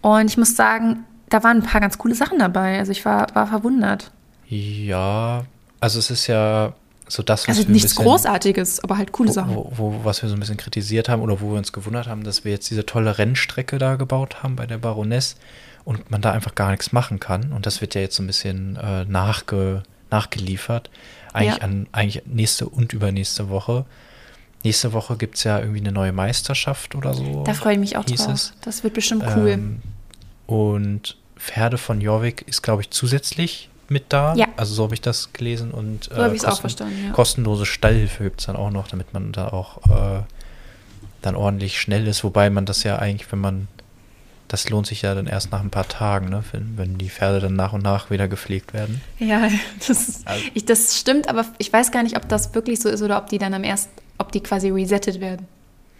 Und 0.05 0.29
ich 0.29 0.37
muss 0.37 0.55
sagen, 0.55 1.03
da 1.29 1.41
waren 1.41 1.57
ein 1.57 1.63
paar 1.63 1.81
ganz 1.81 1.97
coole 1.97 2.13
Sachen 2.13 2.37
dabei. 2.37 2.77
Also 2.77 2.91
ich 2.91 3.03
war, 3.05 3.25
war 3.33 3.47
verwundert. 3.47 4.11
Ja, 4.47 5.45
also 5.79 5.97
es 5.97 6.11
ist 6.11 6.27
ja 6.27 6.73
so 7.07 7.23
das, 7.23 7.47
was 7.47 7.57
also 7.57 7.67
wir 7.67 7.73
nichts 7.73 7.95
bisschen, 7.95 8.05
Großartiges, 8.05 8.83
aber 8.83 8.99
halt 8.99 9.11
coole 9.11 9.29
wo, 9.29 9.33
Sachen. 9.33 9.55
Wo, 9.55 9.71
wo, 9.75 10.01
was 10.03 10.21
wir 10.21 10.29
so 10.29 10.35
ein 10.35 10.39
bisschen 10.39 10.57
kritisiert 10.57 11.09
haben 11.09 11.23
oder 11.23 11.41
wo 11.41 11.49
wir 11.49 11.57
uns 11.57 11.73
gewundert 11.73 12.05
haben, 12.05 12.23
dass 12.23 12.45
wir 12.45 12.51
jetzt 12.51 12.69
diese 12.69 12.85
tolle 12.85 13.17
Rennstrecke 13.17 13.79
da 13.79 13.95
gebaut 13.95 14.43
haben 14.43 14.55
bei 14.55 14.67
der 14.67 14.77
Baroness 14.77 15.37
und 15.85 16.11
man 16.11 16.21
da 16.21 16.33
einfach 16.33 16.53
gar 16.53 16.69
nichts 16.69 16.91
machen 16.91 17.19
kann. 17.19 17.51
Und 17.51 17.65
das 17.65 17.81
wird 17.81 17.95
ja 17.95 18.01
jetzt 18.01 18.15
so 18.15 18.21
ein 18.21 18.27
bisschen 18.27 18.75
äh, 18.75 19.05
nachge, 19.05 19.81
nachgeliefert. 20.11 20.91
Eigentlich, 21.33 21.57
ja. 21.57 21.63
an, 21.63 21.87
eigentlich 21.93 22.21
nächste 22.27 22.69
und 22.69 22.93
übernächste 22.93 23.49
Woche. 23.49 23.85
Nächste 24.63 24.93
Woche 24.93 25.17
gibt 25.17 25.37
es 25.37 25.45
ja 25.45 25.57
irgendwie 25.57 25.79
eine 25.79 25.91
neue 25.91 26.11
Meisterschaft 26.11 26.93
oder 26.93 27.15
so. 27.15 27.43
Da 27.43 27.55
freue 27.55 27.73
ich 27.73 27.79
mich 27.79 27.97
auch 27.97 28.05
drauf. 28.05 28.27
Es. 28.27 28.53
Das 28.61 28.83
wird 28.83 28.93
bestimmt 28.93 29.23
cool. 29.35 29.47
Ähm, 29.49 29.81
und 30.47 31.17
Pferde 31.37 31.77
von 31.77 32.01
Jorvik 32.01 32.43
ist, 32.47 32.61
glaube 32.61 32.81
ich, 32.81 32.89
zusätzlich 32.91 33.69
mit 33.87 34.05
da. 34.09 34.33
Ja. 34.35 34.47
Also 34.57 34.73
so 34.73 34.83
habe 34.83 34.93
ich 34.93 35.01
das 35.01 35.33
gelesen. 35.33 35.71
Und 35.71 36.05
so 36.05 36.15
habe 36.15 36.35
ich 36.35 36.41
es 36.41 36.47
auch 36.47 36.59
verstanden, 36.59 37.07
ja. 37.07 37.11
kostenlose 37.11 37.65
Stallhilfe 37.65 38.23
gibt 38.23 38.39
es 38.39 38.47
dann 38.47 38.55
auch 38.55 38.71
noch, 38.71 38.87
damit 38.87 39.13
man 39.13 39.31
da 39.31 39.49
auch 39.49 39.77
äh, 39.85 40.23
dann 41.21 41.35
ordentlich 41.35 41.79
schnell 41.79 42.07
ist. 42.07 42.23
Wobei 42.23 42.49
man 42.49 42.65
das 42.65 42.83
ja 42.83 42.97
eigentlich, 42.97 43.31
wenn 43.31 43.39
man 43.39 43.67
das 44.47 44.69
lohnt 44.69 44.87
sich 44.87 45.01
ja 45.01 45.15
dann 45.15 45.27
erst 45.27 45.51
nach 45.51 45.61
ein 45.61 45.69
paar 45.69 45.87
Tagen, 45.87 46.29
ne? 46.29 46.43
wenn, 46.51 46.77
wenn 46.77 46.97
die 46.97 47.09
Pferde 47.09 47.39
dann 47.39 47.55
nach 47.55 47.73
und 47.73 47.83
nach 47.83 48.09
wieder 48.09 48.27
gepflegt 48.27 48.73
werden. 48.73 49.01
Ja, 49.19 49.49
das, 49.79 49.89
ist, 49.89 50.27
also, 50.27 50.43
ich, 50.53 50.65
das 50.65 50.99
stimmt, 50.99 51.27
aber 51.27 51.45
ich 51.57 51.71
weiß 51.71 51.91
gar 51.91 52.03
nicht, 52.03 52.15
ob 52.15 52.29
das 52.29 52.53
wirklich 52.53 52.79
so 52.79 52.89
ist 52.89 53.01
oder 53.01 53.17
ob 53.17 53.27
die 53.27 53.37
dann 53.37 53.53
am 53.53 53.63
ersten, 53.63 53.91
ob 54.17 54.31
die 54.31 54.41
quasi 54.41 54.69
resettet 54.69 55.19
werden. 55.19 55.47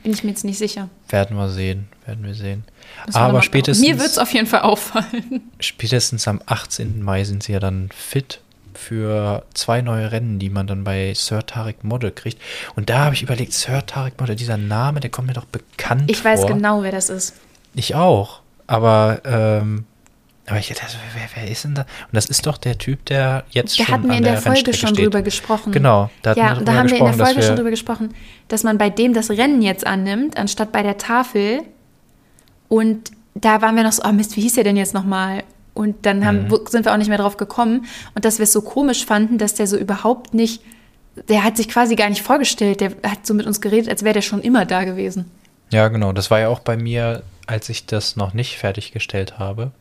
Bin 0.03 0.13
ich 0.13 0.23
mir 0.23 0.29
jetzt 0.29 0.45
nicht 0.45 0.60
sicher. 0.60 0.89
Werden 1.10 1.36
wir 1.36 1.49
sehen, 1.49 1.88
werden 2.05 2.23
wir 2.23 2.36
sehen. 2.36 2.63
Aber 3.13 3.41
spätestens. 3.41 3.85
Mir 3.85 3.99
wird 3.99 4.09
es 4.09 4.17
auf 4.17 4.33
jeden 4.33 4.47
Fall 4.47 4.61
auffallen. 4.61 5.51
Spätestens 5.59 6.27
am 6.27 6.41
18. 6.45 7.03
Mai 7.03 7.23
sind 7.23 7.43
sie 7.43 7.53
ja 7.53 7.59
dann 7.59 7.89
fit 7.95 8.41
für 8.77 9.43
zwei 9.53 9.81
neue 9.81 10.11
Rennen, 10.11 10.39
die 10.39 10.49
man 10.49 10.67
dann 10.67 10.83
bei 10.83 11.13
Sir 11.15 11.45
Tarek 11.45 11.83
Model 11.83 12.11
kriegt. 12.11 12.41
Und 12.75 12.89
da 12.89 13.05
habe 13.05 13.15
ich 13.15 13.23
überlegt, 13.23 13.53
Sir 13.53 13.85
Tarek 13.85 14.19
Model, 14.19 14.35
dieser 14.35 14.57
Name, 14.57 14.99
der 14.99 15.09
kommt 15.09 15.27
mir 15.27 15.33
doch 15.33 15.45
bekannt 15.45 16.09
ich 16.09 16.21
vor. 16.21 16.31
Ich 16.31 16.39
weiß 16.39 16.47
genau, 16.47 16.83
wer 16.83 16.91
das 16.91 17.09
ist. 17.09 17.35
Ich 17.73 17.95
auch. 17.95 18.41
Aber, 18.67 19.21
ähm, 19.25 19.85
aber 20.47 20.59
ich 20.59 20.67
dachte, 20.67 20.97
wer, 21.13 21.29
wer 21.35 21.51
ist 21.51 21.63
denn 21.63 21.75
da? 21.75 21.81
Und 21.81 22.13
das 22.13 22.25
ist 22.25 22.45
doch 22.45 22.57
der 22.57 22.77
Typ, 22.77 23.05
der 23.05 23.45
jetzt 23.49 23.79
da 23.79 23.85
schon 23.85 23.93
hatten 23.93 24.09
wir 24.09 24.17
in 24.17 24.23
der, 24.23 24.33
der 24.33 24.41
Folge 24.41 24.73
schon 24.73 24.89
steht. 24.89 25.05
drüber 25.05 25.21
gesprochen. 25.21 25.71
Genau, 25.71 26.09
da, 26.21 26.33
ja, 26.33 26.55
da 26.55 26.73
haben 26.73 26.89
wir 26.89 26.97
in 26.97 27.05
der 27.05 27.13
Folge 27.13 27.41
schon 27.41 27.55
drüber 27.55 27.71
gesprochen, 27.71 28.13
dass 28.47 28.63
man 28.63 28.77
bei 28.77 28.89
dem 28.89 29.13
das 29.13 29.29
Rennen 29.29 29.61
jetzt 29.61 29.85
annimmt, 29.85 30.37
anstatt 30.37 30.71
bei 30.71 30.83
der 30.83 30.97
Tafel. 30.97 31.61
Und 32.67 33.12
da 33.34 33.62
waren 33.62 33.75
wir 33.75 33.84
noch 33.84 33.91
so, 33.91 34.04
oh 34.06 34.12
Mist, 34.12 34.36
wie 34.38 34.41
hieß 34.41 34.56
der 34.56 34.63
denn 34.63 34.78
jetzt 34.78 34.93
nochmal? 34.93 35.43
Und 35.73 36.06
dann 36.06 36.25
haben, 36.25 36.47
mhm. 36.47 36.60
sind 36.69 36.86
wir 36.86 36.93
auch 36.93 36.97
nicht 36.97 37.10
mehr 37.10 37.17
drauf 37.17 37.38
gekommen. 37.38 37.86
Und 38.15 38.25
dass 38.25 38.39
wir 38.39 38.43
es 38.43 38.54
so 38.54 38.62
komisch 38.62 39.06
fanden, 39.06 39.38
dass 39.38 39.54
der 39.56 39.67
so 39.67 39.78
überhaupt 39.78 40.34
nicht, 40.34 40.62
der 41.28 41.43
hat 41.43 41.58
sich 41.58 41.67
quasi 41.67 41.95
gar 41.95 42.10
nicht 42.10 42.21
vorgestellt. 42.21 42.82
Der 42.82 42.91
hat 43.04 43.25
so 43.25 43.34
mit 43.34 43.45
uns 43.45 43.62
geredet, 43.62 43.89
als 43.89 44.04
wäre 44.04 44.13
der 44.13 44.21
schon 44.21 44.41
immer 44.41 44.65
da 44.65 44.84
gewesen. 44.86 45.25
Ja, 45.71 45.88
genau. 45.89 46.13
Das 46.13 46.32
war 46.32 46.39
ja 46.39 46.49
auch 46.49 46.60
bei 46.60 46.78
mir 46.78 47.23
als 47.47 47.69
ich 47.69 47.86
das 47.86 48.15
noch 48.15 48.34
nicht 48.34 48.58
fertiggestellt 48.58 49.39
habe, 49.39 49.71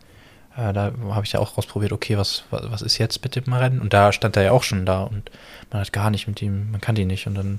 äh, 0.56 0.72
da 0.72 0.92
habe 1.10 1.24
ich 1.24 1.32
ja 1.32 1.40
auch 1.40 1.56
ausprobiert, 1.56 1.92
okay, 1.92 2.16
was, 2.16 2.44
was, 2.50 2.70
was, 2.70 2.82
ist 2.82 2.98
jetzt 2.98 3.22
mit 3.22 3.36
dem 3.36 3.52
Rennen? 3.52 3.80
Und 3.80 3.92
da 3.92 4.12
stand 4.12 4.36
er 4.36 4.44
ja 4.44 4.52
auch 4.52 4.62
schon 4.62 4.86
da 4.86 5.02
und 5.04 5.30
man 5.70 5.80
hat 5.80 5.92
gar 5.92 6.10
nicht 6.10 6.28
mit 6.28 6.40
ihm, 6.42 6.70
man 6.70 6.80
kann 6.80 6.94
die 6.94 7.04
nicht. 7.04 7.26
Und 7.26 7.34
dann, 7.34 7.58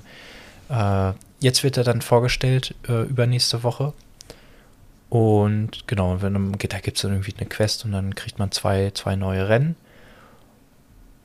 äh, 0.68 1.14
jetzt 1.40 1.62
wird 1.64 1.76
er 1.76 1.84
dann 1.84 2.02
vorgestellt, 2.02 2.74
äh, 2.88 3.02
übernächste 3.02 3.62
Woche. 3.62 3.92
Und 5.08 5.86
genau, 5.86 6.20
wenn, 6.20 6.52
da 6.52 6.78
gibt 6.78 6.96
es 6.96 7.02
dann 7.02 7.12
irgendwie 7.12 7.34
eine 7.38 7.48
Quest 7.48 7.84
und 7.84 7.92
dann 7.92 8.14
kriegt 8.14 8.38
man 8.38 8.50
zwei, 8.50 8.90
zwei 8.92 9.16
neue 9.16 9.48
Rennen. 9.48 9.76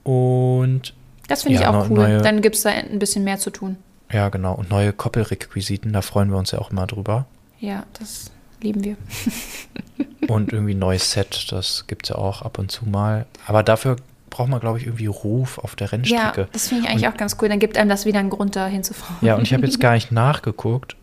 Und 0.04 0.94
das 1.28 1.44
finde 1.44 1.60
ja, 1.60 1.62
ich 1.62 1.68
auch 1.68 1.90
cool. 1.90 1.98
Neue, 1.98 2.22
dann 2.22 2.42
gibt 2.42 2.56
es 2.56 2.64
da 2.64 2.70
ein 2.70 3.00
bisschen 3.00 3.24
mehr 3.24 3.38
zu 3.38 3.50
tun. 3.50 3.78
Ja, 4.12 4.30
genau. 4.30 4.54
Und 4.54 4.70
neue 4.70 4.94
Koppelrequisiten, 4.94 5.94
da 5.94 6.02
freuen 6.02 6.30
wir 6.30 6.38
uns 6.38 6.52
ja 6.52 6.60
auch 6.60 6.72
immer 6.72 6.86
drüber. 6.86 7.26
Ja, 7.60 7.86
das 7.98 8.32
lieben 8.62 8.84
wir. 8.84 8.98
und 10.28 10.52
irgendwie 10.52 10.74
ein 10.74 10.80
neues 10.80 11.12
Set, 11.12 11.52
das 11.52 11.86
gibt 11.88 12.06
es 12.06 12.10
ja 12.10 12.16
auch 12.16 12.42
ab 12.42 12.60
und 12.60 12.72
zu 12.72 12.86
mal. 12.86 13.26
Aber 13.48 13.64
dafür 13.64 13.96
braucht 14.30 14.50
man, 14.50 14.60
glaube 14.60 14.80
ich, 14.80 14.86
irgendwie 14.86 15.08
Ruf 15.08 15.58
auf 15.58 15.76
der 15.76 15.92
Rennstrecke. 15.92 16.42
Ja, 16.42 16.48
das 16.52 16.68
finde 16.68 16.84
ich 16.84 16.90
eigentlich 16.90 17.08
und, 17.08 17.14
auch 17.14 17.18
ganz 17.18 17.38
cool. 17.42 17.50
Dann 17.50 17.60
gibt 17.60 17.78
einem 17.78 17.90
das 17.90 18.06
wieder 18.06 18.20
einen 18.20 18.30
Grund, 18.30 18.56
da 18.56 18.68
hinzufahren. 18.68 19.18
Ja, 19.22 19.36
und 19.36 19.44
ich 19.44 19.54
habe 19.54 19.66
jetzt 19.66 19.80
gar 19.80 19.94
nicht 19.94 20.12
nachgeguckt. 20.12 20.96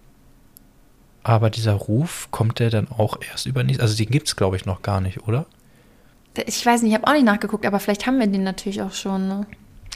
Aber 1.28 1.50
dieser 1.50 1.74
Ruf, 1.74 2.28
kommt 2.30 2.58
der 2.58 2.70
dann 2.70 2.88
auch 2.88 3.18
erst 3.20 3.44
übernächst? 3.44 3.82
Also 3.82 3.94
den 3.94 4.08
gibt 4.08 4.28
es, 4.28 4.34
glaube 4.34 4.56
ich, 4.56 4.64
noch 4.64 4.80
gar 4.80 5.02
nicht, 5.02 5.28
oder? 5.28 5.44
Ich 6.46 6.64
weiß 6.64 6.80
nicht, 6.80 6.92
ich 6.92 6.94
habe 6.96 7.06
auch 7.06 7.12
nicht 7.12 7.26
nachgeguckt, 7.26 7.66
aber 7.66 7.80
vielleicht 7.80 8.06
haben 8.06 8.18
wir 8.18 8.26
den 8.26 8.44
natürlich 8.44 8.80
auch 8.80 8.94
schon. 8.94 9.28
Ne? 9.28 9.46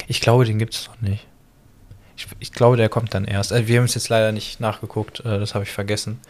Ich 0.08 0.20
glaube, 0.20 0.44
den 0.44 0.58
gibt 0.58 0.74
es 0.74 0.88
noch 0.88 1.00
nicht. 1.00 1.26
Ich, 2.18 2.26
ich, 2.38 2.52
glaube, 2.52 2.76
der 2.76 2.90
kommt 2.90 3.14
dann 3.14 3.24
erst. 3.24 3.50
Also 3.50 3.66
wir 3.66 3.78
haben 3.78 3.86
es 3.86 3.94
jetzt 3.94 4.10
leider 4.10 4.30
nicht 4.30 4.60
nachgeguckt, 4.60 5.20
äh, 5.20 5.38
das 5.38 5.54
habe 5.54 5.64
ich 5.64 5.72
vergessen. 5.72 6.20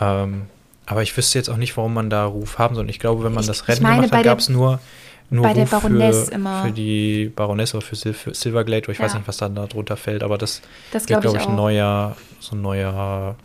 Ähm, 0.00 0.46
aber 0.86 1.02
ich 1.02 1.14
wüsste 1.14 1.38
jetzt 1.38 1.50
auch 1.50 1.58
nicht, 1.58 1.76
warum 1.76 1.92
man 1.92 2.08
da 2.08 2.24
Ruf 2.24 2.58
haben 2.58 2.74
soll. 2.74 2.84
Und 2.84 2.88
ich 2.88 3.00
glaube, 3.00 3.24
wenn 3.24 3.34
man 3.34 3.42
ich, 3.42 3.48
das 3.48 3.68
Rennen 3.68 3.82
meine, 3.82 3.96
gemacht 3.96 4.12
hat, 4.14 4.24
gab 4.24 4.38
es 4.38 4.48
nur, 4.48 4.80
nur 5.28 5.42
bei 5.42 5.52
Ruf 5.52 5.68
der 5.68 5.76
Baroness 5.76 6.28
für, 6.30 6.34
immer. 6.34 6.62
für 6.62 6.72
die 6.72 7.30
Baroness 7.36 7.74
oder 7.74 7.84
für, 7.84 7.96
Sil 8.00 8.14
für 8.14 8.32
Silverglade. 8.32 8.90
Ich 8.90 8.96
ja. 8.96 9.04
weiß 9.04 9.12
nicht, 9.12 9.28
was 9.28 9.36
dann 9.36 9.54
da 9.54 9.66
drunter 9.66 9.98
fällt. 9.98 10.22
Aber 10.22 10.38
das, 10.38 10.62
das 10.90 11.06
wird, 11.06 11.20
glaube 11.20 11.36
ich, 11.36 11.46
ein 11.46 11.54
neuer, 11.54 12.16
so 12.40 12.56
ein 12.56 12.62
neuer 12.62 13.36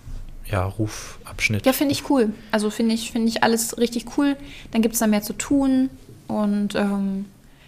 ja, 0.50 0.66
Rufabschnitt. 0.66 1.66
Ja, 1.66 1.74
finde 1.74 1.94
ich 1.94 2.10
cool. 2.10 2.34
Also 2.52 2.70
finde 2.70 2.96
ich, 2.96 3.12
find 3.12 3.28
ich 3.28 3.44
alles 3.44 3.78
richtig 3.78 4.18
cool. 4.18 4.36
Dann 4.72 4.82
gibt 4.82 4.94
es 4.94 5.00
da 5.00 5.08
mehr 5.08 5.22
zu 5.22 5.34
tun. 5.34 5.90
Und 6.28 6.76
ähm, 6.76 7.26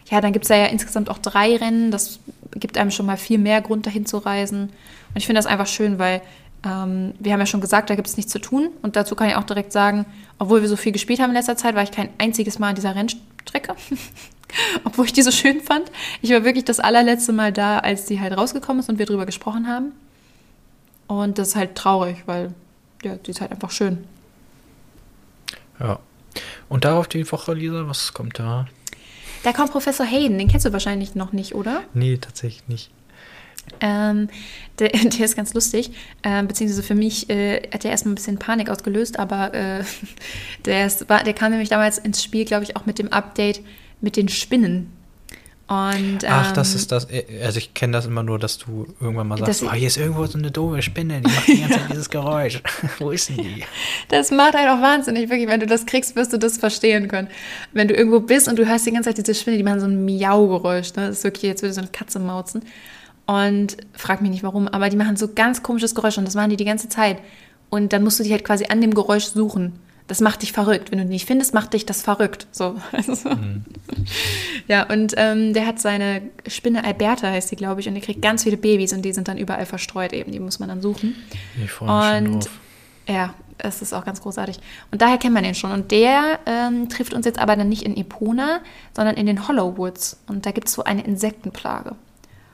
ja, 0.09 0.21
dann 0.21 0.33
gibt 0.33 0.45
es 0.45 0.49
da 0.49 0.55
ja 0.55 0.65
insgesamt 0.65 1.09
auch 1.09 1.17
drei 1.17 1.55
Rennen. 1.55 1.91
Das 1.91 2.19
gibt 2.55 2.77
einem 2.77 2.91
schon 2.91 3.05
mal 3.05 3.17
viel 3.17 3.37
mehr 3.37 3.61
Grund, 3.61 3.85
dahin 3.85 4.05
zu 4.05 4.17
reisen. 4.17 4.63
Und 4.63 5.17
ich 5.17 5.25
finde 5.25 5.39
das 5.39 5.45
einfach 5.45 5.67
schön, 5.67 5.99
weil 5.99 6.21
ähm, 6.65 7.13
wir 7.19 7.33
haben 7.33 7.39
ja 7.39 7.45
schon 7.45 7.61
gesagt, 7.61 7.89
da 7.89 7.95
gibt 7.95 8.07
es 8.07 8.17
nichts 8.17 8.31
zu 8.31 8.39
tun. 8.39 8.69
Und 8.81 8.95
dazu 8.95 9.15
kann 9.15 9.29
ich 9.29 9.35
auch 9.35 9.43
direkt 9.43 9.71
sagen, 9.71 10.05
obwohl 10.37 10.61
wir 10.61 10.69
so 10.69 10.75
viel 10.75 10.91
gespielt 10.91 11.19
haben 11.19 11.29
in 11.29 11.35
letzter 11.35 11.57
Zeit, 11.57 11.75
war 11.75 11.83
ich 11.83 11.91
kein 11.91 12.09
einziges 12.17 12.59
Mal 12.59 12.69
an 12.69 12.75
dieser 12.75 12.95
Rennstrecke. 12.95 13.75
obwohl 14.83 15.05
ich 15.05 15.13
die 15.13 15.21
so 15.21 15.31
schön 15.31 15.61
fand. 15.61 15.91
Ich 16.21 16.31
war 16.31 16.43
wirklich 16.43 16.65
das 16.65 16.79
allerletzte 16.79 17.33
Mal 17.33 17.51
da, 17.51 17.79
als 17.79 18.05
die 18.05 18.19
halt 18.19 18.37
rausgekommen 18.37 18.79
ist 18.79 18.89
und 18.89 18.99
wir 18.99 19.05
drüber 19.05 19.25
gesprochen 19.25 19.67
haben. 19.67 19.91
Und 21.07 21.37
das 21.37 21.49
ist 21.49 21.55
halt 21.55 21.75
traurig, 21.75 22.23
weil 22.25 22.53
ja, 23.03 23.15
die 23.15 23.31
ist 23.31 23.41
halt 23.41 23.51
einfach 23.51 23.71
schön. 23.71 24.05
Ja. 25.79 25.99
Und 26.69 26.85
darauf 26.85 27.07
die 27.07 27.29
Woche, 27.31 27.53
Lisa, 27.53 27.87
was 27.87 28.13
kommt 28.13 28.39
da? 28.39 28.67
Da 29.43 29.53
kommt 29.53 29.71
Professor 29.71 30.05
Hayden, 30.05 30.37
den 30.37 30.47
kennst 30.47 30.65
du 30.65 30.73
wahrscheinlich 30.73 31.15
noch 31.15 31.31
nicht, 31.31 31.53
oder? 31.53 31.83
Nee, 31.93 32.17
tatsächlich 32.17 32.67
nicht. 32.67 32.91
Ähm, 33.79 34.29
der, 34.79 34.89
der, 34.89 35.25
ist 35.25 35.35
ganz 35.35 35.53
lustig, 35.53 35.91
äh, 36.23 36.43
beziehungsweise 36.43 36.83
für 36.83 36.95
mich 36.95 37.29
äh, 37.29 37.61
hat 37.71 37.85
er 37.85 37.91
erstmal 37.91 38.13
ein 38.13 38.15
bisschen 38.15 38.39
Panik 38.39 38.69
ausgelöst, 38.69 39.19
aber 39.19 39.53
äh, 39.53 39.83
der, 40.65 40.87
ist, 40.87 41.09
war, 41.09 41.23
der 41.23 41.33
kam 41.33 41.51
nämlich 41.51 41.69
damals 41.69 41.97
ins 41.97 42.23
Spiel, 42.23 42.45
glaube 42.45 42.63
ich, 42.63 42.75
auch 42.75 42.85
mit 42.85 42.99
dem 42.99 43.11
Update 43.11 43.61
mit 44.01 44.17
den 44.17 44.29
Spinnen. 44.29 44.91
Und, 45.67 46.23
ähm, 46.23 46.29
Ach, 46.29 46.51
das 46.51 46.71
ähm, 46.71 46.75
ist 46.75 46.91
das. 46.91 47.05
Äh, 47.05 47.25
also 47.43 47.57
ich 47.57 47.73
kenne 47.73 47.93
das 47.93 48.05
immer 48.05 48.21
nur, 48.21 48.37
dass 48.37 48.59
du 48.59 48.85
irgendwann 49.01 49.27
mal 49.27 49.37
sagst, 49.39 49.63
oh, 49.63 49.71
hier 49.73 49.87
ist 49.87 49.97
irgendwo 49.97 50.23
so 50.27 50.37
eine 50.37 50.51
doofe 50.51 50.83
Spinne, 50.83 51.21
die 51.21 51.31
macht 51.31 51.47
die 51.47 51.59
ganze 51.59 51.79
Zeit 51.79 51.89
dieses 51.91 52.09
Geräusch. 52.11 52.61
Wo 52.99 53.09
ist 53.09 53.29
denn 53.29 53.37
die? 53.37 53.63
Das 54.09 54.29
macht 54.29 54.55
einen 54.55 54.69
auch 54.69 54.81
wahnsinnig, 54.81 55.27
wirklich. 55.29 55.47
Wenn 55.49 55.59
du 55.59 55.65
das 55.65 55.87
kriegst, 55.87 56.15
wirst 56.15 56.33
du 56.33 56.37
das 56.37 56.59
verstehen 56.59 57.07
können. 57.07 57.29
Wenn 57.73 57.87
du 57.87 57.95
irgendwo 57.95 58.19
bist 58.19 58.47
und 58.47 58.59
du 58.59 58.67
hörst 58.67 58.85
die 58.85 58.91
ganze 58.91 59.09
Zeit 59.09 59.17
diese 59.17 59.33
Spinne, 59.33 59.57
die 59.57 59.63
machen 59.63 59.79
so 59.79 59.87
ein 59.87 60.05
Miau-Geräusch. 60.05 60.93
Ne? 60.95 61.07
Das 61.07 61.17
ist 61.17 61.23
wirklich, 61.23 61.43
jetzt 61.43 61.63
würde 61.63 61.73
so 61.73 61.81
eine 61.81 61.89
Katze 61.89 62.19
mauzen. 62.19 62.61
Und 63.25 63.77
frag 63.93 64.21
mich 64.21 64.29
nicht 64.29 64.43
warum, 64.43 64.67
aber 64.67 64.89
die 64.89 64.97
machen 64.97 65.15
so 65.15 65.29
ganz 65.33 65.63
komisches 65.63 65.95
Geräusch 65.95 66.19
und 66.19 66.25
das 66.25 66.35
machen 66.35 66.51
die 66.51 66.57
die 66.57 66.65
ganze 66.65 66.89
Zeit. 66.89 67.17
Und 67.71 67.91
dann 67.91 68.03
musst 68.03 68.19
du 68.19 68.23
dich 68.23 68.31
halt 68.31 68.45
quasi 68.45 68.65
an 68.69 68.81
dem 68.81 68.93
Geräusch 68.93 69.25
suchen. 69.25 69.79
Das 70.07 70.21
macht 70.21 70.43
dich 70.43 70.51
verrückt. 70.51 70.91
Wenn 70.91 70.99
du 70.99 71.05
die 71.05 71.11
nicht 71.11 71.25
findest, 71.25 71.53
macht 71.53 71.73
dich 71.73 71.85
das 71.85 72.01
verrückt. 72.03 72.47
So. 72.51 72.75
Also, 72.91 73.29
mhm. 73.29 73.65
Ja, 74.67 74.83
und 74.89 75.13
ähm, 75.17 75.53
der 75.53 75.65
hat 75.65 75.79
seine 75.79 76.21
Spinne 76.47 76.83
Alberta, 76.83 77.27
heißt 77.27 77.51
die, 77.51 77.55
glaube 77.55 77.81
ich, 77.81 77.87
und 77.87 77.95
der 77.95 78.03
kriegt 78.03 78.21
ganz 78.21 78.43
viele 78.43 78.57
Babys 78.57 78.93
und 78.93 79.03
die 79.03 79.13
sind 79.13 79.27
dann 79.27 79.37
überall 79.37 79.65
verstreut 79.65 80.13
eben. 80.13 80.31
Die 80.31 80.39
muss 80.39 80.59
man 80.59 80.69
dann 80.69 80.81
suchen. 80.81 81.15
Ich 81.63 81.71
freue 81.71 81.89
mich 81.89 82.21
und, 82.21 82.31
schon 82.31 82.39
drauf. 82.41 82.59
Ja, 83.07 83.33
es 83.57 83.81
ist 83.81 83.93
auch 83.93 84.05
ganz 84.05 84.21
großartig. 84.21 84.59
Und 84.91 85.01
daher 85.01 85.17
kennt 85.17 85.33
man 85.33 85.43
den 85.43 85.55
schon. 85.55 85.71
Und 85.71 85.91
der 85.91 86.39
ähm, 86.45 86.89
trifft 86.89 87.13
uns 87.13 87.25
jetzt 87.25 87.39
aber 87.39 87.55
dann 87.55 87.69
nicht 87.69 87.83
in 87.83 87.95
Epona, 87.95 88.59
sondern 88.95 89.15
in 89.15 89.25
den 89.25 89.47
Hollowwoods. 89.47 90.19
Und 90.27 90.45
da 90.45 90.51
gibt 90.51 90.67
es 90.67 90.73
so 90.73 90.83
eine 90.83 91.03
Insektenplage. 91.03 91.95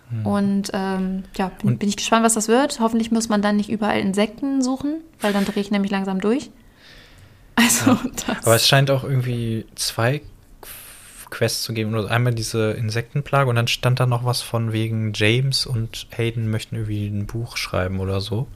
Hm. 0.09 0.25
Und 0.25 0.71
ähm, 0.73 1.23
ja, 1.37 1.49
bin, 1.61 1.71
und 1.71 1.79
bin, 1.79 1.89
ich 1.89 1.97
gespannt, 1.97 2.23
was 2.23 2.33
das 2.33 2.47
wird. 2.47 2.79
Hoffentlich 2.79 3.11
muss 3.11 3.29
man 3.29 3.41
dann 3.41 3.55
nicht 3.55 3.69
überall 3.69 3.99
Insekten 3.99 4.61
suchen, 4.61 5.01
weil 5.19 5.33
dann 5.33 5.45
drehe 5.45 5.61
ich 5.61 5.71
nämlich 5.71 5.91
langsam 5.91 6.21
durch. 6.21 6.51
Also 7.55 7.91
Ja. 7.91 8.37
Aber 8.43 8.55
es 8.55 8.67
scheint 8.67 8.89
auch 8.91 9.03
irgendwie 9.03 9.65
zwei 9.75 10.21
Quests 11.29 11.63
zu 11.63 11.73
geben. 11.73 11.95
Oder 11.95 12.09
einmal 12.11 12.33
diese 12.33 12.71
Insektenplage 12.71 13.49
und 13.49 13.55
dann 13.55 13.67
stand 13.67 13.99
da 13.99 14.05
noch 14.05 14.25
was 14.25 14.41
von 14.41 14.73
wegen 14.73 15.13
James 15.13 15.65
und 15.65 16.07
Hayden 16.11 16.49
möchten 16.49 16.75
irgendwie 16.75 17.07
ein 17.07 17.25
Buch 17.27 17.57
schreiben 17.57 17.99
oder 17.99 18.19
so. 18.21 18.47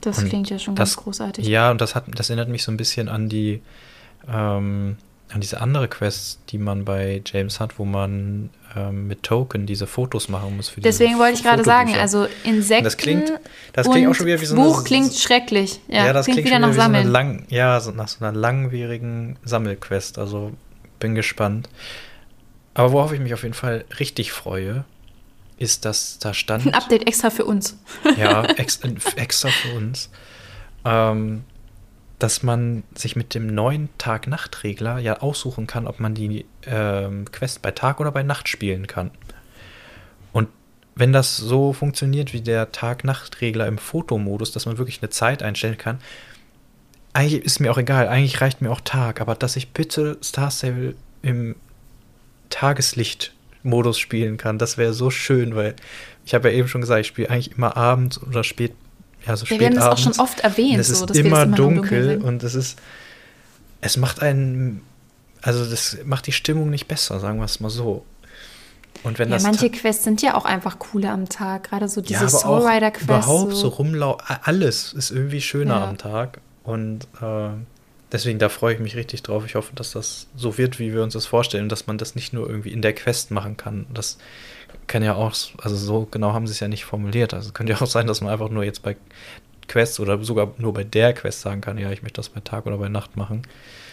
das 0.00 0.18
und 0.18 0.28
klingt 0.28 0.50
ja 0.50 0.58
schon 0.58 0.74
das- 0.74 0.96
ganz 0.96 1.04
großartig. 1.04 1.46
Ja, 1.46 1.70
und 1.70 1.80
das 1.80 1.94
hat, 1.94 2.04
das 2.14 2.28
erinnert 2.30 2.48
mich 2.48 2.64
so 2.64 2.72
ein 2.72 2.76
bisschen 2.76 3.08
an 3.08 3.28
die, 3.28 3.62
ähm, 4.28 4.96
an 5.32 5.40
diese 5.40 5.60
andere 5.60 5.88
Quest, 5.88 6.40
die 6.50 6.58
man 6.58 6.84
bei 6.84 7.22
James 7.24 7.60
hat, 7.60 7.78
wo 7.78 7.84
man 7.84 8.50
ähm, 8.76 9.06
mit 9.06 9.22
Token 9.22 9.66
diese 9.66 9.86
Fotos 9.86 10.28
machen 10.28 10.56
muss 10.56 10.72
Deswegen 10.76 11.18
wollte 11.18 11.34
ich 11.34 11.42
gerade 11.42 11.64
sagen, 11.64 11.94
also 11.94 12.26
Insekten. 12.44 12.84
das 12.84 12.96
klingt, 12.96 13.32
das 13.72 13.88
klingt 13.88 14.08
auch 14.08 14.14
schon 14.14 14.26
wieder 14.26 14.40
wie 14.40 14.46
so 14.46 14.56
Buch 14.56 14.76
eine, 14.76 14.84
klingt 14.84 15.14
schrecklich. 15.14 15.80
Ja, 15.88 16.12
das 16.12 16.26
klingt, 16.26 16.36
klingt 16.36 16.48
wieder 16.48 16.58
nach 16.58 16.68
wie 16.68 16.74
so 16.74 16.80
Sammeln. 16.80 17.08
lang, 17.08 17.46
ja, 17.48 17.80
so 17.80 17.90
nach 17.90 18.08
so 18.08 18.24
einer 18.24 18.36
langwierigen 18.36 19.36
Sammelquest. 19.44 20.18
Also 20.18 20.52
bin 20.98 21.14
gespannt. 21.14 21.68
Aber 22.74 22.92
worauf 22.92 23.12
ich 23.12 23.20
mich 23.20 23.34
auf 23.34 23.42
jeden 23.42 23.54
Fall 23.54 23.84
richtig 23.98 24.32
freue, 24.32 24.84
ist, 25.58 25.84
dass 25.84 26.18
da 26.18 26.34
stand. 26.34 26.66
Ein 26.66 26.74
Update 26.74 27.06
extra 27.06 27.30
für 27.30 27.44
uns. 27.44 27.76
ja, 28.16 28.44
ex, 28.56 28.80
extra 29.16 29.48
für 29.48 29.76
uns, 29.76 30.10
ähm, 30.84 31.44
dass 32.22 32.44
man 32.44 32.84
sich 32.94 33.16
mit 33.16 33.34
dem 33.34 33.52
neuen 33.52 33.88
Tag-Nacht-Regler 33.98 34.98
ja 34.98 35.18
aussuchen 35.18 35.66
kann, 35.66 35.88
ob 35.88 35.98
man 35.98 36.14
die 36.14 36.44
ähm, 36.66 37.24
Quest 37.32 37.62
bei 37.62 37.72
Tag 37.72 37.98
oder 37.98 38.12
bei 38.12 38.22
Nacht 38.22 38.48
spielen 38.48 38.86
kann. 38.86 39.10
Und 40.32 40.48
wenn 40.94 41.12
das 41.12 41.36
so 41.36 41.72
funktioniert 41.72 42.32
wie 42.32 42.40
der 42.40 42.70
Tag-Nacht-Regler 42.70 43.66
im 43.66 43.76
Fotomodus, 43.76 44.52
dass 44.52 44.66
man 44.66 44.78
wirklich 44.78 45.02
eine 45.02 45.10
Zeit 45.10 45.42
einstellen 45.42 45.78
kann, 45.78 45.98
eigentlich 47.12 47.44
ist 47.44 47.58
mir 47.58 47.72
auch 47.72 47.78
egal, 47.78 48.06
eigentlich 48.06 48.40
reicht 48.40 48.62
mir 48.62 48.70
auch 48.70 48.80
Tag, 48.82 49.20
aber 49.20 49.34
dass 49.34 49.56
ich 49.56 49.70
bitte 49.72 50.16
Star 50.22 50.52
Stable 50.52 50.94
im 51.22 51.56
Tageslicht-Modus 52.50 53.98
spielen 53.98 54.36
kann, 54.36 54.58
das 54.58 54.78
wäre 54.78 54.92
so 54.92 55.10
schön, 55.10 55.56
weil 55.56 55.74
ich 56.24 56.34
habe 56.34 56.50
ja 56.50 56.56
eben 56.56 56.68
schon 56.68 56.82
gesagt, 56.82 57.00
ich 57.00 57.08
spiele 57.08 57.30
eigentlich 57.30 57.56
immer 57.56 57.76
abends 57.76 58.22
oder 58.22 58.44
spät, 58.44 58.74
ja, 59.26 59.36
so 59.36 59.48
wir 59.48 59.66
haben 59.66 59.74
das 59.74 59.84
auch 59.84 59.98
schon 59.98 60.18
oft 60.18 60.40
erwähnt, 60.40 60.78
es 60.80 60.88
so, 60.88 60.94
ist 60.94 61.10
das 61.10 61.16
immer 61.16 61.42
immer 61.44 61.56
dunkel 61.56 62.20
und 62.22 62.42
es 62.42 62.54
ist, 62.54 62.78
es 63.80 63.96
macht 63.96 64.20
einen, 64.22 64.82
also 65.42 65.64
das 65.68 65.98
macht 66.04 66.26
die 66.26 66.32
Stimmung 66.32 66.70
nicht 66.70 66.88
besser, 66.88 67.20
sagen 67.20 67.38
wir 67.38 67.44
es 67.44 67.60
mal 67.60 67.70
so. 67.70 68.04
Und 69.04 69.18
wenn 69.18 69.28
Ja, 69.30 69.36
das 69.36 69.42
manche 69.42 69.70
Quests 69.70 70.04
sind 70.04 70.22
ja 70.22 70.34
auch 70.36 70.44
einfach 70.44 70.78
cooler 70.78 71.10
am 71.10 71.28
Tag. 71.28 71.64
Gerade 71.70 71.88
so 71.88 72.00
diese 72.00 72.24
ja, 72.24 72.28
Soul 72.28 72.60
Rider 72.66 72.90
Quests. 72.92 73.04
überhaupt 73.04 73.50
so 73.52 73.56
so. 73.56 73.68
rumlau, 73.68 74.18
alles 74.44 74.92
ist 74.92 75.10
irgendwie 75.10 75.40
schöner 75.40 75.80
Ja. 75.80 75.88
am 75.88 75.98
Tag 75.98 76.40
und 76.62 77.08
äh, 77.20 77.48
deswegen 78.12 78.38
da 78.38 78.48
freue 78.48 78.74
ich 78.74 78.80
mich 78.80 78.94
richtig 78.94 79.22
drauf. 79.22 79.44
Ich 79.46 79.56
hoffe, 79.56 79.72
dass 79.74 79.92
das 79.92 80.28
so 80.36 80.56
wird, 80.56 80.78
wie 80.78 80.92
wir 80.92 81.02
uns 81.02 81.14
das 81.14 81.26
vorstellen, 81.26 81.68
dass 81.68 81.86
man 81.88 81.98
das 81.98 82.14
nicht 82.14 82.32
nur 82.32 82.48
irgendwie 82.48 82.70
in 82.72 82.82
der 82.82 82.92
Quest 82.92 83.30
machen 83.32 83.56
kann. 83.56 83.86
Das 83.92 84.18
kann 84.86 85.02
ja 85.02 85.14
auch, 85.14 85.34
also 85.58 85.76
so 85.76 86.06
genau 86.10 86.32
haben 86.32 86.46
sie 86.46 86.52
es 86.52 86.60
ja 86.60 86.68
nicht 86.68 86.84
formuliert. 86.84 87.34
Also 87.34 87.48
es 87.48 87.54
könnte 87.54 87.72
ja 87.72 87.80
auch 87.80 87.86
sein, 87.86 88.06
dass 88.06 88.20
man 88.20 88.32
einfach 88.32 88.50
nur 88.50 88.64
jetzt 88.64 88.82
bei 88.82 88.96
Quests 89.68 90.00
oder 90.00 90.22
sogar 90.22 90.52
nur 90.58 90.74
bei 90.74 90.84
der 90.84 91.14
Quest 91.14 91.40
sagen 91.40 91.60
kann, 91.60 91.78
ja, 91.78 91.90
ich 91.90 92.02
möchte 92.02 92.18
das 92.18 92.28
bei 92.28 92.40
Tag 92.40 92.66
oder 92.66 92.78
bei 92.78 92.88
Nacht 92.88 93.16
machen. 93.16 93.42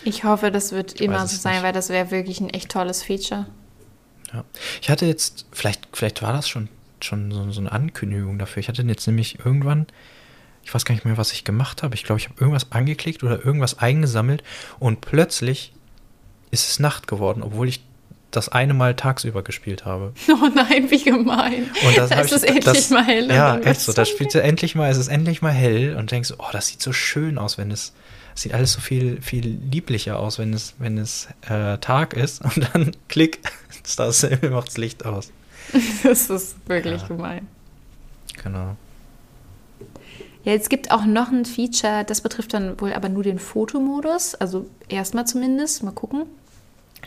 Ich 0.04 0.24
hoffe, 0.24 0.52
das 0.52 0.72
wird 0.72 0.96
Ich 0.96 1.02
immer 1.02 1.26
so 1.28 1.38
sein, 1.38 1.54
nicht. 1.56 1.64
weil 1.64 1.74
das 1.74 1.90
wäre 1.90 2.12
wirklich 2.12 2.40
ein 2.40 2.50
echt 2.50 2.70
tolles 2.72 3.04
Feature. 3.04 3.46
Ja. 4.34 4.44
Ich 4.82 4.90
hatte 4.90 5.06
jetzt, 5.06 5.46
vielleicht, 5.52 5.88
vielleicht 5.94 6.22
war 6.22 6.34
das 6.34 6.48
schon, 6.48 6.70
schon 7.02 7.32
so, 7.32 7.52
so 7.52 7.62
eine 7.62 7.72
Ankündigung 7.72 8.38
dafür. 8.40 8.62
Ich 8.62 8.68
hatte 8.70 8.82
jetzt 8.84 9.08
nämlich 9.08 9.40
irgendwann, 9.46 9.88
ich 10.64 10.74
weiß 10.74 10.86
gar 10.86 10.94
nicht 10.94 11.06
mehr, 11.06 11.18
was 11.18 11.32
ich 11.32 11.44
gemacht 11.44 11.84
habe. 11.84 11.96
Ich 11.96 12.04
glaube, 12.04 12.20
ich 12.20 12.28
habe 12.30 12.40
irgendwas 12.40 12.72
angeklickt 12.72 13.24
oder 13.24 13.44
irgendwas 13.44 13.80
eingesammelt 13.80 14.44
und 14.80 15.02
plötzlich 15.02 15.74
ist 16.52 16.68
es 16.70 16.80
Nacht 16.80 17.08
geworden, 17.08 17.44
obwohl 17.44 17.68
ich 17.68 17.82
das 18.32 18.50
eine 18.50 18.74
Mal 18.74 18.96
tagsüber 18.96 19.42
gespielt 19.44 19.86
habe. 19.86 20.14
Oh 20.30 20.48
nein, 20.54 20.90
wie 20.92 21.04
gemein. 21.04 21.70
Und 21.86 21.98
das 21.98 22.10
da 22.10 22.20
ist 22.22 22.28
ich- 22.28 22.32
es 22.38 22.44
endlich 22.44 22.64
das- 22.66 22.90
mal 22.92 23.04
hell. 23.04 23.28
Ja, 23.30 23.58
echt 23.60 23.82
so. 23.82 23.94
Da 23.94 24.06
spielt 24.06 24.30
es 24.34 24.42
endlich 24.42 24.76
mal, 24.76 24.90
es 24.92 24.98
ist 24.98 25.08
endlich 25.08 25.42
mal 25.42 25.52
hell 25.52 25.96
und 25.96 26.12
denkst, 26.12 26.34
oh, 26.38 26.46
das 26.52 26.68
sieht 26.68 26.82
so 26.82 26.94
schön 26.94 27.38
aus, 27.38 27.58
wenn 27.58 27.72
es, 27.72 27.94
es 28.36 28.44
sieht 28.44 28.54
alles 28.54 28.74
so 28.74 28.82
viel, 28.82 29.22
viel 29.22 29.60
lieblicher 29.72 30.20
aus, 30.20 30.38
wenn 30.40 30.54
es, 30.54 30.76
wenn 30.80 30.98
es 30.98 31.28
äh, 31.50 31.78
Tag 31.80 32.14
ist 32.14 32.42
und 32.44 32.70
dann 32.74 32.92
klick, 33.08 33.40
das 33.98 34.24
macht 34.50 34.68
das 34.68 34.78
Licht 34.78 35.06
aus. 35.06 35.32
Das 36.04 36.30
ist 36.30 36.56
wirklich 36.68 37.02
Ja. 37.02 37.08
gemein. 37.08 37.48
Genau. 38.44 38.76
Ja, 40.46 40.54
es 40.54 40.70
gibt 40.70 40.90
auch 40.92 41.06
noch 41.06 41.32
ein 41.32 41.44
Feature, 41.46 42.06
das 42.06 42.22
betrifft 42.22 42.54
dann 42.54 42.80
wohl 42.80 42.94
aber 42.94 43.10
nur 43.10 43.24
den 43.24 43.40
Fotomodus, 43.40 44.36
also 44.36 44.68
erstmal 44.88 45.28
zumindest, 45.28 45.84
mal 45.84 45.92
gucken, 45.92 46.24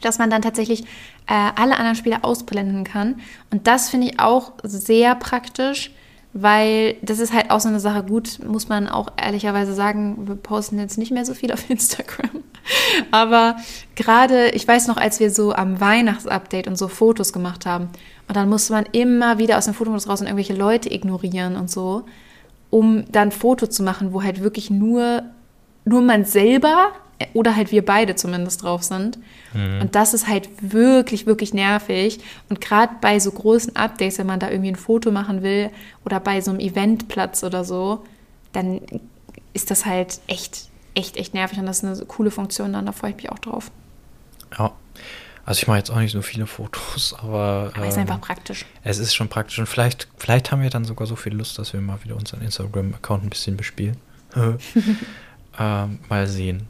dass 0.00 0.18
man 0.18 0.30
dann 0.30 0.42
tatsächlich 0.42 0.82
äh, 1.26 1.50
alle 1.56 1.76
anderen 1.76 1.96
Spiele 1.96 2.24
ausblenden 2.24 2.84
kann. 2.84 3.20
Und 3.50 3.66
das 3.66 3.90
finde 3.90 4.08
ich 4.08 4.20
auch 4.20 4.52
sehr 4.62 5.14
praktisch, 5.14 5.92
weil 6.32 6.96
das 7.02 7.18
ist 7.18 7.32
halt 7.32 7.50
auch 7.50 7.60
so 7.60 7.68
eine 7.68 7.80
Sache, 7.80 8.04
gut, 8.04 8.38
muss 8.46 8.68
man 8.68 8.88
auch 8.88 9.08
ehrlicherweise 9.22 9.74
sagen, 9.74 10.26
wir 10.26 10.34
posten 10.34 10.78
jetzt 10.78 10.96
nicht 10.96 11.12
mehr 11.12 11.24
so 11.24 11.34
viel 11.34 11.52
auf 11.52 11.68
Instagram. 11.70 12.42
Aber 13.10 13.56
gerade, 13.96 14.50
ich 14.50 14.66
weiß 14.66 14.86
noch, 14.86 14.96
als 14.96 15.20
wir 15.20 15.30
so 15.30 15.52
am 15.52 15.80
Weihnachtsupdate 15.80 16.68
und 16.68 16.76
so 16.76 16.88
Fotos 16.88 17.32
gemacht 17.32 17.66
haben, 17.66 17.88
und 18.28 18.36
dann 18.36 18.48
musste 18.48 18.72
man 18.72 18.86
immer 18.92 19.36
wieder 19.38 19.58
aus 19.58 19.66
dem 19.66 19.74
Fotomodus 19.74 20.08
raus 20.08 20.20
und 20.20 20.26
irgendwelche 20.26 20.54
Leute 20.54 20.90
ignorieren 20.94 21.56
und 21.56 21.70
so 21.70 22.04
um 22.72 23.04
dann 23.12 23.28
ein 23.28 23.32
Foto 23.32 23.66
zu 23.66 23.82
machen, 23.82 24.14
wo 24.14 24.22
halt 24.22 24.40
wirklich 24.40 24.70
nur, 24.70 25.24
nur 25.84 26.00
man 26.00 26.24
selber 26.24 26.92
oder 27.34 27.56
halt 27.56 27.72
wir 27.72 27.84
beide 27.84 28.14
zumindest 28.14 28.62
drauf 28.62 28.82
sind. 28.82 29.18
Mhm. 29.52 29.80
Und 29.82 29.94
das 29.94 30.14
ist 30.14 30.28
halt 30.28 30.48
wirklich, 30.60 31.26
wirklich 31.26 31.54
nervig. 31.54 32.20
Und 32.48 32.60
gerade 32.60 32.94
bei 33.00 33.18
so 33.18 33.30
großen 33.30 33.76
Updates, 33.76 34.18
wenn 34.18 34.26
man 34.26 34.40
da 34.40 34.50
irgendwie 34.50 34.70
ein 34.70 34.76
Foto 34.76 35.10
machen 35.10 35.42
will 35.42 35.70
oder 36.04 36.20
bei 36.20 36.40
so 36.40 36.50
einem 36.50 36.60
Eventplatz 36.60 37.42
oder 37.44 37.64
so, 37.64 38.04
dann 38.52 38.80
ist 39.52 39.70
das 39.70 39.86
halt 39.86 40.20
echt, 40.26 40.68
echt, 40.94 41.16
echt 41.16 41.34
nervig. 41.34 41.58
Und 41.58 41.66
das 41.66 41.82
ist 41.82 41.84
eine 41.84 42.06
coole 42.06 42.30
Funktion, 42.30 42.72
dann 42.72 42.86
da 42.86 42.92
freue 42.92 43.10
ich 43.10 43.16
mich 43.16 43.30
auch 43.30 43.38
drauf. 43.38 43.70
Ja. 44.58 44.72
Also 45.44 45.58
ich 45.58 45.66
mache 45.66 45.78
jetzt 45.78 45.90
auch 45.90 45.98
nicht 45.98 46.12
so 46.12 46.22
viele 46.22 46.46
Fotos, 46.46 47.16
aber, 47.18 47.72
Aber 47.74 47.86
ist 47.86 47.96
ähm, 47.96 48.02
einfach 48.02 48.20
praktisch. 48.20 48.64
es 48.84 48.98
ist 48.98 49.12
schon 49.14 49.28
praktisch. 49.28 49.58
Und 49.58 49.66
vielleicht, 49.66 50.06
vielleicht 50.16 50.52
haben 50.52 50.62
wir 50.62 50.70
dann 50.70 50.84
sogar 50.84 51.06
so 51.08 51.16
viel 51.16 51.34
Lust, 51.34 51.58
dass 51.58 51.72
wir 51.72 51.80
mal 51.80 51.98
wieder 52.04 52.14
unseren 52.14 52.42
Instagram-Account 52.42 53.24
ein 53.24 53.30
bisschen 53.30 53.56
bespielen. 53.56 53.96
ähm, 55.58 55.98
mal 56.08 56.26
sehen. 56.28 56.68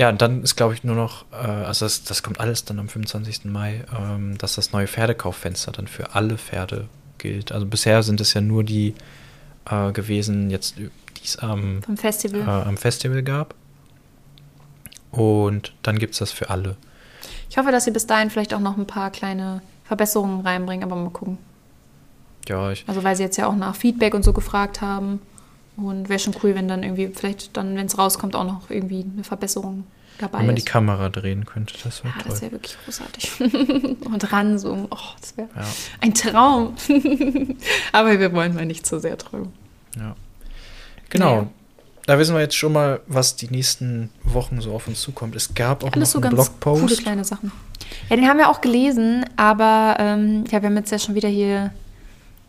Ja, 0.00 0.08
und 0.08 0.22
dann 0.22 0.42
ist, 0.42 0.56
glaube 0.56 0.72
ich, 0.72 0.82
nur 0.82 0.96
noch, 0.96 1.26
äh, 1.30 1.36
also 1.36 1.84
das, 1.84 2.04
das 2.04 2.22
kommt 2.22 2.40
alles 2.40 2.64
dann 2.64 2.78
am 2.78 2.88
25. 2.88 3.44
Mai, 3.44 3.84
ähm, 3.94 4.38
dass 4.38 4.54
das 4.54 4.72
neue 4.72 4.86
Pferdekauffenster 4.86 5.72
dann 5.72 5.86
für 5.86 6.14
alle 6.14 6.38
Pferde 6.38 6.88
gilt. 7.18 7.52
Also 7.52 7.66
bisher 7.66 8.02
sind 8.02 8.18
es 8.18 8.32
ja 8.32 8.40
nur 8.40 8.64
die 8.64 8.94
äh, 9.70 9.92
gewesen, 9.92 10.48
jetzt, 10.48 10.78
die 10.78 10.88
es 11.22 11.36
am 11.36 11.82
Festival. 11.96 12.40
äh, 12.40 12.44
am 12.66 12.78
Festival 12.78 13.22
gab. 13.22 13.54
Und 15.10 15.74
dann 15.82 15.98
gibt 15.98 16.14
es 16.14 16.20
das 16.20 16.32
für 16.32 16.48
alle. 16.48 16.78
Ich 17.50 17.58
hoffe, 17.58 17.70
dass 17.70 17.84
sie 17.84 17.90
bis 17.90 18.06
dahin 18.06 18.30
vielleicht 18.30 18.54
auch 18.54 18.60
noch 18.60 18.78
ein 18.78 18.86
paar 18.86 19.10
kleine 19.10 19.60
Verbesserungen 19.84 20.40
reinbringen, 20.46 20.82
aber 20.82 20.96
mal 20.96 21.10
gucken. 21.10 21.36
Ja, 22.48 22.70
ich, 22.70 22.84
Also 22.86 23.04
weil 23.04 23.16
sie 23.16 23.22
jetzt 23.22 23.36
ja 23.36 23.48
auch 23.48 23.54
nach 23.54 23.76
Feedback 23.76 24.14
und 24.14 24.24
so 24.24 24.32
gefragt 24.32 24.80
haben. 24.80 25.20
Und 25.82 26.08
wäre 26.08 26.18
schon 26.18 26.34
cool, 26.42 26.54
wenn 26.54 26.68
dann 26.68 26.82
irgendwie, 26.82 27.08
vielleicht 27.08 27.56
dann, 27.56 27.76
wenn 27.76 27.86
es 27.86 27.98
rauskommt, 27.98 28.36
auch 28.36 28.44
noch 28.44 28.70
irgendwie 28.70 29.04
eine 29.12 29.24
Verbesserung 29.24 29.84
dabei 30.18 30.40
wenn 30.40 30.46
man 30.46 30.54
die 30.54 30.62
ist. 30.62 30.68
Kamera 30.68 31.08
drehen 31.08 31.46
könnte, 31.46 31.74
das 31.82 32.04
wäre 32.04 32.14
ja, 32.14 32.22
toll. 32.22 32.30
das 32.30 32.42
wäre 32.42 32.52
wirklich 32.52 32.76
großartig. 32.84 33.40
und 34.04 34.32
ranzoomen, 34.32 34.86
oh, 34.90 34.96
das 35.20 35.36
wäre 35.36 35.48
ja, 35.56 35.66
ein 36.00 36.14
Traum. 36.14 36.74
Aber 37.92 38.18
wir 38.18 38.32
wollen 38.32 38.54
mal 38.54 38.66
nicht 38.66 38.86
zu 38.86 39.00
sehr 39.00 39.16
träumen. 39.18 39.52
ja. 39.96 40.14
Genau. 41.10 41.36
Naja. 41.36 41.50
Da 42.06 42.18
wissen 42.18 42.34
wir 42.34 42.40
jetzt 42.40 42.56
schon 42.56 42.72
mal, 42.72 43.00
was 43.06 43.36
die 43.36 43.48
nächsten 43.48 44.10
Wochen 44.24 44.60
so 44.60 44.72
auf 44.72 44.88
uns 44.88 45.00
zukommt. 45.00 45.36
Es 45.36 45.54
gab 45.54 45.84
auch 45.84 45.92
Alles 45.92 46.12
so 46.12 46.18
noch 46.18 46.28
einen 46.28 46.36
ganz 46.36 46.50
coole 46.60 46.76
Blogpost. 46.78 47.02
kleine 47.02 47.24
Sachen. 47.24 47.52
Ja, 48.08 48.16
den 48.16 48.26
haben 48.26 48.38
wir 48.38 48.48
auch 48.48 48.60
gelesen, 48.60 49.24
aber 49.36 49.96
ähm, 50.00 50.44
ja, 50.50 50.62
wir 50.62 50.68
haben 50.68 50.76
jetzt 50.76 50.90
ja 50.90 50.98
schon 50.98 51.14
wieder 51.14 51.28
hier 51.28 51.72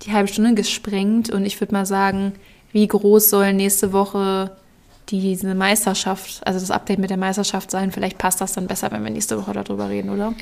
die 0.03 0.13
halbe 0.13 0.29
Stunde 0.29 0.55
gesprengt 0.55 1.29
und 1.29 1.45
ich 1.45 1.59
würde 1.59 1.73
mal 1.73 1.85
sagen, 1.85 2.33
wie 2.71 2.87
groß 2.87 3.29
soll 3.29 3.53
nächste 3.53 3.93
Woche 3.93 4.51
diese 5.09 5.53
Meisterschaft, 5.55 6.45
also 6.45 6.59
das 6.59 6.71
Update 6.71 6.99
mit 6.99 7.09
der 7.09 7.17
Meisterschaft 7.17 7.71
sein? 7.71 7.91
Vielleicht 7.91 8.17
passt 8.17 8.41
das 8.41 8.53
dann 8.53 8.67
besser, 8.67 8.91
wenn 8.91 9.03
wir 9.03 9.11
nächste 9.11 9.37
Woche 9.37 9.53
darüber 9.53 9.89
reden, 9.89 10.09
oder? 10.09 10.33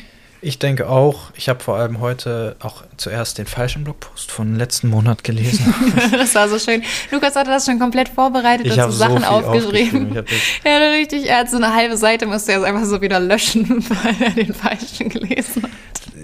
Ich 0.41 0.57
denke 0.57 0.87
auch. 0.87 1.31
Ich 1.35 1.49
habe 1.49 1.61
vor 1.61 1.75
allem 1.75 1.99
heute 1.99 2.55
auch 2.61 2.83
zuerst 2.95 3.37
den 3.37 3.45
falschen 3.45 3.83
Blogpost 3.83 4.31
von 4.31 4.55
letzten 4.55 4.87
Monat 4.87 5.25
gelesen. 5.25 5.73
das 6.11 6.33
war 6.35 6.47
so 6.47 6.57
schön. 6.57 6.81
Lukas 7.11 7.35
hatte 7.35 7.49
das 7.49 7.65
schon 7.65 7.77
komplett 7.77 8.07
vorbereitet 8.07 8.65
ich 8.67 8.71
und 8.71 8.79
so 8.79 8.91
so 8.91 8.97
Sachen 8.97 9.17
viel 9.17 9.25
aufgeschrieben. 9.25 10.13
Jetzt, 10.15 10.31
Er 10.63 10.75
hatte 10.75 10.91
richtig, 10.93 11.27
er 11.27 11.39
hat 11.39 11.49
so 11.49 11.57
eine 11.57 11.73
halbe 11.73 11.97
Seite, 11.97 12.25
musste 12.25 12.53
er 12.53 12.59
jetzt 12.59 12.67
einfach 12.67 12.85
so 12.85 13.01
wieder 13.01 13.19
löschen, 13.19 13.83
weil 13.89 14.15
er 14.21 14.29
den 14.31 14.53
falschen 14.53 15.09
gelesen 15.09 15.63
hat. 15.63 15.71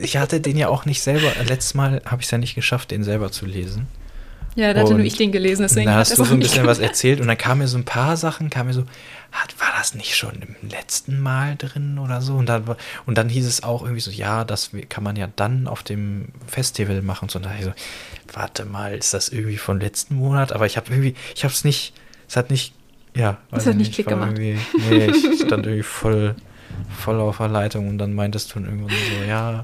ich 0.01 0.15
hatte 0.15 0.39
den 0.39 0.55
ja 0.55 0.69
auch 0.69 0.85
nicht 0.85 1.01
selber. 1.01 1.31
Letztes 1.45 1.73
Mal 1.73 2.01
habe 2.05 2.21
ich 2.21 2.27
es 2.27 2.31
ja 2.31 2.37
nicht 2.37 2.55
geschafft, 2.55 2.91
den 2.91 3.03
selber 3.03 3.33
zu 3.33 3.45
lesen. 3.45 3.87
Ja, 4.55 4.73
da 4.73 4.79
hatte 4.81 4.93
nur 4.95 5.05
ich 5.05 5.17
den 5.17 5.31
gelesen, 5.33 5.63
deswegen 5.63 5.85
da 5.87 5.95
hast 5.97 6.11
du 6.17 6.23
so 6.23 6.33
ein 6.33 6.39
bisschen 6.39 6.65
was 6.65 6.79
erzählt 6.79 7.19
und 7.19 7.27
dann 7.27 7.37
kamen 7.37 7.59
mir 7.59 7.67
so 7.67 7.77
ein 7.77 7.83
paar 7.83 8.15
Sachen, 8.15 8.49
kam 8.49 8.67
mir 8.67 8.73
so, 8.73 8.83
hat, 9.33 9.59
war 9.59 9.67
das 9.77 9.95
nicht 9.95 10.15
schon 10.15 10.31
im 10.41 10.69
letzten 10.69 11.19
Mal 11.19 11.55
drin 11.57 11.99
oder 11.99 12.21
so? 12.21 12.35
Und 12.35 12.47
dann, 12.47 12.63
und 13.05 13.17
dann 13.17 13.27
hieß 13.27 13.45
es 13.45 13.63
auch 13.63 13.81
irgendwie 13.81 13.99
so, 14.01 14.11
ja, 14.11 14.45
das 14.45 14.71
kann 14.87 15.03
man 15.03 15.17
ja 15.17 15.27
dann 15.35 15.67
auf 15.67 15.83
dem 15.83 16.29
Festival 16.47 17.01
machen. 17.01 17.25
Und 17.25 17.31
so, 17.31 17.39
und 17.39 17.45
da 17.45 17.49
dachte 17.49 17.59
ich 17.61 17.65
so, 17.65 17.73
warte 18.39 18.63
mal, 18.65 18.95
ist 18.95 19.13
das 19.13 19.27
irgendwie 19.29 19.57
von 19.57 19.79
letzten 19.81 20.15
Monat? 20.15 20.53
Aber 20.53 20.65
ich 20.65 20.77
habe 20.77 20.89
irgendwie, 20.89 21.15
ich 21.35 21.43
habe 21.43 21.53
es 21.53 21.65
nicht, 21.65 21.93
es 22.29 22.37
hat 22.37 22.49
nicht, 22.49 22.73
ja, 23.13 23.37
weiß 23.51 23.65
hat 23.65 23.73
ich 23.73 23.77
nicht 23.79 23.93
Klick 23.95 24.07
gemacht. 24.07 24.37
Nee, 24.89 25.07
ich 25.07 25.41
stand 25.45 25.65
irgendwie 25.65 25.83
voll, 25.83 26.35
voll 26.97 27.19
auf 27.19 27.37
der 27.37 27.49
Leitung 27.49 27.89
und 27.89 27.97
dann 27.97 28.13
meintest 28.13 28.55
du 28.55 28.59
irgendwann 28.59 28.89
so, 28.89 29.23
ja, 29.27 29.63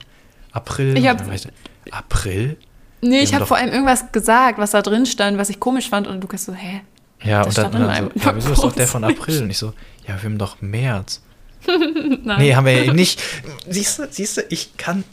April. 0.51 0.97
Ich 0.97 1.07
hab- 1.07 1.21
Und 1.21 1.45
dann 1.45 1.51
April? 1.91 2.57
Nee, 3.01 3.21
ich 3.21 3.33
habe 3.33 3.45
vor 3.45 3.57
allem 3.57 3.69
irgendwas 3.71 4.11
gesagt, 4.11 4.59
was 4.59 4.71
da 4.71 4.81
drin 4.81 5.05
stand, 5.05 5.37
was 5.37 5.49
ich 5.49 5.59
komisch 5.59 5.89
fand 5.89 6.07
und 6.07 6.21
Lukas 6.21 6.45
so, 6.45 6.53
hä? 6.53 6.81
Ja, 7.23 7.43
und 7.43 7.57
dann, 7.57 7.73
und 7.73 7.81
dann 7.81 8.11
so, 8.13 8.19
ja, 8.19 8.35
wieso 8.35 8.51
ist 8.53 8.63
doch 8.63 8.73
der 8.73 8.87
von 8.87 9.03
April? 9.03 9.43
Und 9.43 9.49
ich 9.49 9.57
so, 9.57 9.73
ja, 10.07 10.15
wir 10.21 10.23
haben 10.23 10.37
doch 10.37 10.61
März. 10.61 11.21
Nein. 11.67 12.39
Nee, 12.39 12.55
haben 12.55 12.65
wir 12.65 12.73
ja 12.73 12.83
eben 12.83 12.95
nicht. 12.95 13.21
Siehst 13.67 13.99
du, 13.99 14.07
siehst 14.09 14.37
du, 14.37 14.41
ich 14.49 14.77
kann, 14.77 15.03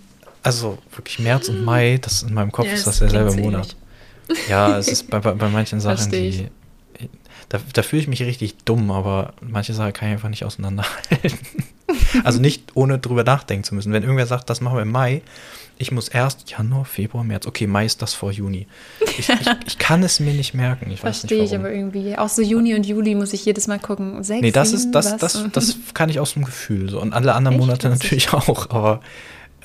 also 0.42 0.78
wirklich 0.94 1.18
März 1.18 1.48
und 1.48 1.64
Mai, 1.64 1.98
das 2.00 2.22
in 2.22 2.32
meinem 2.32 2.52
Kopf 2.52 2.66
Ja, 2.66 2.72
ist 2.72 2.86
das 2.86 2.98
derselbe 3.00 3.34
Monat. 3.34 3.76
Ja, 4.48 4.78
es 4.78 4.88
ist 4.88 5.10
bei, 5.10 5.20
bei, 5.20 5.32
bei 5.32 5.48
manchen 5.48 5.80
Sachen, 5.80 6.10
die, 6.10 6.48
da, 7.48 7.58
da 7.72 7.82
fühle 7.82 8.02
ich 8.02 8.08
mich 8.08 8.22
richtig 8.22 8.56
dumm, 8.64 8.90
aber 8.90 9.34
manche 9.40 9.72
Sachen 9.72 9.92
kann 9.92 10.08
ich 10.08 10.14
einfach 10.14 10.28
nicht 10.28 10.44
auseinanderhalten. 10.44 11.38
also 12.24 12.40
nicht 12.40 12.76
ohne 12.76 12.98
drüber 12.98 13.24
nachdenken 13.24 13.64
zu 13.64 13.74
müssen. 13.74 13.92
Wenn 13.92 14.02
irgendwer 14.02 14.26
sagt, 14.26 14.50
das 14.50 14.60
machen 14.60 14.76
wir 14.76 14.82
im 14.82 14.90
Mai, 14.90 15.22
ich 15.80 15.92
muss 15.92 16.08
erst 16.08 16.50
Januar, 16.50 16.84
Februar, 16.84 17.22
März. 17.22 17.46
Okay, 17.46 17.68
Mai 17.68 17.86
ist 17.86 18.02
das 18.02 18.12
vor 18.12 18.32
Juni. 18.32 18.66
Ich, 19.16 19.28
ich, 19.28 19.28
ich 19.66 19.78
kann 19.78 20.02
es 20.02 20.18
mir 20.18 20.32
nicht 20.32 20.52
merken. 20.52 20.90
Ich 20.90 21.04
weiß 21.04 21.20
Verstehe 21.20 21.42
nicht 21.42 21.52
ich 21.52 21.58
aber 21.58 21.70
irgendwie. 21.72 22.18
Auch 22.18 22.28
so 22.28 22.42
Juni 22.42 22.74
und 22.74 22.84
Juli 22.84 23.14
muss 23.14 23.32
ich 23.32 23.44
jedes 23.44 23.68
Mal 23.68 23.78
gucken. 23.78 24.22
Sechs, 24.24 24.42
Nee, 24.42 24.50
das 24.50 24.70
sieben, 24.70 24.82
ist, 24.82 24.90
das, 24.92 25.16
das, 25.16 25.46
das 25.52 25.76
kann 25.94 26.10
ich 26.10 26.18
aus 26.18 26.34
dem 26.34 26.44
Gefühl. 26.44 26.90
So. 26.90 27.00
Und 27.00 27.12
alle 27.14 27.32
anderen 27.34 27.56
Echt? 27.56 27.66
Monate 27.66 27.88
natürlich 27.88 28.32
auch. 28.32 28.70
Aber, 28.70 29.00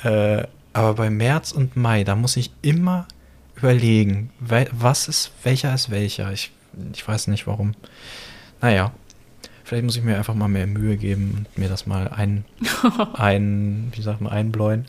äh, 0.04 0.44
aber 0.74 0.94
bei 0.94 1.10
März 1.10 1.52
und 1.52 1.76
Mai, 1.76 2.04
da 2.04 2.16
muss 2.16 2.38
ich 2.38 2.52
immer 2.62 3.08
überlegen, 3.56 4.30
was 4.40 5.08
ist, 5.08 5.32
welcher 5.44 5.74
ist 5.74 5.90
welcher. 5.90 6.32
Ich, 6.32 6.52
ich 6.94 7.08
weiß 7.08 7.28
nicht 7.28 7.48
warum. 7.48 7.74
Naja, 8.62 8.92
vielleicht 9.64 9.84
muss 9.84 9.96
ich 9.96 10.04
mir 10.04 10.18
einfach 10.18 10.34
mal 10.34 10.48
mehr 10.48 10.68
Mühe 10.68 10.98
geben 10.98 11.34
und 11.38 11.58
mir 11.58 11.70
das 11.70 11.86
mal 11.86 12.08
ein, 12.08 12.46
ein 13.14 13.92
wie 13.96 14.02
sagt 14.02 14.22
man, 14.22 14.32
einbläuen. 14.32 14.86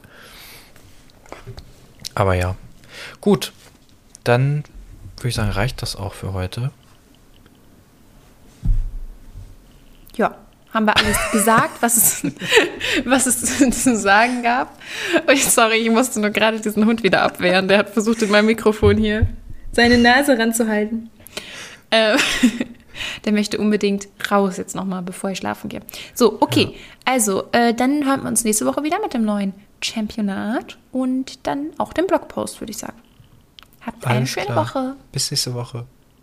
Aber 2.15 2.35
ja. 2.35 2.57
Gut, 3.21 3.53
dann 4.23 4.65
würde 5.17 5.29
ich 5.29 5.35
sagen, 5.35 5.51
reicht 5.51 5.83
das 5.83 5.97
auch 5.97 6.15
für 6.15 6.33
heute. 6.33 6.71
Ja, 10.17 10.37
haben 10.73 10.87
wir 10.87 10.97
alles 10.97 11.17
gesagt, 11.33 11.81
was 11.81 11.97
es, 11.97 12.33
was 13.05 13.27
es 13.27 13.83
zu 13.83 13.97
sagen 13.97 14.43
gab. 14.43 14.79
Sorry, 15.37 15.77
ich 15.77 15.91
musste 15.91 16.21
nur 16.21 16.31
gerade 16.31 16.61
diesen 16.61 16.87
Hund 16.87 17.03
wieder 17.03 17.23
abwehren. 17.23 17.69
Der 17.69 17.79
hat 17.79 17.91
versucht, 17.91 18.23
in 18.23 18.31
meinem 18.31 18.47
Mikrofon 18.47 18.97
hier 18.97 19.29
seine 19.73 19.99
Nase 19.99 20.39
ranzuhalten. 20.39 21.11
Äh, 21.91 22.17
der 23.25 23.33
möchte 23.33 23.59
unbedingt 23.59 24.09
raus 24.31 24.57
jetzt 24.57 24.75
nochmal, 24.75 25.03
bevor 25.03 25.31
ich 25.31 25.39
schlafen 25.39 25.69
gehe. 25.69 25.81
So, 26.15 26.39
okay. 26.41 26.75
Also, 27.05 27.45
äh, 27.53 27.75
dann 27.75 28.05
hören 28.07 28.23
wir 28.23 28.29
uns 28.29 28.45
nächste 28.45 28.67
Woche 28.67 28.83
wieder 28.83 29.01
mit 29.01 29.15
dem 29.15 29.25
neuen 29.25 29.53
Championat 29.83 30.79
und 30.93 31.47
dann 31.47 31.71
auch 31.79 31.93
dem 31.93 32.07
Blogpost, 32.07 32.61
würde 32.61 32.71
ich 32.71 32.79
sagen. 32.79 32.97
Habt 33.85 34.07
eine 34.07 34.19
Alles 34.19 34.31
schöne 34.31 34.47
klar. 34.47 34.65
Woche. 34.65 34.97
Bis 35.13 35.31
nächste 35.31 35.55
Woche. 35.55 35.87